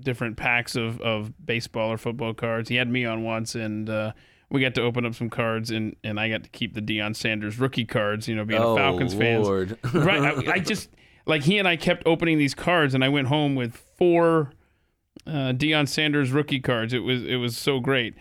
different 0.00 0.36
packs 0.36 0.76
of, 0.76 1.00
of 1.00 1.32
baseball 1.44 1.90
or 1.90 1.98
football 1.98 2.34
cards. 2.34 2.68
He 2.68 2.76
had 2.76 2.88
me 2.88 3.04
on 3.04 3.22
once 3.22 3.54
and 3.54 3.88
uh, 3.88 4.12
we 4.50 4.60
got 4.60 4.74
to 4.74 4.82
open 4.82 5.06
up 5.06 5.14
some 5.14 5.30
cards 5.30 5.70
and, 5.70 5.96
and 6.04 6.18
I 6.18 6.28
got 6.28 6.44
to 6.44 6.50
keep 6.50 6.74
the 6.74 6.82
Deion 6.82 7.14
Sanders 7.16 7.58
rookie 7.58 7.84
cards, 7.84 8.28
you 8.28 8.34
know, 8.34 8.44
being 8.44 8.62
oh 8.62 8.74
a 8.74 8.76
Falcons 8.76 9.14
fan. 9.14 9.42
Lord. 9.42 9.78
right. 9.94 10.46
I, 10.48 10.52
I 10.52 10.58
just 10.58 10.88
like 11.26 11.42
he 11.42 11.58
and 11.58 11.66
I 11.66 11.76
kept 11.76 12.02
opening 12.06 12.38
these 12.38 12.54
cards, 12.54 12.94
and 12.94 13.04
I 13.04 13.08
went 13.08 13.28
home 13.28 13.54
with 13.54 13.76
four 13.96 14.52
uh, 15.26 15.52
Deion 15.52 15.88
Sanders 15.88 16.32
rookie 16.32 16.60
cards. 16.60 16.92
It 16.92 17.00
was 17.00 17.24
it 17.24 17.36
was 17.36 17.56
so 17.56 17.80
great. 17.80 18.14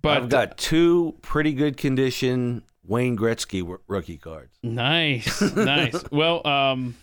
But 0.00 0.16
I've 0.16 0.28
got 0.28 0.58
two 0.58 1.16
pretty 1.22 1.52
good 1.52 1.76
condition 1.76 2.62
Wayne 2.84 3.16
Gretzky 3.16 3.78
rookie 3.86 4.18
cards. 4.18 4.56
nice, 4.62 5.40
nice. 5.54 6.02
Well, 6.10 6.46
um, 6.46 6.96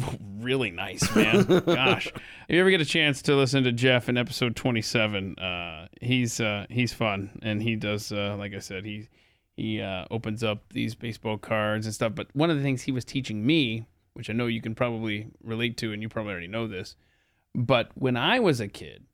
really 0.40 0.70
nice, 0.70 1.14
man. 1.14 1.44
Gosh, 1.44 2.06
if 2.48 2.54
you 2.54 2.60
ever 2.60 2.70
get 2.70 2.80
a 2.80 2.86
chance 2.86 3.22
to 3.22 3.34
listen 3.34 3.64
to 3.64 3.72
Jeff 3.72 4.08
in 4.08 4.16
episode 4.16 4.56
twenty-seven, 4.56 5.38
uh, 5.38 5.88
he's 6.00 6.40
uh, 6.40 6.66
he's 6.68 6.92
fun, 6.92 7.38
and 7.42 7.62
he 7.62 7.76
does 7.76 8.12
uh, 8.12 8.36
like 8.38 8.54
I 8.54 8.58
said, 8.58 8.84
he 8.84 9.08
he 9.56 9.80
uh, 9.80 10.06
opens 10.10 10.42
up 10.42 10.72
these 10.72 10.94
baseball 10.94 11.38
cards 11.38 11.86
and 11.86 11.94
stuff. 11.94 12.14
But 12.14 12.28
one 12.34 12.50
of 12.50 12.56
the 12.56 12.62
things 12.62 12.82
he 12.82 12.92
was 12.92 13.04
teaching 13.04 13.44
me, 13.44 13.86
which 14.14 14.30
I 14.30 14.32
know 14.32 14.46
you 14.46 14.62
can 14.62 14.74
probably 14.74 15.28
relate 15.42 15.76
to, 15.78 15.92
and 15.92 16.02
you 16.02 16.08
probably 16.08 16.32
already 16.32 16.48
know 16.48 16.66
this, 16.66 16.96
but 17.54 17.90
when 17.94 18.16
I 18.16 18.40
was 18.40 18.60
a 18.60 18.68
kid 18.68 19.04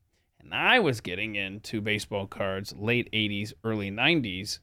and 0.41 0.55
I 0.55 0.79
was 0.79 1.01
getting 1.01 1.35
into 1.35 1.81
baseball 1.81 2.27
cards, 2.27 2.75
late 2.77 3.11
'80s, 3.13 3.53
early 3.65 3.91
'90s 3.91 4.61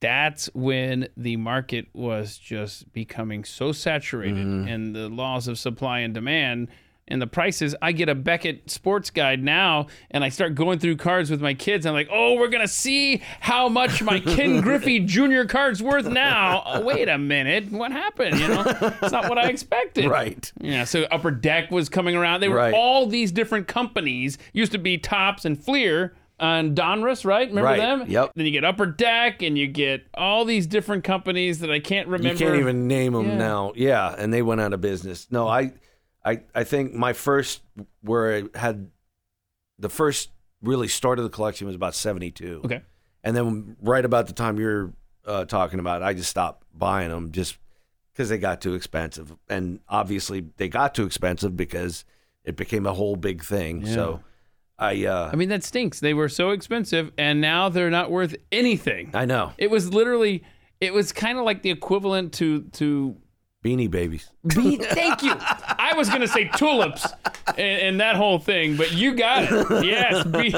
that's 0.00 0.46
when 0.54 1.08
the 1.16 1.36
market 1.36 1.86
was 1.92 2.38
just 2.38 2.92
becoming 2.92 3.44
so 3.44 3.72
saturated 3.72 4.46
mm-hmm. 4.46 4.68
and 4.68 4.94
the 4.96 5.08
laws 5.08 5.46
of 5.46 5.58
supply 5.58 6.00
and 6.00 6.14
demand 6.14 6.68
and 7.10 7.20
the 7.20 7.26
prices. 7.26 7.74
I 7.82 7.92
get 7.92 8.08
a 8.08 8.14
Beckett 8.14 8.70
sports 8.70 9.10
guide 9.10 9.42
now 9.42 9.88
and 10.10 10.22
I 10.24 10.28
start 10.28 10.54
going 10.54 10.78
through 10.78 10.96
cards 10.96 11.30
with 11.30 11.42
my 11.42 11.54
kids. 11.54 11.84
I'm 11.84 11.92
like, 11.92 12.08
oh, 12.10 12.34
we're 12.36 12.48
going 12.48 12.62
to 12.66 12.72
see 12.72 13.20
how 13.40 13.68
much 13.68 14.00
my 14.02 14.20
Ken 14.20 14.60
Griffey 14.62 15.00
Jr. 15.00 15.42
card's 15.44 15.82
worth 15.82 16.06
now. 16.06 16.62
Oh, 16.64 16.80
wait 16.82 17.08
a 17.08 17.18
minute. 17.18 17.70
What 17.70 17.92
happened? 17.92 18.38
You 18.38 18.48
know, 18.48 18.62
it's 19.02 19.12
not 19.12 19.28
what 19.28 19.38
I 19.38 19.48
expected. 19.48 20.06
Right. 20.06 20.50
Yeah, 20.60 20.84
so 20.84 21.02
Upper 21.10 21.32
Deck 21.32 21.70
was 21.70 21.88
coming 21.88 22.16
around. 22.16 22.40
They 22.40 22.48
were 22.48 22.56
Right. 22.56 22.74
all 22.74 23.06
these 23.06 23.32
different 23.32 23.66
companies. 23.66 24.38
Used 24.52 24.72
to 24.72 24.78
be 24.78 24.96
Topps 24.96 25.44
and 25.44 25.62
Fleer 25.62 26.14
and 26.40 26.74
Donruss, 26.76 27.24
right? 27.24 27.48
Remember 27.48 27.62
Right, 27.68 27.76
them? 27.78 28.04
yep. 28.08 28.32
Then 28.34 28.46
you 28.46 28.52
get 28.52 28.64
Upper 28.64 28.86
Deck 28.86 29.42
and 29.42 29.56
you 29.58 29.66
get 29.66 30.06
all 30.14 30.44
these 30.44 30.66
different 30.66 31.04
companies 31.04 31.60
that 31.60 31.70
I 31.70 31.78
can't 31.80 32.08
remember. 32.08 32.42
You 32.44 32.50
can't 32.50 32.60
even 32.60 32.88
name 32.88 33.12
them 33.12 33.26
Yeah. 33.28 33.36
now. 33.36 33.72
Yeah, 33.76 34.14
and 34.16 34.32
they 34.32 34.42
went 34.42 34.60
out 34.60 34.72
of 34.72 34.80
business. 34.80 35.26
No, 35.30 35.46
I, 35.46 35.72
I, 36.24 36.40
I 36.54 36.64
think 36.64 36.94
my 36.94 37.12
first 37.12 37.62
where 38.02 38.36
I 38.54 38.58
had 38.58 38.90
the 39.78 39.88
first 39.90 40.30
really 40.62 40.88
start 40.88 41.18
of 41.18 41.24
the 41.24 41.30
collection 41.30 41.66
was 41.66 41.76
about 41.76 41.94
seventy 41.94 42.30
two. 42.30 42.60
Okay. 42.64 42.82
and 43.22 43.36
then 43.36 43.76
right 43.82 44.04
about 44.04 44.26
the 44.26 44.32
time 44.32 44.58
you're 44.58 44.92
uh, 45.26 45.44
talking 45.44 45.78
about, 45.78 46.02
I 46.02 46.14
just 46.14 46.30
stopped 46.30 46.64
buying 46.74 47.10
them 47.10 47.32
just 47.32 47.58
because 48.12 48.28
they 48.30 48.38
got 48.38 48.60
too 48.60 48.74
expensive, 48.74 49.34
and 49.48 49.80
obviously 49.88 50.46
they 50.56 50.68
got 50.68 50.94
too 50.94 51.04
expensive 51.04 51.56
because 51.56 52.04
it 52.44 52.56
became 52.56 52.86
a 52.86 52.92
whole 52.94 53.16
big 53.16 53.42
thing. 53.44 53.86
So 53.86 54.20
I 54.80 55.04
uh, 55.04 55.30
I 55.30 55.36
mean, 55.36 55.50
that 55.50 55.62
stinks. 55.62 56.00
They 56.00 56.14
were 56.14 56.28
so 56.30 56.50
expensive, 56.50 57.12
and 57.18 57.40
now 57.40 57.68
they're 57.68 57.90
not 57.90 58.10
worth 58.10 58.34
anything. 58.50 59.10
I 59.12 59.26
know 59.26 59.52
It 59.58 59.70
was 59.70 59.92
literally, 59.92 60.42
it 60.80 60.94
was 60.94 61.12
kind 61.12 61.38
of 61.38 61.44
like 61.44 61.62
the 61.62 61.70
equivalent 61.70 62.32
to 62.34 62.62
to. 62.72 63.16
Beanie 63.62 63.90
Babies. 63.90 64.30
Be, 64.46 64.78
thank 64.78 65.22
you. 65.22 65.34
I 65.38 65.92
was 65.94 66.08
gonna 66.08 66.26
say 66.26 66.48
tulips 66.56 67.06
and, 67.48 67.58
and 67.58 68.00
that 68.00 68.16
whole 68.16 68.38
thing, 68.38 68.78
but 68.78 68.92
you 68.92 69.14
got 69.14 69.44
it. 69.52 69.84
Yes, 69.84 70.26
be, 70.26 70.54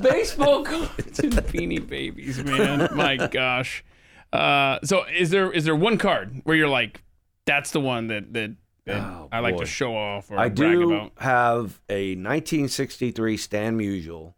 baseball 0.00 0.62
cards 0.62 1.18
and 1.18 1.32
beanie 1.32 1.84
babies, 1.84 2.42
man. 2.44 2.88
My 2.94 3.16
gosh. 3.16 3.84
Uh, 4.32 4.78
so 4.84 5.04
is 5.12 5.30
there 5.30 5.50
is 5.50 5.64
there 5.64 5.74
one 5.74 5.98
card 5.98 6.42
where 6.44 6.54
you're 6.54 6.68
like, 6.68 7.02
that's 7.44 7.72
the 7.72 7.80
one 7.80 8.06
that 8.06 8.32
that, 8.34 8.54
that 8.86 9.00
Oh, 9.02 9.28
I 9.30 9.40
like 9.40 9.54
boy. 9.56 9.60
to 9.60 9.66
show 9.66 9.96
off 9.96 10.30
or 10.30 10.38
I 10.38 10.48
brag 10.48 10.72
do 10.78 10.92
about? 10.92 11.12
have 11.18 11.80
a 11.88 12.14
1963 12.16 13.36
Stan 13.36 13.78
Musial 13.78 14.34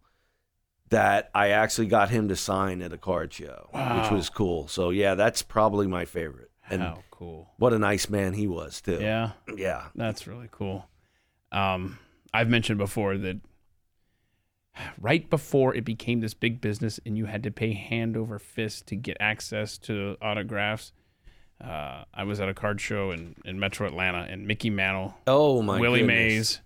that 0.90 1.30
I 1.34 1.49
actually 1.49 1.86
got 1.86 2.11
him 2.11 2.28
to 2.28 2.36
sign 2.36 2.82
at 2.82 2.92
a 2.92 2.99
card 2.99 3.32
show, 3.32 3.68
which 3.72 4.11
was 4.11 4.28
cool. 4.28 4.68
So 4.68 4.90
yeah, 4.90 5.14
that's 5.14 5.42
probably 5.42 5.86
my 5.86 6.05
favorite. 6.05 6.51
And 6.70 6.82
How 6.82 7.03
cool. 7.11 7.51
what 7.59 7.72
a 7.72 7.78
nice 7.78 8.09
man 8.09 8.34
he 8.34 8.47
was 8.47 8.80
too. 8.80 8.99
Yeah. 9.01 9.32
Yeah. 9.57 9.86
That's 9.95 10.26
really 10.26 10.49
cool. 10.51 10.86
Um, 11.53 11.99
I've 12.32 12.49
mentioned 12.49 12.78
before 12.78 13.16
that 13.18 13.40
right 15.01 15.28
before 15.30 15.74
it 15.74 15.84
became 15.84 16.20
this 16.20 16.34
big 16.34 16.61
business 16.61 16.99
and 17.07 17.16
you 17.16 17.26
had 17.26 17.42
to 17.45 17.51
pay 17.51 17.72
hand 17.72 18.16
over 18.16 18.38
fist 18.38 18.86
to 18.88 18.97
get 18.97 19.16
access 19.20 19.78
to 19.78 20.16
autographs, 20.20 20.92
uh, 21.62 22.05
I 22.12 22.24
was 22.24 22.40
at 22.40 22.48
a 22.48 22.55
card 22.55 22.80
show 22.80 23.11
in, 23.11 23.34
in 23.44 23.59
Metro 23.61 23.86
Atlanta 23.86 24.26
and 24.28 24.46
Mickey 24.46 24.70
Mantle, 24.70 25.14
Oh 25.26 25.62
my 25.62 25.78
Willie 25.80 26.00
goodness. 26.00 26.14
Mays, 26.16 26.61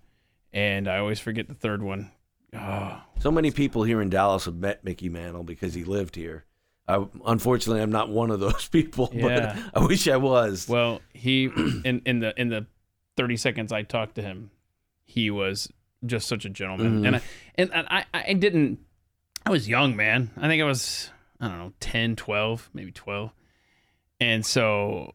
and 0.53 0.87
I 0.87 0.97
always 0.97 1.19
forget 1.19 1.47
the 1.47 1.53
third 1.53 1.81
one. 1.83 2.11
Oh, 2.53 3.01
So 3.19 3.31
many 3.31 3.51
people 3.51 3.83
here 3.83 4.01
in 4.01 4.09
Dallas 4.09 4.45
have 4.45 4.55
met 4.55 4.83
Mickey 4.83 5.07
Mantle 5.09 5.43
because 5.43 5.73
he 5.73 5.83
lived 5.83 6.15
here. 6.15 6.45
I, 6.87 7.05
unfortunately, 7.25 7.83
I'm 7.83 7.91
not 7.91 8.09
one 8.09 8.31
of 8.31 8.39
those 8.39 8.67
people, 8.71 9.09
Yeah. 9.13 9.55
but 9.73 9.81
I 9.83 9.85
wish 9.85 10.07
I 10.07 10.17
was. 10.17 10.67
well, 10.67 11.01
he 11.13 11.43
in 11.85 12.01
in 12.05 12.19
the 12.19 12.33
in 12.39 12.49
the 12.49 12.65
30 13.17 13.37
seconds 13.37 13.71
I 13.71 13.83
talked 13.83 14.15
to 14.15 14.21
him, 14.23 14.49
he 15.05 15.29
was 15.29 15.71
just 16.05 16.27
such 16.27 16.45
a 16.45 16.49
gentleman. 16.49 17.01
Mhm. 17.03 17.07
And 17.07 17.15
I, 17.17 17.21
and, 17.55 17.73
and 17.73 17.87
I 17.91 18.05
I 18.13 18.33
didn't 18.33 18.79
I 19.45 19.51
was 19.51 19.69
young, 19.69 19.95
man. 19.95 20.31
I 20.37 20.47
think 20.47 20.61
I 20.63 20.65
was 20.65 21.11
I 21.39 21.47
don't 21.47 21.57
know, 21.59 21.73
10, 21.79 22.15
12, 22.15 22.69
maybe 22.73 22.91
12. 22.91 23.31
And 24.21 24.45
so 24.45 25.13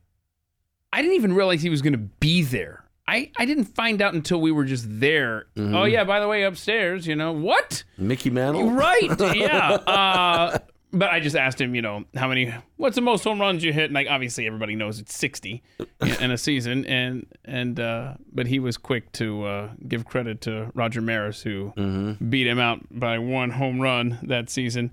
I 0.92 1.02
didn't 1.02 1.16
even 1.16 1.34
realize 1.34 1.62
he 1.62 1.70
was 1.70 1.82
going 1.82 1.92
to 1.92 1.98
be 1.98 2.42
there. 2.42 2.84
I, 3.06 3.30
I 3.36 3.44
didn't 3.44 3.64
find 3.66 4.00
out 4.00 4.14
until 4.14 4.40
we 4.40 4.50
were 4.50 4.64
just 4.64 4.86
there. 4.88 5.46
Mhm. 5.56 5.74
Oh 5.74 5.84
yeah, 5.84 6.04
by 6.04 6.20
the 6.20 6.28
way, 6.28 6.44
upstairs, 6.44 7.06
you 7.06 7.14
know. 7.14 7.32
What? 7.32 7.84
Mickey 7.98 8.30
Mantle? 8.30 8.70
Right. 8.70 9.10
Yeah. 9.36 9.72
Uh, 9.72 10.58
but 10.90 11.10
I 11.10 11.18
just 11.20 11.34
asked 11.34 11.60
him, 11.60 11.74
you 11.74 11.82
know, 11.82 12.04
how 12.14 12.28
many, 12.28 12.54
what's 12.76 12.94
the 12.94 13.00
most 13.02 13.24
home 13.24 13.40
runs 13.40 13.64
you 13.64 13.72
hit? 13.72 13.86
And 13.86 13.94
like, 13.94 14.06
obviously 14.08 14.46
everybody 14.46 14.76
knows 14.76 15.00
it's 15.00 15.12
60 15.18 15.60
in, 16.00 16.08
in 16.22 16.30
a 16.30 16.38
season. 16.38 16.86
And, 16.86 17.26
and, 17.44 17.80
uh, 17.80 18.14
but 18.32 18.46
he 18.46 18.60
was 18.60 18.76
quick 18.76 19.10
to, 19.14 19.44
uh, 19.44 19.68
give 19.88 20.04
credit 20.04 20.40
to 20.42 20.70
Roger 20.72 21.00
Maris, 21.00 21.42
who 21.42 21.72
Mm-hmm. 21.76 22.30
beat 22.30 22.46
him 22.46 22.60
out 22.60 22.78
by 22.92 23.18
one 23.18 23.50
home 23.50 23.80
run 23.80 24.20
that 24.22 24.48
season. 24.50 24.92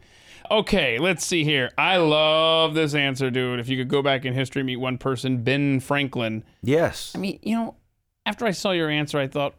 Okay, 0.49 0.97
let's 0.97 1.25
see 1.25 1.43
here. 1.43 1.69
I 1.77 1.97
love 1.97 2.73
this 2.73 2.93
answer, 2.93 3.29
dude. 3.29 3.59
If 3.59 3.69
you 3.69 3.77
could 3.77 3.89
go 3.89 4.01
back 4.01 4.25
in 4.25 4.33
history, 4.33 4.63
meet 4.63 4.77
one 4.77 4.97
person, 4.97 5.43
Ben 5.43 5.79
Franklin. 5.79 6.43
Yes. 6.61 7.13
I 7.15 7.19
mean, 7.19 7.39
you 7.41 7.55
know, 7.55 7.75
after 8.25 8.45
I 8.45 8.51
saw 8.51 8.71
your 8.71 8.89
answer, 8.89 9.19
I 9.19 9.27
thought, 9.27 9.55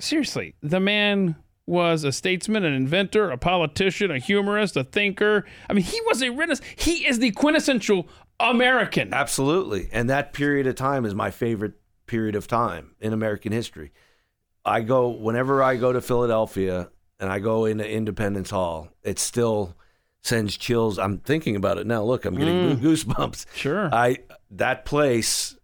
seriously, 0.00 0.54
the 0.62 0.80
man 0.80 1.36
was 1.66 2.04
a 2.04 2.12
statesman, 2.12 2.64
an 2.64 2.74
inventor, 2.74 3.30
a 3.30 3.38
politician, 3.38 4.10
a 4.10 4.18
humorist, 4.18 4.76
a 4.76 4.84
thinker. 4.84 5.44
I 5.68 5.72
mean, 5.72 5.84
he 5.84 6.00
was 6.02 6.22
a 6.22 6.30
renaissance. 6.30 6.68
He 6.76 7.06
is 7.06 7.18
the 7.18 7.30
quintessential 7.30 8.06
American. 8.38 9.14
Absolutely. 9.14 9.88
And 9.92 10.10
that 10.10 10.32
period 10.32 10.66
of 10.66 10.74
time 10.74 11.06
is 11.06 11.14
my 11.14 11.30
favorite 11.30 11.74
period 12.06 12.34
of 12.34 12.46
time 12.46 12.94
in 13.00 13.12
American 13.12 13.52
history. 13.52 13.92
I 14.64 14.80
go 14.82 15.08
whenever 15.08 15.62
I 15.62 15.76
go 15.76 15.92
to 15.92 16.00
Philadelphia 16.00 16.90
and 17.20 17.30
I 17.30 17.38
go 17.38 17.64
into 17.64 17.88
Independence 17.88 18.50
Hall, 18.50 18.88
it's 19.02 19.22
still 19.22 19.76
sends 20.24 20.56
chills. 20.56 20.98
I'm 20.98 21.18
thinking 21.18 21.54
about 21.54 21.78
it 21.78 21.86
now. 21.86 22.02
Look, 22.02 22.24
I'm 22.24 22.36
getting 22.36 22.76
mm. 22.76 22.80
goosebumps. 22.80 23.46
Sure, 23.54 23.94
I 23.94 24.18
that 24.50 24.84
place 24.84 25.56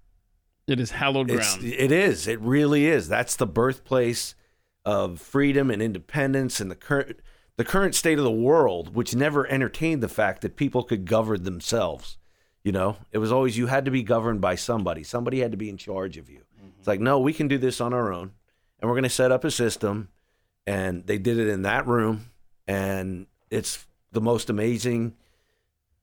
it 0.66 0.78
is 0.78 0.92
hallowed 0.92 1.28
ground. 1.28 1.64
it 1.64 1.90
is. 1.90 2.28
It 2.28 2.40
really 2.40 2.86
is. 2.86 3.08
That's 3.08 3.36
the 3.36 3.46
birthplace 3.46 4.34
of 4.84 5.20
freedom 5.20 5.70
and 5.70 5.82
independence 5.82 6.60
and 6.60 6.70
the 6.70 6.76
current 6.76 7.18
the 7.56 7.64
current 7.64 7.94
state 7.94 8.18
of 8.18 8.24
the 8.24 8.30
world, 8.30 8.94
which 8.94 9.14
never 9.14 9.46
entertained 9.46 10.02
the 10.02 10.08
fact 10.08 10.42
that 10.42 10.56
people 10.56 10.82
could 10.82 11.04
govern 11.04 11.42
themselves. 11.42 12.16
You 12.62 12.72
know, 12.72 12.96
it 13.10 13.18
was 13.18 13.32
always 13.32 13.58
you 13.58 13.66
had 13.66 13.86
to 13.86 13.90
be 13.90 14.02
governed 14.02 14.40
by 14.40 14.54
somebody. 14.54 15.02
Somebody 15.02 15.40
had 15.40 15.50
to 15.50 15.56
be 15.56 15.68
in 15.68 15.76
charge 15.76 16.16
of 16.16 16.30
you. 16.30 16.42
It's 16.56 16.62
mm-hmm. 16.62 16.90
like, 16.90 17.00
no, 17.00 17.18
we 17.18 17.32
can 17.32 17.48
do 17.48 17.58
this 17.58 17.80
on 17.80 17.92
our 17.92 18.12
own, 18.12 18.32
and 18.78 18.88
we're 18.88 18.94
going 18.94 19.02
to 19.04 19.10
set 19.10 19.32
up 19.32 19.44
a 19.44 19.50
system. 19.50 20.08
And 20.66 21.06
they 21.06 21.18
did 21.18 21.38
it 21.38 21.48
in 21.48 21.62
that 21.62 21.86
room, 21.86 22.30
and 22.68 23.26
it's 23.50 23.86
the 24.12 24.20
most 24.20 24.50
amazing 24.50 25.14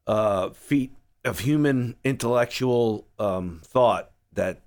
uh, 0.06 0.50
feat 0.50 0.92
of 1.26 1.40
human 1.40 1.96
intellectual 2.04 3.08
um, 3.20 3.62
thought 3.64 4.12
that 4.34 4.62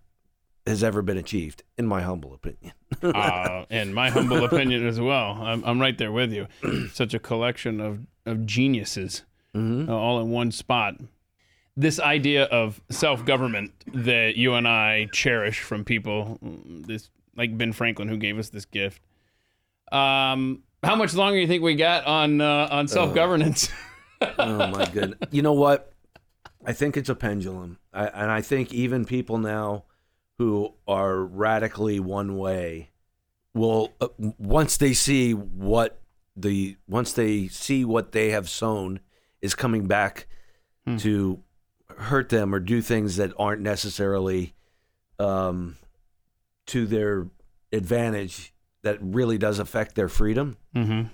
has 0.66 0.84
ever 0.84 1.03
been 1.03 1.16
achieved, 1.16 1.62
in 1.78 1.86
my 1.86 2.03
humble 2.03 2.34
opinion. 2.34 2.72
uh, 3.03 3.64
in 3.70 3.95
my 3.95 4.11
humble 4.11 4.45
opinion 4.45 4.86
as 4.86 5.01
well. 5.01 5.38
I'm, 5.41 5.64
I'm 5.64 5.80
right 5.80 5.97
there 5.97 6.12
with 6.12 6.32
you. 6.32 6.47
Such 6.93 7.14
a 7.14 7.18
collection 7.18 7.80
of, 7.80 8.01
of 8.26 8.47
geniuses 8.47 9.22
uh, 9.88 9.97
all 9.97 10.20
in 10.20 10.30
one 10.30 10.53
spot. 10.53 10.97
This 11.76 11.99
idea 11.99 12.45
of 12.45 12.80
self 12.91 13.24
government 13.24 13.72
that 13.93 14.36
you 14.36 14.55
and 14.55 14.68
I 14.68 15.09
cherish 15.12 15.61
from 15.61 15.84
people, 15.84 16.38
mm, 16.45 16.86
this 16.86 17.11
like 17.36 17.57
Ben 17.57 17.72
Franklin 17.72 18.09
who 18.09 18.16
gave 18.16 18.38
us 18.38 18.51
this 18.51 18.64
gift. 18.64 19.03
Um, 19.91 20.62
how 20.83 20.97
much 20.97 21.14
longer 21.14 21.37
do 21.37 21.41
you 21.41 21.47
think 21.47 21.62
we 21.62 21.74
got 21.74 22.05
on 22.07 22.41
uh, 22.41 22.68
on 22.70 22.89
self 22.89 23.14
governance? 23.14 23.68
oh 24.39 24.66
my 24.68 24.87
goodness! 24.87 25.18
You 25.31 25.43
know 25.43 25.53
what? 25.53 25.93
I 26.64 26.72
think 26.72 26.97
it's 26.97 27.09
a 27.09 27.14
pendulum, 27.14 27.78
I, 27.93 28.07
and 28.07 28.31
I 28.31 28.43
think 28.43 28.72
even 28.72 29.05
people 29.05 29.39
now 29.39 29.85
who 30.39 30.74
are 30.87 31.16
radically 31.16 32.01
one 32.01 32.37
way 32.37 32.91
will 33.55 33.93
uh, 34.01 34.09
once 34.39 34.76
they 34.76 34.93
see 34.93 35.33
what 35.33 36.01
the 36.37 36.76
once 36.89 37.12
they 37.12 37.49
see 37.49 37.85
what 37.85 38.12
they 38.12 38.31
have 38.31 38.49
sown 38.49 39.01
is 39.41 39.55
coming 39.55 39.87
back 39.87 40.26
to 40.99 41.41
hurt 41.97 42.31
them 42.31 42.55
or 42.55 42.59
do 42.59 42.81
things 42.81 43.16
that 43.16 43.33
aren't 43.39 43.61
necessarily 43.61 44.55
um, 45.18 45.76
to 46.66 46.87
their 46.87 47.28
advantage 47.72 48.53
that 48.83 48.99
really 49.01 49.39
does 49.39 49.59
affect 49.59 49.95
their 49.95 50.09
freedom. 50.09 50.57
mm-hmm. 50.74 51.09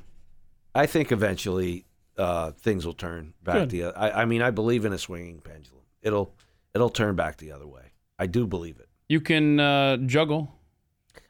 I 0.75 0.85
think 0.85 1.11
eventually 1.11 1.87
uh, 2.19 2.51
things 2.53 2.85
will 2.85 2.93
turn 2.93 3.33
back 3.43 3.55
Good. 3.55 3.71
the. 3.71 3.85
I, 3.87 4.23
I 4.23 4.25
mean, 4.27 4.43
I 4.43 4.51
believe 4.51 4.85
in 4.85 4.93
a 4.93 4.99
swinging 4.99 5.41
pendulum. 5.41 5.85
It'll 6.03 6.35
it'll 6.75 6.91
turn 6.91 7.17
back 7.17 7.39
the 7.39 7.53
other 7.53 7.67
way. 7.67 7.93
I 8.19 8.27
do 8.27 8.47
believe 8.47 8.79
it. 8.79 8.89
You 9.09 9.21
can 9.21 9.59
uh, 9.59 9.97
juggle. 9.99 10.53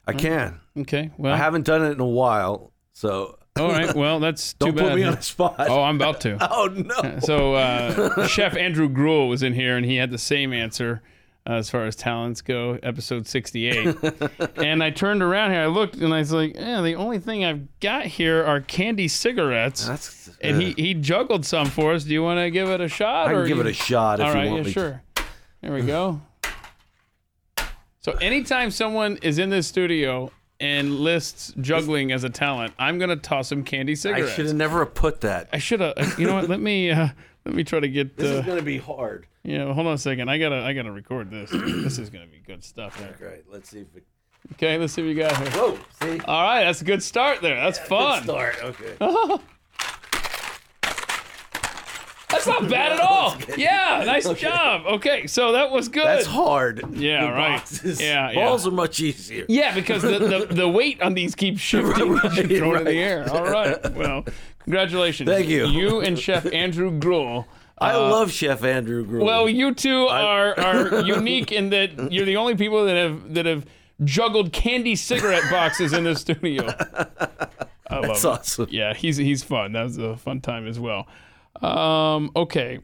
I 0.07 0.13
can. 0.13 0.61
Okay. 0.79 1.11
Well. 1.17 1.33
I 1.33 1.37
haven't 1.37 1.65
done 1.65 1.85
it 1.85 1.93
in 1.93 2.01
a 2.01 2.07
while, 2.07 2.73
so 2.93 3.39
all 3.59 3.69
right. 3.69 3.95
Well, 3.97 4.21
that's 4.21 4.53
too 4.53 4.67
don't 4.67 4.77
bad. 4.77 4.89
put 4.91 4.95
me 4.97 5.03
on 5.05 5.15
the 5.15 5.23
spot. 5.23 5.57
Oh, 5.59 5.83
I'm 5.83 5.97
about 5.97 6.21
to. 6.23 6.39
Oh, 6.51 6.67
no! 6.67 7.19
So 7.21 7.55
uh, 7.55 8.27
Chef 8.29 8.57
Andrew 8.57 8.89
Gruel 8.89 9.29
was 9.29 9.43
in 9.43 9.53
here, 9.53 9.77
and 9.77 9.85
he 9.87 9.97
had 9.97 10.11
the 10.11 10.19
same 10.19 10.53
answer 10.53 11.03
uh, 11.47 11.53
as 11.55 11.71
far 11.71 11.85
as 11.87 11.95
talents 11.95 12.41
go, 12.43 12.79
episode 12.83 13.27
68. 13.27 13.97
and 14.57 14.83
I 14.83 14.91
turned 14.91 15.23
around 15.23 15.53
here, 15.53 15.61
I 15.61 15.67
looked, 15.67 15.97
and 15.97 16.13
I 16.13 16.19
was 16.19 16.33
like, 16.33 16.57
"Yeah, 16.57 16.81
the 16.83 16.95
only 16.97 17.19
thing 17.19 17.45
I've 17.45 17.79
got 17.81 18.07
here 18.07 18.45
are 18.45 18.61
candy 18.61 19.09
cigarettes." 19.09 19.87
That's 19.87 20.31
and 20.41 20.61
he, 20.61 20.73
he 20.77 20.95
juggled 20.95 21.47
some 21.47 21.67
for 21.69 21.93
us. 21.93 22.05
Do 22.05 22.13
you 22.13 22.23
want 22.23 22.39
to 22.41 22.51
give 22.51 22.69
it 22.69 22.81
a 22.81 22.89
shot? 22.89 23.29
I 23.29 23.33
can 23.33 23.47
give 23.47 23.57
you- 23.59 23.63
it 23.63 23.67
a 23.69 23.73
shot 23.73 24.21
if 24.21 24.27
All 24.27 24.33
you 24.35 24.51
want 24.51 24.57
yeah, 24.63 24.67
me. 24.67 24.73
sure. 24.73 25.03
There 25.63 25.73
we 25.73 25.83
go. 25.83 26.21
So 28.01 28.13
anytime 28.21 28.71
someone 28.71 29.17
is 29.23 29.39
in 29.39 29.51
this 29.51 29.67
studio 29.67 30.31
and 30.61 31.01
lists 31.01 31.53
juggling 31.61 32.13
as 32.13 32.23
a 32.25 32.31
talent, 32.31 32.73
I'm 32.79 32.99
gonna 32.99 33.17
toss 33.17 33.51
him 33.51 33.65
candy 33.65 33.97
cigarettes. 33.97 34.33
I 34.33 34.35
should 34.37 34.47
have 34.47 34.55
never 34.55 34.79
have 34.81 34.95
put 34.95 35.23
that. 35.23 35.49
I 35.53 35.59
should 35.59 35.81
have. 35.81 36.19
You 36.19 36.27
know 36.27 36.35
what? 36.35 36.49
Let 36.49 36.61
me 36.61 36.91
uh, 36.91 37.09
let 37.47 37.55
me 37.55 37.65
try 37.65 37.81
to 37.81 37.89
get. 37.89 38.17
This 38.17 38.27
Uh, 38.31 38.41
is 38.41 38.45
going 38.47 38.59
to 38.59 38.65
be 38.65 38.79
hard. 38.79 39.27
yeah, 39.45 39.73
hold 39.73 39.87
on 39.87 39.95
a 39.95 39.99
second. 39.99 40.29
I 40.29 40.37
gotta 40.39 40.57
I 40.57 40.73
gotta 40.75 40.91
record 40.93 41.31
this. 41.31 41.51
this 41.53 41.99
is 41.99 42.11
gonna 42.11 42.27
be 42.27 42.43
good 42.47 42.63
stuff. 42.65 42.99
There. 42.99 43.31
Right. 43.31 43.45
Let's 43.51 43.71
see 43.71 43.81
if 43.81 43.97
it. 43.97 44.05
Okay, 44.55 44.79
let's 44.79 44.93
see 44.93 45.03
what 45.03 45.09
we 45.09 45.15
got 45.15 45.37
here. 45.37 45.51
Whoa! 45.51 45.79
See. 46.03 46.21
All 46.27 46.43
right, 46.43 46.65
that's 46.65 46.81
a 46.81 46.85
good 46.85 47.03
start 47.03 47.41
there. 47.41 47.57
That's 47.57 47.79
fun. 47.79 48.25
Good 48.27 48.31
start. 48.31 48.57
Okay. 48.63 49.37
That's 52.29 52.47
not 52.49 52.69
bad 52.69 52.93
at 52.93 53.01
all. 53.01 53.37
Yeah, 53.57 54.03
nice 54.05 54.29
job. 54.35 54.83
Okay, 54.87 55.27
so 55.27 55.53
that 55.53 55.71
was 55.71 55.89
good. 55.89 56.05
That's 56.05 56.27
hard. 56.27 56.85
Yeah, 56.95 57.25
The 57.27 57.33
right. 57.33 57.57
boxes. 57.59 58.01
Yeah, 58.01 58.31
yeah. 58.31 58.35
Balls 58.45 58.67
are 58.67 58.71
much 58.73 59.01
easier. 59.01 59.47
Yeah, 59.49 59.75
because 59.75 60.03
the, 60.03 60.19
the, 60.19 60.55
the 60.55 60.69
weight 60.69 61.01
on 61.01 61.15
these 61.15 61.35
keeps 61.35 61.61
shifting 61.71 62.11
Right, 62.11 62.25
as 62.27 62.37
you 62.51 62.59
throw 62.59 62.75
in 62.75 62.85
the 62.85 62.93
air. 62.99 63.27
All 63.33 63.45
right. 63.45 63.93
Well, 63.95 64.25
congratulations. 64.67 65.29
Thank 65.31 65.49
you. 65.49 65.67
You 65.67 66.01
and 66.01 66.19
Chef 66.19 66.47
Andrew 66.53 66.91
Gruel. 66.99 67.47
I 67.79 67.95
love 67.97 68.31
Chef 68.31 68.63
Andrew 68.65 69.05
Gruel. 69.05 69.23
Uh, 69.23 69.27
Well, 69.27 69.49
you 69.49 69.75
two 69.75 70.07
are 70.09 70.59
are 70.59 71.01
unique 71.07 71.53
in 71.53 71.71
that 71.71 72.11
you're 72.13 72.25
the 72.27 72.37
only 72.37 72.55
people 72.57 72.85
that 72.87 72.97
have 72.97 73.35
that 73.35 73.47
have 73.47 73.65
juggled 74.05 74.53
candy 74.53 74.95
cigarette 74.97 75.45
boxes 75.51 75.93
in 75.93 76.05
the 76.05 76.15
studio. 76.17 76.67
I 77.89 77.99
love 78.01 78.03
that's 78.09 78.25
it. 78.25 78.29
awesome. 78.29 78.69
Yeah, 78.71 78.95
he's 78.95 79.17
he's 79.17 79.43
fun. 79.45 79.73
That 79.73 79.85
was 79.85 79.99
a 79.99 80.17
fun 80.17 80.41
time 80.41 80.67
as 80.67 80.79
well. 80.81 81.07
Um, 81.63 82.31
okay. 82.37 82.81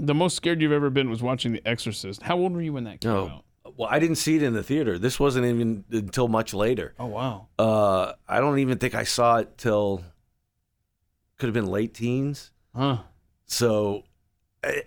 The 0.00 0.14
most 0.14 0.34
scared 0.36 0.60
you've 0.60 0.72
ever 0.72 0.90
been 0.90 1.08
was 1.08 1.22
watching 1.22 1.52
The 1.52 1.62
Exorcist. 1.66 2.22
How 2.22 2.36
old 2.36 2.52
were 2.52 2.60
you 2.62 2.72
when 2.72 2.84
that 2.84 3.00
came 3.00 3.12
No. 3.12 3.26
out? 3.28 3.44
Well, 3.76 3.88
I 3.90 3.98
didn't 4.00 4.16
see 4.16 4.36
it 4.36 4.42
in 4.42 4.52
the 4.52 4.62
theater. 4.62 4.98
This 4.98 5.18
wasn't 5.18 5.46
even 5.46 5.84
until 5.90 6.28
much 6.28 6.52
later. 6.52 6.94
Oh 6.98 7.06
wow. 7.06 7.46
Uh, 7.58 8.12
I 8.28 8.40
don't 8.40 8.58
even 8.58 8.78
think 8.78 8.94
I 8.94 9.04
saw 9.04 9.38
it 9.38 9.56
till 9.56 10.02
could 11.38 11.46
have 11.46 11.54
been 11.54 11.66
late 11.66 11.94
teens. 11.94 12.50
Huh. 12.74 12.98
So, 13.46 14.04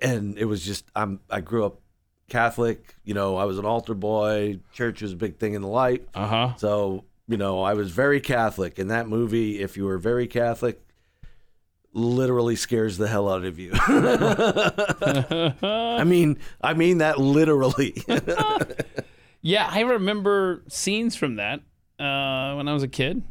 and 0.01 0.37
it 0.37 0.45
was 0.45 0.63
just 0.65 0.85
I'm 0.95 1.19
I 1.29 1.41
grew 1.41 1.65
up 1.65 1.81
Catholic. 2.29 2.95
You 3.03 3.13
know, 3.13 3.35
I 3.37 3.45
was 3.45 3.57
an 3.57 3.65
altar 3.65 3.93
boy. 3.93 4.59
Church 4.73 5.01
was 5.01 5.13
a 5.13 5.15
big 5.15 5.37
thing 5.37 5.53
in 5.53 5.61
the 5.61 5.67
life. 5.67 6.01
Uh 6.13 6.27
huh. 6.27 6.53
So, 6.57 7.05
you 7.27 7.37
know, 7.37 7.61
I 7.61 7.73
was 7.73 7.91
very 7.91 8.19
Catholic. 8.21 8.79
And 8.79 8.91
that 8.91 9.07
movie, 9.07 9.59
if 9.61 9.77
you 9.77 9.85
were 9.85 9.97
very 9.97 10.27
Catholic, 10.27 10.81
literally 11.93 12.55
scares 12.55 12.97
the 12.97 13.07
hell 13.07 13.29
out 13.29 13.45
of 13.45 13.59
you. 13.59 13.71
I 15.61 16.03
mean, 16.05 16.39
I 16.61 16.73
mean 16.73 16.99
that 16.99 17.19
literally. 17.19 18.03
Yeah, 19.41 19.69
I 19.71 19.81
remember 19.81 20.63
scenes 20.67 21.15
from 21.15 21.35
that 21.35 21.59
uh, 21.99 22.55
when 22.55 22.67
I 22.67 22.73
was 22.73 22.83
a 22.83 22.87
kid. 22.87 23.23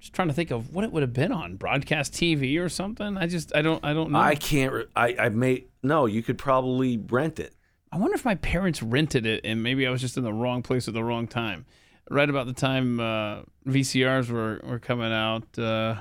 Just 0.00 0.14
trying 0.14 0.28
to 0.28 0.34
think 0.34 0.50
of 0.50 0.72
what 0.74 0.82
it 0.84 0.92
would 0.92 1.02
have 1.02 1.12
been 1.12 1.30
on 1.30 1.56
broadcast 1.56 2.14
TV 2.14 2.58
or 2.58 2.68
something. 2.68 3.16
I 3.18 3.26
just 3.26 3.54
I 3.54 3.60
don't 3.62 3.84
I 3.84 3.92
don't 3.92 4.10
know. 4.10 4.18
I 4.18 4.34
can't. 4.34 4.72
Re- 4.72 4.86
I 4.96 5.14
I 5.18 5.28
may 5.28 5.66
no. 5.82 6.06
You 6.06 6.22
could 6.22 6.38
probably 6.38 6.96
rent 6.96 7.38
it. 7.38 7.54
I 7.92 7.98
wonder 7.98 8.14
if 8.14 8.24
my 8.24 8.36
parents 8.36 8.82
rented 8.82 9.26
it 9.26 9.42
and 9.44 9.62
maybe 9.62 9.86
I 9.86 9.90
was 9.90 10.00
just 10.00 10.16
in 10.16 10.22
the 10.24 10.32
wrong 10.32 10.62
place 10.62 10.88
at 10.88 10.94
the 10.94 11.04
wrong 11.04 11.26
time. 11.26 11.66
Right 12.10 12.28
about 12.30 12.46
the 12.46 12.52
time 12.54 12.98
uh, 12.98 13.42
VCRs 13.66 14.30
were 14.30 14.60
were 14.64 14.78
coming 14.78 15.12
out. 15.12 15.58
Uh, 15.58 15.96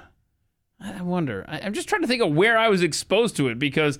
I 0.80 1.02
wonder. 1.02 1.43
I, 1.47 1.60
I'm 1.60 1.74
just 1.74 1.89
trying 1.89 2.02
to 2.02 2.08
think 2.08 2.22
of 2.22 2.34
where 2.34 2.58
I 2.58 2.70
was 2.70 2.82
exposed 2.84 3.36
to 3.38 3.50
it 3.50 3.60
because 3.60 4.00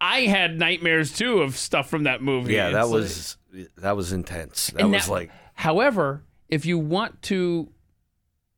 I 0.00 0.22
had 0.22 0.58
nightmares 0.58 1.12
too 1.16 1.40
of 1.42 1.56
stuff 1.56 1.88
from 1.88 2.02
that 2.02 2.20
movie. 2.20 2.54
Yeah, 2.54 2.70
that 2.70 2.80
It's 2.82 2.90
like- 2.90 3.00
was 3.00 3.36
that 3.76 3.96
was 3.96 4.12
intense. 4.12 4.68
That 4.76 4.88
was 4.88 5.06
that- 5.06 5.12
like 5.12 5.30
However, 5.54 6.24
if 6.48 6.66
you 6.66 6.78
want 6.78 7.22
to 7.22 7.70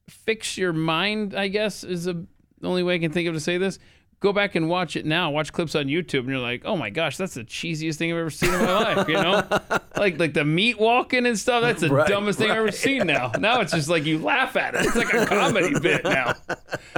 fix 0.09 0.57
your 0.59 0.73
mind, 0.73 1.35
I 1.35 1.49
guess 1.49 1.85
is 1.85 2.05
the 2.05 2.27
only 2.63 2.83
way 2.83 2.97
I 2.97 2.99
can 2.99 3.13
think 3.13 3.29
of 3.29 3.35
to 3.35 3.41
say 3.41 3.59
this. 3.59 3.79
Go 4.21 4.33
back 4.33 4.57
and 4.57 4.69
watch 4.69 4.97
it 4.97 5.07
now. 5.07 5.31
Watch 5.31 5.53
clips 5.53 5.77
on 5.77 5.85
YouTube, 5.85 6.21
and 6.21 6.31
you're 6.31 6.41
like, 6.41 6.63
"Oh 6.65 6.77
my 6.77 6.91
gosh, 6.91 7.17
that's 7.17 7.35
the 7.35 7.45
cheesiest 7.45 7.99
thing 7.99 8.11
I've 8.11 8.19
ever 8.19 8.31
seen 8.31 8.53
in 8.53 8.61
my 8.63 8.95
life." 8.95 9.07
You 9.09 9.15
know, 9.15 9.47
like 9.97 10.19
like 10.19 10.35
the 10.35 10.45
meat 10.45 10.77
walking 10.77 11.25
and 11.25 11.39
stuff. 11.39 11.63
That's 11.63 11.83
the 11.83 11.89
Right, 11.89 12.09
dumbest 12.09 12.41
thing 12.41 12.51
I've 12.51 12.57
ever 12.57 12.73
seen. 12.73 13.07
Now, 13.07 13.31
now 13.39 13.61
it's 13.61 13.73
just 13.73 13.89
like 13.89 14.05
you 14.07 14.19
laugh 14.19 14.57
at 14.57 14.75
it. 14.75 14.87
It's 14.87 14.97
like 14.97 15.15
a 15.15 15.25
comedy 15.25 15.79
bit 15.81 16.03
now. 16.03 16.35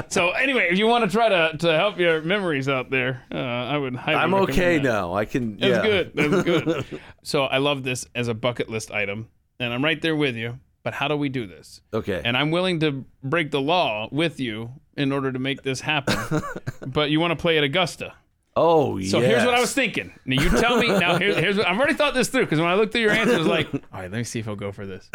So 0.09 0.31
anyway, 0.31 0.69
if 0.71 0.79
you 0.79 0.87
want 0.87 1.05
to 1.05 1.15
try 1.15 1.29
to 1.29 1.59
to 1.59 1.77
help 1.77 1.99
your 1.99 2.23
memories 2.23 2.71
out 2.71 2.89
there, 2.89 3.23
uh, 3.31 3.37
I 3.37 3.77
would 3.77 3.97
highly. 3.97 4.17
I'm 4.17 4.33
okay 4.33 4.79
that. 4.79 4.83
now. 4.85 5.13
I 5.13 5.27
can. 5.27 5.59
That's 5.59 5.71
yeah. 5.71 5.83
good. 5.83 6.13
That's 6.15 6.43
good. 6.43 7.01
so 7.23 7.45
I 7.45 7.59
love 7.59 7.83
this 7.83 8.07
as 8.15 8.29
a 8.29 8.35
bucket 8.35 8.71
list 8.71 8.91
item, 8.91 9.29
and 9.59 9.75
I'm 9.75 9.85
right 9.85 10.01
there 10.01 10.17
with 10.17 10.37
you. 10.37 10.59
But 10.83 10.95
how 10.95 11.09
do 11.09 11.17
we 11.17 11.29
do 11.29 11.47
this? 11.47 11.81
Okay. 11.93 12.23
And 12.25 12.37
I'm 12.37 12.51
willing 12.51 12.81
to 12.81 13.05
break 13.23 13.51
the 13.51 13.61
law 13.61 14.09
with 14.11 14.41
you 14.41 14.71
in 14.97 15.13
order 15.13 15.31
to 15.31 15.39
make 15.39 15.63
this 15.63 15.81
happen. 15.81 16.43
but 16.87 17.11
you 17.11 17.21
want 17.21 17.33
to 17.33 17.37
play 17.37 17.59
at 17.59 17.65
Augusta. 17.65 18.15
oh, 18.57 18.97
yeah. 18.97 19.11
So 19.11 19.21
here's 19.21 19.45
what 19.45 19.55
I 19.55 19.61
was 19.61 19.75
thinking. 19.75 20.13
Now 20.25 20.43
you 20.43 20.51
tell 20.51 20.79
me. 20.79 20.89
Now 20.89 21.19
here, 21.19 21.35
here's 21.39 21.57
what 21.57 21.67
I've 21.67 21.77
already 21.79 21.95
thought 21.95 22.15
this 22.15 22.29
through 22.29 22.45
because 22.45 22.59
when 22.61 22.69
I 22.69 22.75
looked 22.75 22.93
through 22.93 23.03
your 23.03 23.11
answers, 23.11 23.35
I 23.35 23.39
was 23.39 23.47
like, 23.47 23.73
all 23.75 23.81
right, 23.93 24.11
let 24.11 24.19
me 24.19 24.25
see 24.25 24.41
if 24.41 24.49
I'll 24.49 24.57
go 24.57 24.73
for 24.73 24.87
this. 24.87 25.09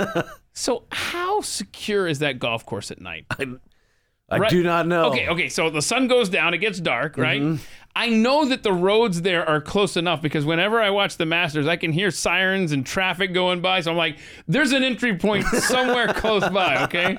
so 0.52 0.84
how 0.92 1.40
secure 1.40 2.06
is 2.06 2.20
that 2.20 2.38
golf 2.38 2.64
course 2.64 2.90
at 2.90 3.00
night? 3.00 3.26
I 4.28 4.38
right- 4.38 4.50
do 4.50 4.62
not 4.62 4.86
know. 4.86 5.06
Okay, 5.06 5.28
okay. 5.28 5.48
So 5.48 5.70
the 5.70 5.82
sun 5.82 6.06
goes 6.06 6.28
down, 6.28 6.54
it 6.54 6.58
gets 6.58 6.80
dark, 6.80 7.16
right? 7.16 7.42
Mm-hmm. 7.42 7.62
I 7.96 8.08
know 8.08 8.44
that 8.46 8.62
the 8.62 8.72
roads 8.72 9.22
there 9.22 9.46
are 9.48 9.60
close 9.60 9.96
enough 9.96 10.22
because 10.22 10.44
whenever 10.44 10.80
I 10.80 10.90
watch 10.90 11.16
the 11.16 11.26
Masters, 11.26 11.66
I 11.66 11.76
can 11.76 11.92
hear 11.92 12.10
sirens 12.10 12.72
and 12.72 12.86
traffic 12.86 13.34
going 13.34 13.60
by. 13.60 13.80
So 13.80 13.90
I'm 13.90 13.96
like, 13.96 14.16
there's 14.46 14.72
an 14.72 14.84
entry 14.84 15.16
point 15.16 15.44
somewhere 15.46 16.06
close 16.14 16.48
by, 16.50 16.84
okay? 16.84 17.16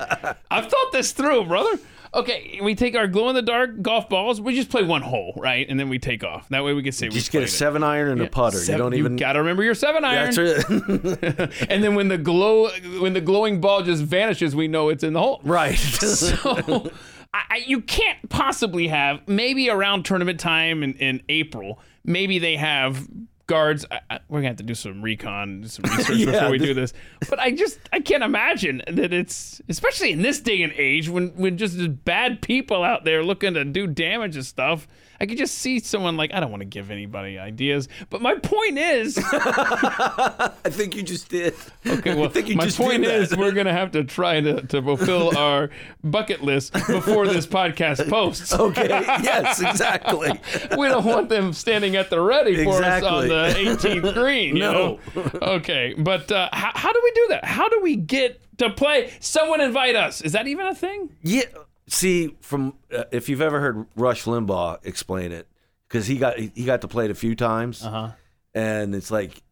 I've 0.50 0.66
thought 0.70 0.92
this 0.92 1.12
through, 1.12 1.44
brother. 1.44 1.78
Okay, 2.14 2.60
we 2.62 2.74
take 2.74 2.94
our 2.94 3.06
glow 3.06 3.30
in 3.30 3.34
the 3.34 3.40
dark 3.40 3.80
golf 3.80 4.06
balls. 4.10 4.38
We 4.38 4.54
just 4.54 4.68
play 4.68 4.82
one 4.82 5.00
hole, 5.00 5.32
right? 5.36 5.66
And 5.66 5.80
then 5.80 5.88
we 5.88 5.98
take 5.98 6.22
off. 6.22 6.46
That 6.50 6.62
way 6.62 6.74
we 6.74 6.82
can 6.82 6.92
say 6.92 7.08
we 7.08 7.14
Just 7.14 7.32
get 7.32 7.40
a 7.40 7.46
it. 7.46 7.48
seven 7.48 7.82
iron 7.82 8.10
and 8.12 8.20
a 8.20 8.26
putter. 8.28 8.58
Seven- 8.58 8.72
you 8.78 8.82
don't 8.82 8.94
even. 8.94 9.16
gotta 9.16 9.38
remember 9.38 9.62
your 9.62 9.74
seven 9.74 10.04
iron. 10.04 10.34
That's 10.34 10.36
it. 10.70 11.66
and 11.70 11.82
then 11.82 11.94
when 11.94 12.08
the 12.08 12.18
glow, 12.18 12.68
when 13.00 13.14
the 13.14 13.22
glowing 13.22 13.62
ball 13.62 13.82
just 13.82 14.02
vanishes, 14.02 14.54
we 14.54 14.68
know 14.68 14.90
it's 14.90 15.02
in 15.02 15.14
the 15.14 15.20
hole. 15.20 15.40
right. 15.42 15.74
So 15.78 16.90
I, 17.34 17.62
you 17.66 17.80
can't 17.80 18.28
possibly 18.28 18.88
have 18.88 19.26
maybe 19.26 19.70
around 19.70 20.04
tournament 20.04 20.38
time 20.38 20.82
in, 20.82 20.94
in 20.94 21.22
April. 21.28 21.80
Maybe 22.04 22.38
they 22.38 22.56
have 22.56 23.08
guards. 23.52 23.84
I, 23.90 24.00
I, 24.10 24.18
we're 24.28 24.38
gonna 24.38 24.48
have 24.48 24.56
to 24.56 24.62
do 24.62 24.74
some 24.74 25.02
recon, 25.02 25.64
some 25.68 25.84
research 25.96 26.16
Yeah, 26.16 26.32
before 26.32 26.50
we 26.50 26.58
this- 26.58 26.66
do 26.68 26.74
this. 26.74 26.92
But 27.28 27.38
I 27.38 27.50
just 27.50 27.78
I 27.92 28.00
can't 28.00 28.22
imagine 28.22 28.82
that 28.90 29.12
it's 29.12 29.60
especially 29.68 30.12
in 30.12 30.22
this 30.22 30.40
day 30.40 30.62
and 30.62 30.72
age 30.76 31.08
when 31.08 31.28
when 31.36 31.58
just 31.58 31.76
bad 32.04 32.40
people 32.40 32.82
out 32.82 33.04
there 33.04 33.22
looking 33.22 33.54
to 33.54 33.64
do 33.64 33.86
damage 33.86 34.36
and 34.36 34.44
stuff. 34.46 34.88
I 35.20 35.26
could 35.26 35.38
just 35.38 35.58
see 35.58 35.78
someone 35.78 36.16
like 36.16 36.34
I 36.34 36.40
don't 36.40 36.50
want 36.50 36.62
to 36.62 36.66
give 36.68 36.90
anybody 36.90 37.38
ideas, 37.38 37.88
but 38.10 38.20
my 38.22 38.34
point 38.34 38.76
is, 38.76 39.16
I 39.32 40.50
think 40.64 40.96
you 40.96 41.04
just 41.04 41.28
did. 41.28 41.54
okay, 41.86 42.14
well, 42.16 42.24
I 42.24 42.28
think 42.28 42.48
you 42.48 42.56
my 42.56 42.68
point 42.68 43.04
is 43.04 43.36
we're 43.36 43.52
gonna 43.52 43.72
have 43.72 43.92
to 43.92 44.02
try 44.02 44.40
to, 44.40 44.62
to 44.66 44.82
fulfill 44.82 45.36
our 45.38 45.70
bucket 46.02 46.42
list 46.42 46.72
before 46.72 47.28
this 47.28 47.46
podcast 47.46 48.08
posts. 48.08 48.52
Okay. 48.52 48.88
Yes. 48.88 49.60
Exactly. 49.62 50.32
we 50.76 50.88
don't 50.88 51.04
want 51.04 51.28
them 51.28 51.52
standing 51.52 51.94
at 51.94 52.10
the 52.10 52.20
ready 52.20 52.64
for 52.64 52.82
us 52.82 53.02
on 53.04 53.24
Exactly. 53.24 53.28
The 53.42 53.54
18th 53.54 54.14
green. 54.22 54.54
No. 54.54 54.72
know? 55.14 55.30
Okay, 55.42 55.94
but 55.96 56.30
uh, 56.30 56.48
how, 56.52 56.70
how 56.74 56.92
do 56.92 57.00
we 57.02 57.10
do 57.12 57.26
that? 57.30 57.44
How 57.44 57.68
do 57.68 57.80
we 57.82 57.96
get 57.96 58.40
to 58.58 58.70
play? 58.70 59.12
Someone 59.20 59.60
invite 59.60 59.96
us. 59.96 60.20
Is 60.20 60.32
that 60.32 60.46
even 60.46 60.66
a 60.66 60.74
thing? 60.74 61.14
Yeah. 61.22 61.42
See, 61.88 62.36
from 62.40 62.74
uh, 62.96 63.04
if 63.10 63.28
you've 63.28 63.42
ever 63.42 63.60
heard 63.60 63.86
Rush 63.96 64.24
Limbaugh 64.24 64.78
explain 64.84 65.32
it, 65.32 65.48
because 65.88 66.06
he 66.06 66.16
got 66.16 66.38
he 66.38 66.64
got 66.64 66.80
to 66.82 66.88
play 66.88 67.04
it 67.06 67.10
a 67.10 67.14
few 67.14 67.34
times, 67.34 67.82
huh. 67.82 68.12
and 68.54 68.94
it's 68.94 69.10
like 69.10 69.42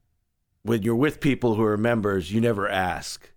when 0.63 0.83
you're 0.83 0.97
with 0.97 1.21
people 1.21 1.55
who 1.55 1.65
are 1.65 1.77
members, 1.77 2.33
you 2.33 2.41
never 2.41 2.69
ask. 2.69 3.31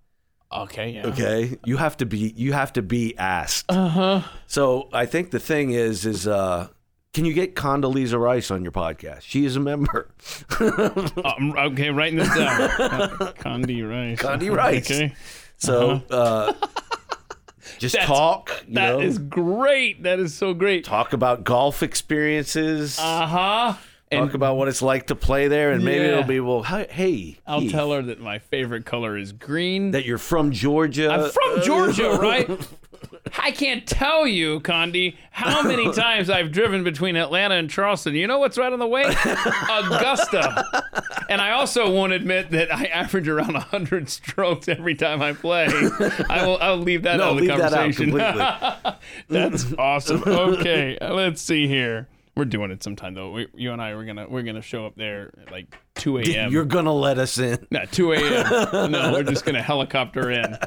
Okay. 0.51 0.91
Yeah. 0.91 1.07
Okay, 1.07 1.57
you 1.65 1.77
have 1.77 1.97
to 1.97 2.05
be 2.05 2.33
you 2.35 2.53
have 2.53 2.73
to 2.73 2.81
be 2.81 3.17
asked. 3.17 3.65
Uh 3.69 3.87
huh. 3.87 4.21
So 4.45 4.89
I 4.93 5.05
think 5.05 5.31
the 5.31 5.39
thing 5.39 5.71
is 5.71 6.05
is 6.05 6.27
uh, 6.27 6.67
can 7.13 7.25
you 7.25 7.33
get 7.33 7.55
Condoleezza 7.55 8.19
Rice 8.19 8.49
on 8.51 8.63
your 8.63 8.71
podcast? 8.71 9.21
She 9.21 9.45
is 9.45 9.55
a 9.55 9.59
member. 9.59 10.09
Um, 10.59 11.53
okay, 11.57 11.89
writing 11.89 12.19
this 12.19 12.27
down. 12.29 12.69
Condi 13.39 13.87
Rice. 13.87 14.19
Condi 14.19 14.55
Rice. 14.55 14.89
Okay. 14.91 15.13
So 15.57 16.01
uh, 16.09 16.53
just 17.79 17.93
That's- 17.93 18.07
talk. 18.07 18.63
You 18.67 18.75
That 18.75 18.89
know, 18.93 18.99
is 19.01 19.17
great. 19.19 20.03
That 20.03 20.19
is 20.19 20.33
so 20.35 20.53
great. 20.53 20.83
talk 20.85 21.13
about 21.13 21.43
golf 21.43 21.81
experiences. 21.83 22.99
Uh 22.99 23.27
huh. 23.27 23.73
And 24.11 24.27
talk 24.27 24.35
about 24.35 24.57
what 24.57 24.67
it's 24.67 24.81
like 24.83 25.07
to 25.07 25.15
play 25.15 25.47
there, 25.47 25.71
and 25.71 25.83
maybe 25.83 26.03
Yeah. 26.05 26.11
it'll 26.11 26.23
be 26.23 26.39
well. 26.39 26.61
Hey, 26.61 27.39
I'll 27.47 27.61
Keith, 27.61 27.71
tell 27.71 27.91
her 27.93 28.01
that 28.03 28.19
my 28.21 28.37
favorite 28.39 28.85
color 28.85 29.17
is 29.17 29.31
green. 29.31 29.89
that 29.91 30.05
you're 30.05 30.19
from 30.19 30.51
Georgia. 30.51 31.09
I'm 31.09 31.31
from 31.31 31.61
Georgia, 31.63 32.11
right? 32.21 32.47
I 33.37 33.51
can't 33.51 33.85
tell 33.87 34.27
you, 34.27 34.59
Condi, 34.59 35.15
how 35.31 35.63
many 35.63 35.91
times 35.93 36.29
I've 36.29 36.51
driven 36.51 36.83
between 36.83 37.15
Atlanta 37.15 37.55
and 37.55 37.69
Charleston. 37.69 38.13
You 38.15 38.27
know 38.27 38.39
what's 38.39 38.57
right 38.57 38.71
on 38.71 38.79
the 38.79 38.87
way? 38.87 39.03
Augusta. 39.03 40.83
And 41.29 41.41
I 41.41 41.51
also 41.51 41.91
won't 41.91 42.13
admit 42.13 42.51
that 42.51 42.73
I 42.73 42.85
average 42.85 43.27
around 43.27 43.53
100 43.53 44.09
strokes 44.09 44.67
every 44.67 44.95
time 44.95 45.21
I 45.21 45.33
play. 45.33 45.67
I 46.29 46.45
will 46.45 46.57
I'll 46.61 46.77
leave 46.77 47.03
that 47.03 47.17
No, 47.17 47.23
out 47.25 47.29
of 47.31 47.35
the 47.37 47.41
leave 47.41 47.57
that 47.57 47.73
out 47.73 47.79
conversation. 47.79 48.11
completely. 48.11 48.93
That's 49.29 49.73
awesome. 49.77 50.23
Okay, 50.33 50.97
let's 51.01 51.41
see 51.41 51.67
here. 51.67 52.07
We're 52.35 52.45
doing 52.45 52.71
it 52.71 52.81
sometime 52.83 53.13
though. 53.13 53.31
We, 53.31 53.47
you 53.53 53.71
and 53.71 53.81
I 53.81 53.93
we're 53.95 54.05
gonna 54.05 54.27
we're 54.27 54.41
gonna 54.41 54.61
show 54.61 54.85
up 54.85 54.95
there 54.95 55.31
at 55.41 55.51
like 55.51 55.75
2 55.95 56.19
a.m. 56.19 56.51
You're 56.51 56.65
gonna 56.65 56.93
let 56.93 57.19
us 57.19 57.37
in. 57.37 57.65
No, 57.69 57.85
2 57.85 58.13
a.m. 58.13 58.91
no, 58.91 59.11
we're 59.13 59.23
just 59.23 59.45
gonna 59.45 59.61
helicopter 59.61 60.31
in. 60.31 60.57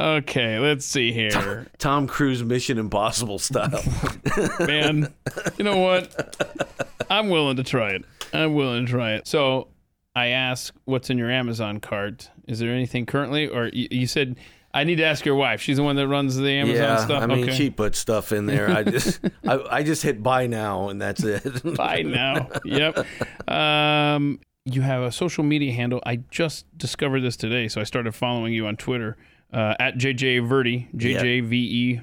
Okay, 0.00 0.58
let's 0.58 0.86
see 0.86 1.12
here. 1.12 1.66
Tom 1.76 2.06
Cruise 2.06 2.42
Mission 2.42 2.78
Impossible 2.78 3.38
style. 3.38 3.82
Man, 4.60 5.12
you 5.58 5.64
know 5.64 5.76
what? 5.76 6.64
I'm 7.10 7.28
willing 7.28 7.56
to 7.56 7.62
try 7.62 7.90
it. 7.90 8.06
I'm 8.32 8.54
willing 8.54 8.86
to 8.86 8.90
try 8.90 9.12
it. 9.12 9.26
So 9.26 9.68
I 10.16 10.28
ask, 10.28 10.74
what's 10.86 11.10
in 11.10 11.18
your 11.18 11.30
Amazon 11.30 11.80
cart? 11.80 12.30
Is 12.48 12.60
there 12.60 12.70
anything 12.70 13.04
currently? 13.04 13.46
Or 13.46 13.66
you, 13.74 13.88
you 13.90 14.06
said, 14.06 14.38
I 14.72 14.84
need 14.84 14.96
to 14.96 15.04
ask 15.04 15.26
your 15.26 15.34
wife. 15.34 15.60
She's 15.60 15.76
the 15.76 15.82
one 15.82 15.96
that 15.96 16.08
runs 16.08 16.34
the 16.34 16.50
Amazon 16.50 16.82
yeah, 16.82 17.04
stuff. 17.04 17.22
I 17.22 17.26
mean, 17.26 17.44
okay. 17.44 17.54
she 17.54 17.68
put 17.68 17.94
stuff 17.94 18.32
in 18.32 18.46
there. 18.46 18.70
I 18.70 18.84
just, 18.84 19.20
I, 19.46 19.58
I 19.70 19.82
just 19.82 20.02
hit 20.02 20.22
buy 20.22 20.46
now, 20.46 20.88
and 20.88 20.98
that's 20.98 21.22
it. 21.22 21.62
buy 21.76 22.00
now. 22.00 22.48
Yep. 22.64 23.06
Um, 23.50 24.40
you 24.64 24.80
have 24.80 25.02
a 25.02 25.12
social 25.12 25.44
media 25.44 25.74
handle. 25.74 26.00
I 26.06 26.20
just 26.30 26.64
discovered 26.78 27.20
this 27.20 27.36
today, 27.36 27.68
so 27.68 27.82
I 27.82 27.84
started 27.84 28.14
following 28.14 28.54
you 28.54 28.66
on 28.66 28.76
Twitter 28.76 29.18
uh, 29.52 29.74
at 29.78 29.96
JJ 29.96 30.46
Verdi, 30.46 30.88
JJ 30.96 31.44
V 31.44 31.56
E 31.56 32.00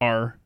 R 0.00 0.36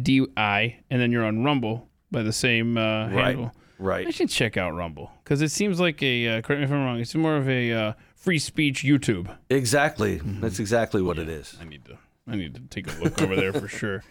D 0.00 0.26
I, 0.36 0.78
and 0.90 1.00
then 1.00 1.12
you're 1.12 1.24
on 1.24 1.44
Rumble 1.44 1.88
by 2.10 2.22
the 2.22 2.32
same 2.32 2.76
uh, 2.76 3.08
Right. 3.08 3.24
handle. 3.26 3.52
Right. 3.78 4.06
I 4.06 4.10
should 4.10 4.28
check 4.28 4.56
out 4.56 4.74
Rumble 4.74 5.10
because 5.24 5.42
it 5.42 5.50
seems 5.50 5.80
like 5.80 6.02
a. 6.02 6.28
Uh, 6.38 6.40
correct 6.42 6.60
me 6.60 6.64
if 6.66 6.70
I'm 6.70 6.84
wrong. 6.84 6.98
It's 7.00 7.14
more 7.16 7.36
of 7.36 7.48
a 7.48 7.72
uh, 7.72 7.92
free 8.14 8.38
speech 8.38 8.84
YouTube. 8.84 9.34
Exactly. 9.50 10.18
Mm-hmm. 10.18 10.40
That's 10.40 10.60
exactly 10.60 11.02
what 11.02 11.18
it 11.18 11.28
is. 11.28 11.56
I 11.60 11.64
need 11.64 11.84
to. 11.86 11.98
I 12.28 12.36
need 12.36 12.54
to 12.54 12.60
take 12.60 12.86
a 12.86 13.02
look 13.02 13.20
over 13.20 13.34
there 13.34 13.52
for 13.52 13.66
sure. 13.80 14.04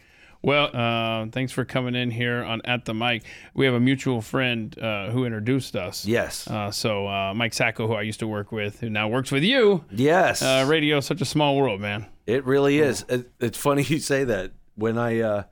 Well, 0.44 0.76
uh, 0.76 1.28
thanks 1.32 1.52
for 1.52 1.66
coming 1.66 1.94
in 1.94 2.10
here 2.10 2.44
on 2.44 2.62
at 2.66 2.86
the 2.86 2.94
mic. 2.94 3.24
We 3.54 3.66
have 3.66 3.76
a 3.76 3.80
mutual 3.80 4.22
friend 4.22 4.78
uh, 4.80 5.12
who 5.12 5.26
introduced 5.26 5.76
us. 5.76 6.06
Yes. 6.06 6.48
Uh, 6.48 6.72
so 6.72 7.08
uh, 7.08 7.34
Mike 7.36 7.54
Sacco, 7.54 7.88
who 7.88 7.94
I 7.94 8.02
used 8.02 8.20
to 8.22 8.28
work 8.28 8.52
with, 8.52 8.80
who 8.80 8.90
now 8.90 9.08
works 9.08 9.32
with 9.32 9.44
you. 9.44 9.86
yes. 9.92 10.42
Uh, 10.42 10.66
radio, 10.68 10.98
is 10.98 11.06
such 11.06 11.22
a 11.22 11.26
small 11.26 11.56
world, 11.58 11.80
man. 11.80 12.08
It 12.26 12.46
really 12.46 12.80
is. 12.80 13.06
It, 13.08 13.32
it's 13.40 13.58
funny 13.58 13.84
you 13.84 14.00
say 14.00 14.24
that. 14.24 14.52
When 14.76 14.98
I 14.98 15.20
uh, 15.20 15.44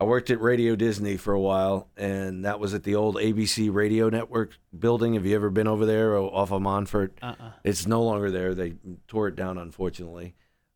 I 0.00 0.04
worked 0.04 0.30
at 0.30 0.40
Radio 0.40 0.76
Disney 0.76 1.16
for 1.16 1.34
a 1.34 1.40
while, 1.40 1.88
and 1.96 2.44
that 2.44 2.58
was 2.58 2.74
at 2.74 2.84
the 2.84 2.94
old 2.94 3.16
ABC 3.16 3.72
Radio 3.72 4.08
Network 4.08 4.58
building. 4.76 5.14
Have 5.14 5.26
you 5.26 5.34
ever 5.36 5.50
been 5.50 5.68
over 5.68 5.84
there 5.84 6.16
or 6.16 6.34
off 6.34 6.52
of 6.52 6.62
Montfort? 6.62 7.18
Uh-uh. 7.20 7.50
It's 7.64 7.86
no 7.86 8.02
longer 8.02 8.30
there. 8.30 8.54
They 8.54 8.74
tore 9.08 9.28
it 9.28 9.36
down, 9.36 9.58
unfortunately. 9.58 10.34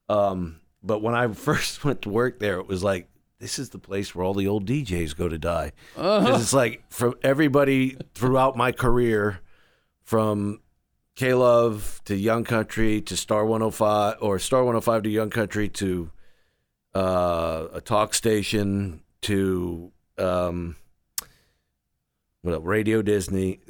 Um, 0.08 0.60
but 0.82 1.00
when 1.00 1.14
I 1.14 1.26
first 1.32 1.84
went 1.84 2.02
to 2.02 2.08
work 2.10 2.38
there, 2.38 2.60
it 2.60 2.68
was 2.68 2.84
like 2.84 3.08
this 3.38 3.58
is 3.58 3.70
the 3.70 3.78
place 3.78 4.14
where 4.14 4.24
all 4.24 4.34
the 4.34 4.46
old 4.48 4.66
DJs 4.66 5.16
go 5.16 5.28
to 5.28 5.38
die. 5.38 5.72
'Cause 5.94 6.42
It's 6.42 6.52
like 6.52 6.84
from 6.90 7.14
everybody 7.22 7.96
throughout 8.14 8.56
my 8.56 8.72
career, 8.72 9.40
from 10.02 10.60
K 11.16 11.34
Love 11.34 12.00
to 12.04 12.14
Young 12.16 12.44
Country 12.44 13.00
to 13.02 13.16
Star 13.16 13.44
105 13.44 14.16
or 14.20 14.38
Star 14.38 14.60
105 14.64 15.02
to 15.04 15.10
Young 15.10 15.30
Country 15.30 15.68
to 15.70 16.10
uh, 16.94 17.66
a 17.74 17.80
talk 17.80 18.14
station 18.14 19.02
to 19.22 19.92
um, 20.18 20.76
what 22.42 22.54
else, 22.54 22.64
Radio 22.64 23.02
Disney. 23.02 23.60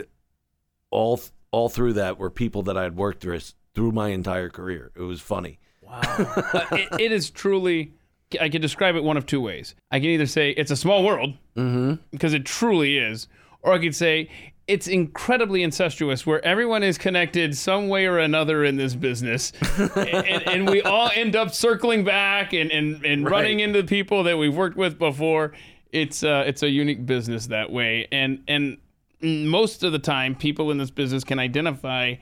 All 0.91 1.21
all 1.51 1.69
through 1.69 1.95
that 1.95 2.19
were 2.19 2.31
people 2.31 2.63
that 2.65 2.77
I 2.77 2.83
had 2.85 2.97
worked 2.97 3.25
with 3.25 3.55
through 3.75 3.93
my 3.93 4.09
entire 4.11 4.49
career. 4.49 4.93
It 4.95 5.03
was 5.03 5.21
funny. 5.21 5.59
Wow. 5.83 6.01
it, 6.73 7.01
it 7.01 7.13
is 7.13 7.31
truly. 7.31 7.95
I 8.41 8.49
can 8.49 8.61
describe 8.61 8.97
it 8.97 9.05
one 9.05 9.17
of 9.17 9.27
two 9.27 9.41
ways. 9.41 9.75
I 9.91 10.01
can 10.01 10.09
either 10.11 10.27
say 10.27 10.51
it's 10.51 10.71
a 10.71 10.77
small 10.77 11.05
world 11.05 11.35
Mm-hmm. 11.57 11.95
because 12.11 12.35
it 12.35 12.45
truly 12.45 12.99
is, 12.99 13.29
or 13.63 13.73
I 13.73 13.79
could 13.79 13.95
say 13.95 14.29
it's 14.67 14.89
incredibly 14.89 15.63
incestuous 15.63 16.27
where 16.27 16.45
everyone 16.45 16.83
is 16.83 16.99
connected 16.99 17.57
some 17.57 17.89
way 17.89 18.05
or 18.07 18.19
another 18.19 18.65
in 18.65 18.77
this 18.77 18.97
business. 18.97 19.53
and, 19.97 20.43
and 20.49 20.69
we 20.69 20.83
all 20.83 21.09
end 21.15 21.37
up 21.37 21.55
circling 21.55 22.03
back 22.03 22.53
and, 22.53 22.73
and, 22.73 23.05
and 23.07 23.25
Right. 23.25 23.31
running 23.31 23.61
into 23.61 23.85
people 23.85 24.25
that 24.25 24.37
we've 24.37 24.57
worked 24.57 24.77
with 24.77 24.99
before. 24.99 25.53
It's 25.93 26.25
uh, 26.25 26.43
it's 26.47 26.65
a 26.65 26.69
unique 26.69 27.07
business 27.07 27.47
that 27.47 27.71
way. 27.71 28.09
And 28.11 28.43
and 28.49 28.79
most 29.23 29.85
of 29.85 29.93
the 29.93 30.01
time 30.01 30.35
people 30.35 30.71
in 30.73 30.79
this 30.79 30.91
business 30.91 31.23
can 31.23 31.39
identify 31.39 32.17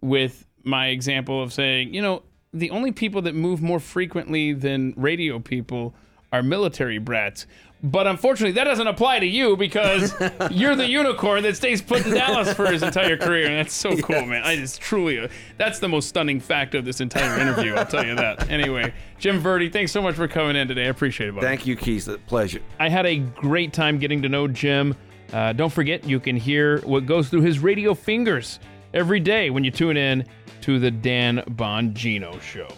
with 0.00 0.46
my 0.64 0.86
example 0.88 1.42
of 1.42 1.52
saying, 1.52 1.92
you 1.94 2.00
know, 2.02 2.22
the 2.52 2.70
only 2.70 2.92
people 2.92 3.22
that 3.22 3.34
move 3.34 3.62
more 3.62 3.80
frequently 3.80 4.52
than 4.52 4.92
radio 4.96 5.38
people 5.38 5.94
are 6.32 6.42
military 6.42 6.98
brats. 6.98 7.46
But 7.82 8.06
unfortunately, 8.06 8.52
that 8.52 8.64
doesn't 8.64 8.86
apply 8.86 9.20
to 9.20 9.26
you 9.26 9.56
because 9.56 10.12
you're 10.50 10.76
the 10.76 10.86
unicorn 10.86 11.42
that 11.44 11.56
stays 11.56 11.80
put 11.80 12.04
in 12.04 12.12
Dallas 12.12 12.52
for 12.52 12.70
his 12.70 12.82
entire 12.82 13.16
career, 13.16 13.46
and 13.46 13.56
that's 13.56 13.72
so 13.72 13.96
cool, 14.02 14.26
man. 14.26 14.42
I 14.44 14.56
just 14.56 14.80
truly, 14.82 15.18
uh, 15.18 15.28
that's 15.56 15.78
the 15.78 15.88
most 15.88 16.08
stunning 16.08 16.40
fact 16.40 16.74
of 16.74 16.84
this 16.84 17.00
entire 17.00 17.40
interview. 17.40 17.74
I'll 17.74 17.86
tell 17.86 18.04
you 18.04 18.14
that. 18.16 18.48
Anyway, 18.60 18.92
Jim 19.18 19.38
Verdi, 19.38 19.70
thanks 19.70 19.92
so 19.92 20.02
much 20.02 20.16
for 20.16 20.26
coming 20.28 20.56
in 20.56 20.66
today. 20.68 20.84
I 20.86 20.88
appreciate 20.88 21.28
it. 21.28 21.34
buddy. 21.36 21.46
Thank 21.46 21.66
you, 21.66 21.76
Keith. 21.76 22.08
Pleasure. 22.26 22.60
I 22.78 22.88
had 22.88 23.06
a 23.06 23.18
great 23.18 23.72
time 23.72 23.98
getting 23.98 24.22
to 24.22 24.28
know 24.28 24.48
Jim. 24.48 24.94
Uh, 25.32 25.52
don't 25.52 25.72
forget, 25.72 26.04
you 26.04 26.18
can 26.20 26.36
hear 26.36 26.80
what 26.80 27.06
goes 27.06 27.28
through 27.28 27.42
his 27.42 27.60
radio 27.60 27.94
fingers 27.94 28.58
every 28.94 29.20
day 29.20 29.50
when 29.50 29.64
you 29.64 29.70
tune 29.70 29.96
in 29.96 30.24
to 30.62 30.78
the 30.78 30.90
Dan 30.90 31.38
Bongino 31.50 32.40
Show. 32.40 32.68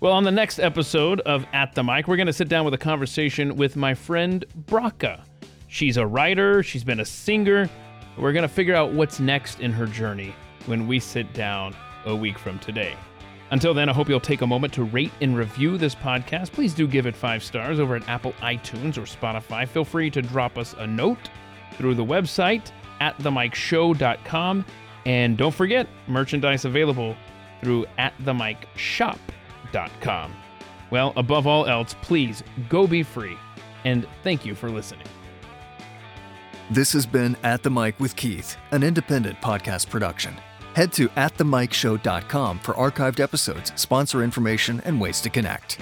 Well, 0.00 0.12
on 0.12 0.24
the 0.24 0.30
next 0.30 0.58
episode 0.58 1.20
of 1.20 1.46
At 1.52 1.74
the 1.74 1.84
Mic, 1.84 2.08
we're 2.08 2.16
going 2.16 2.26
to 2.26 2.32
sit 2.32 2.48
down 2.48 2.64
with 2.64 2.74
a 2.74 2.78
conversation 2.78 3.56
with 3.56 3.76
my 3.76 3.92
friend 3.94 4.44
Braca. 4.64 5.20
She's 5.68 5.96
a 5.96 6.06
writer, 6.06 6.62
she's 6.62 6.84
been 6.84 7.00
a 7.00 7.04
singer. 7.04 7.68
We're 8.16 8.32
going 8.32 8.42
to 8.42 8.48
figure 8.48 8.74
out 8.74 8.92
what's 8.92 9.20
next 9.20 9.60
in 9.60 9.72
her 9.72 9.86
journey 9.86 10.34
when 10.66 10.86
we 10.86 11.00
sit 11.00 11.32
down 11.32 11.76
a 12.06 12.14
week 12.14 12.38
from 12.38 12.58
today. 12.58 12.96
Until 13.50 13.74
then, 13.74 13.88
I 13.88 13.92
hope 13.92 14.08
you'll 14.08 14.20
take 14.20 14.42
a 14.42 14.46
moment 14.46 14.72
to 14.74 14.84
rate 14.84 15.12
and 15.20 15.36
review 15.36 15.76
this 15.76 15.94
podcast. 15.94 16.52
Please 16.52 16.72
do 16.72 16.86
give 16.86 17.06
it 17.06 17.16
five 17.16 17.42
stars 17.42 17.80
over 17.80 17.96
at 17.96 18.08
Apple 18.08 18.32
iTunes 18.40 18.96
or 18.96 19.02
Spotify. 19.02 19.66
Feel 19.66 19.84
free 19.84 20.08
to 20.10 20.22
drop 20.22 20.56
us 20.56 20.74
a 20.78 20.86
note 20.86 21.30
through 21.72 21.94
the 21.94 22.04
website 22.04 22.70
at 23.00 23.18
themicshow.com. 23.18 24.64
And 25.06 25.36
don't 25.36 25.54
forget, 25.54 25.88
merchandise 26.06 26.64
available 26.64 27.16
through 27.62 27.86
at 27.98 28.16
themicshop.com. 28.18 30.34
Well, 30.90 31.12
above 31.16 31.46
all 31.46 31.66
else, 31.66 31.94
please 32.02 32.42
go 32.68 32.86
be 32.86 33.02
free. 33.02 33.36
And 33.84 34.06
thank 34.22 34.44
you 34.44 34.54
for 34.54 34.70
listening. 34.70 35.06
This 36.70 36.92
has 36.92 37.06
been 37.06 37.36
At 37.42 37.62
the 37.62 37.70
Mic 37.70 37.98
with 37.98 38.14
Keith, 38.14 38.56
an 38.70 38.82
independent 38.82 39.40
podcast 39.40 39.88
production. 39.88 40.34
Head 40.74 40.92
to 40.92 41.08
atthemicshow.com 41.10 42.60
for 42.60 42.74
archived 42.74 43.18
episodes, 43.18 43.72
sponsor 43.74 44.22
information, 44.22 44.80
and 44.84 45.00
ways 45.00 45.20
to 45.22 45.30
connect. 45.30 45.80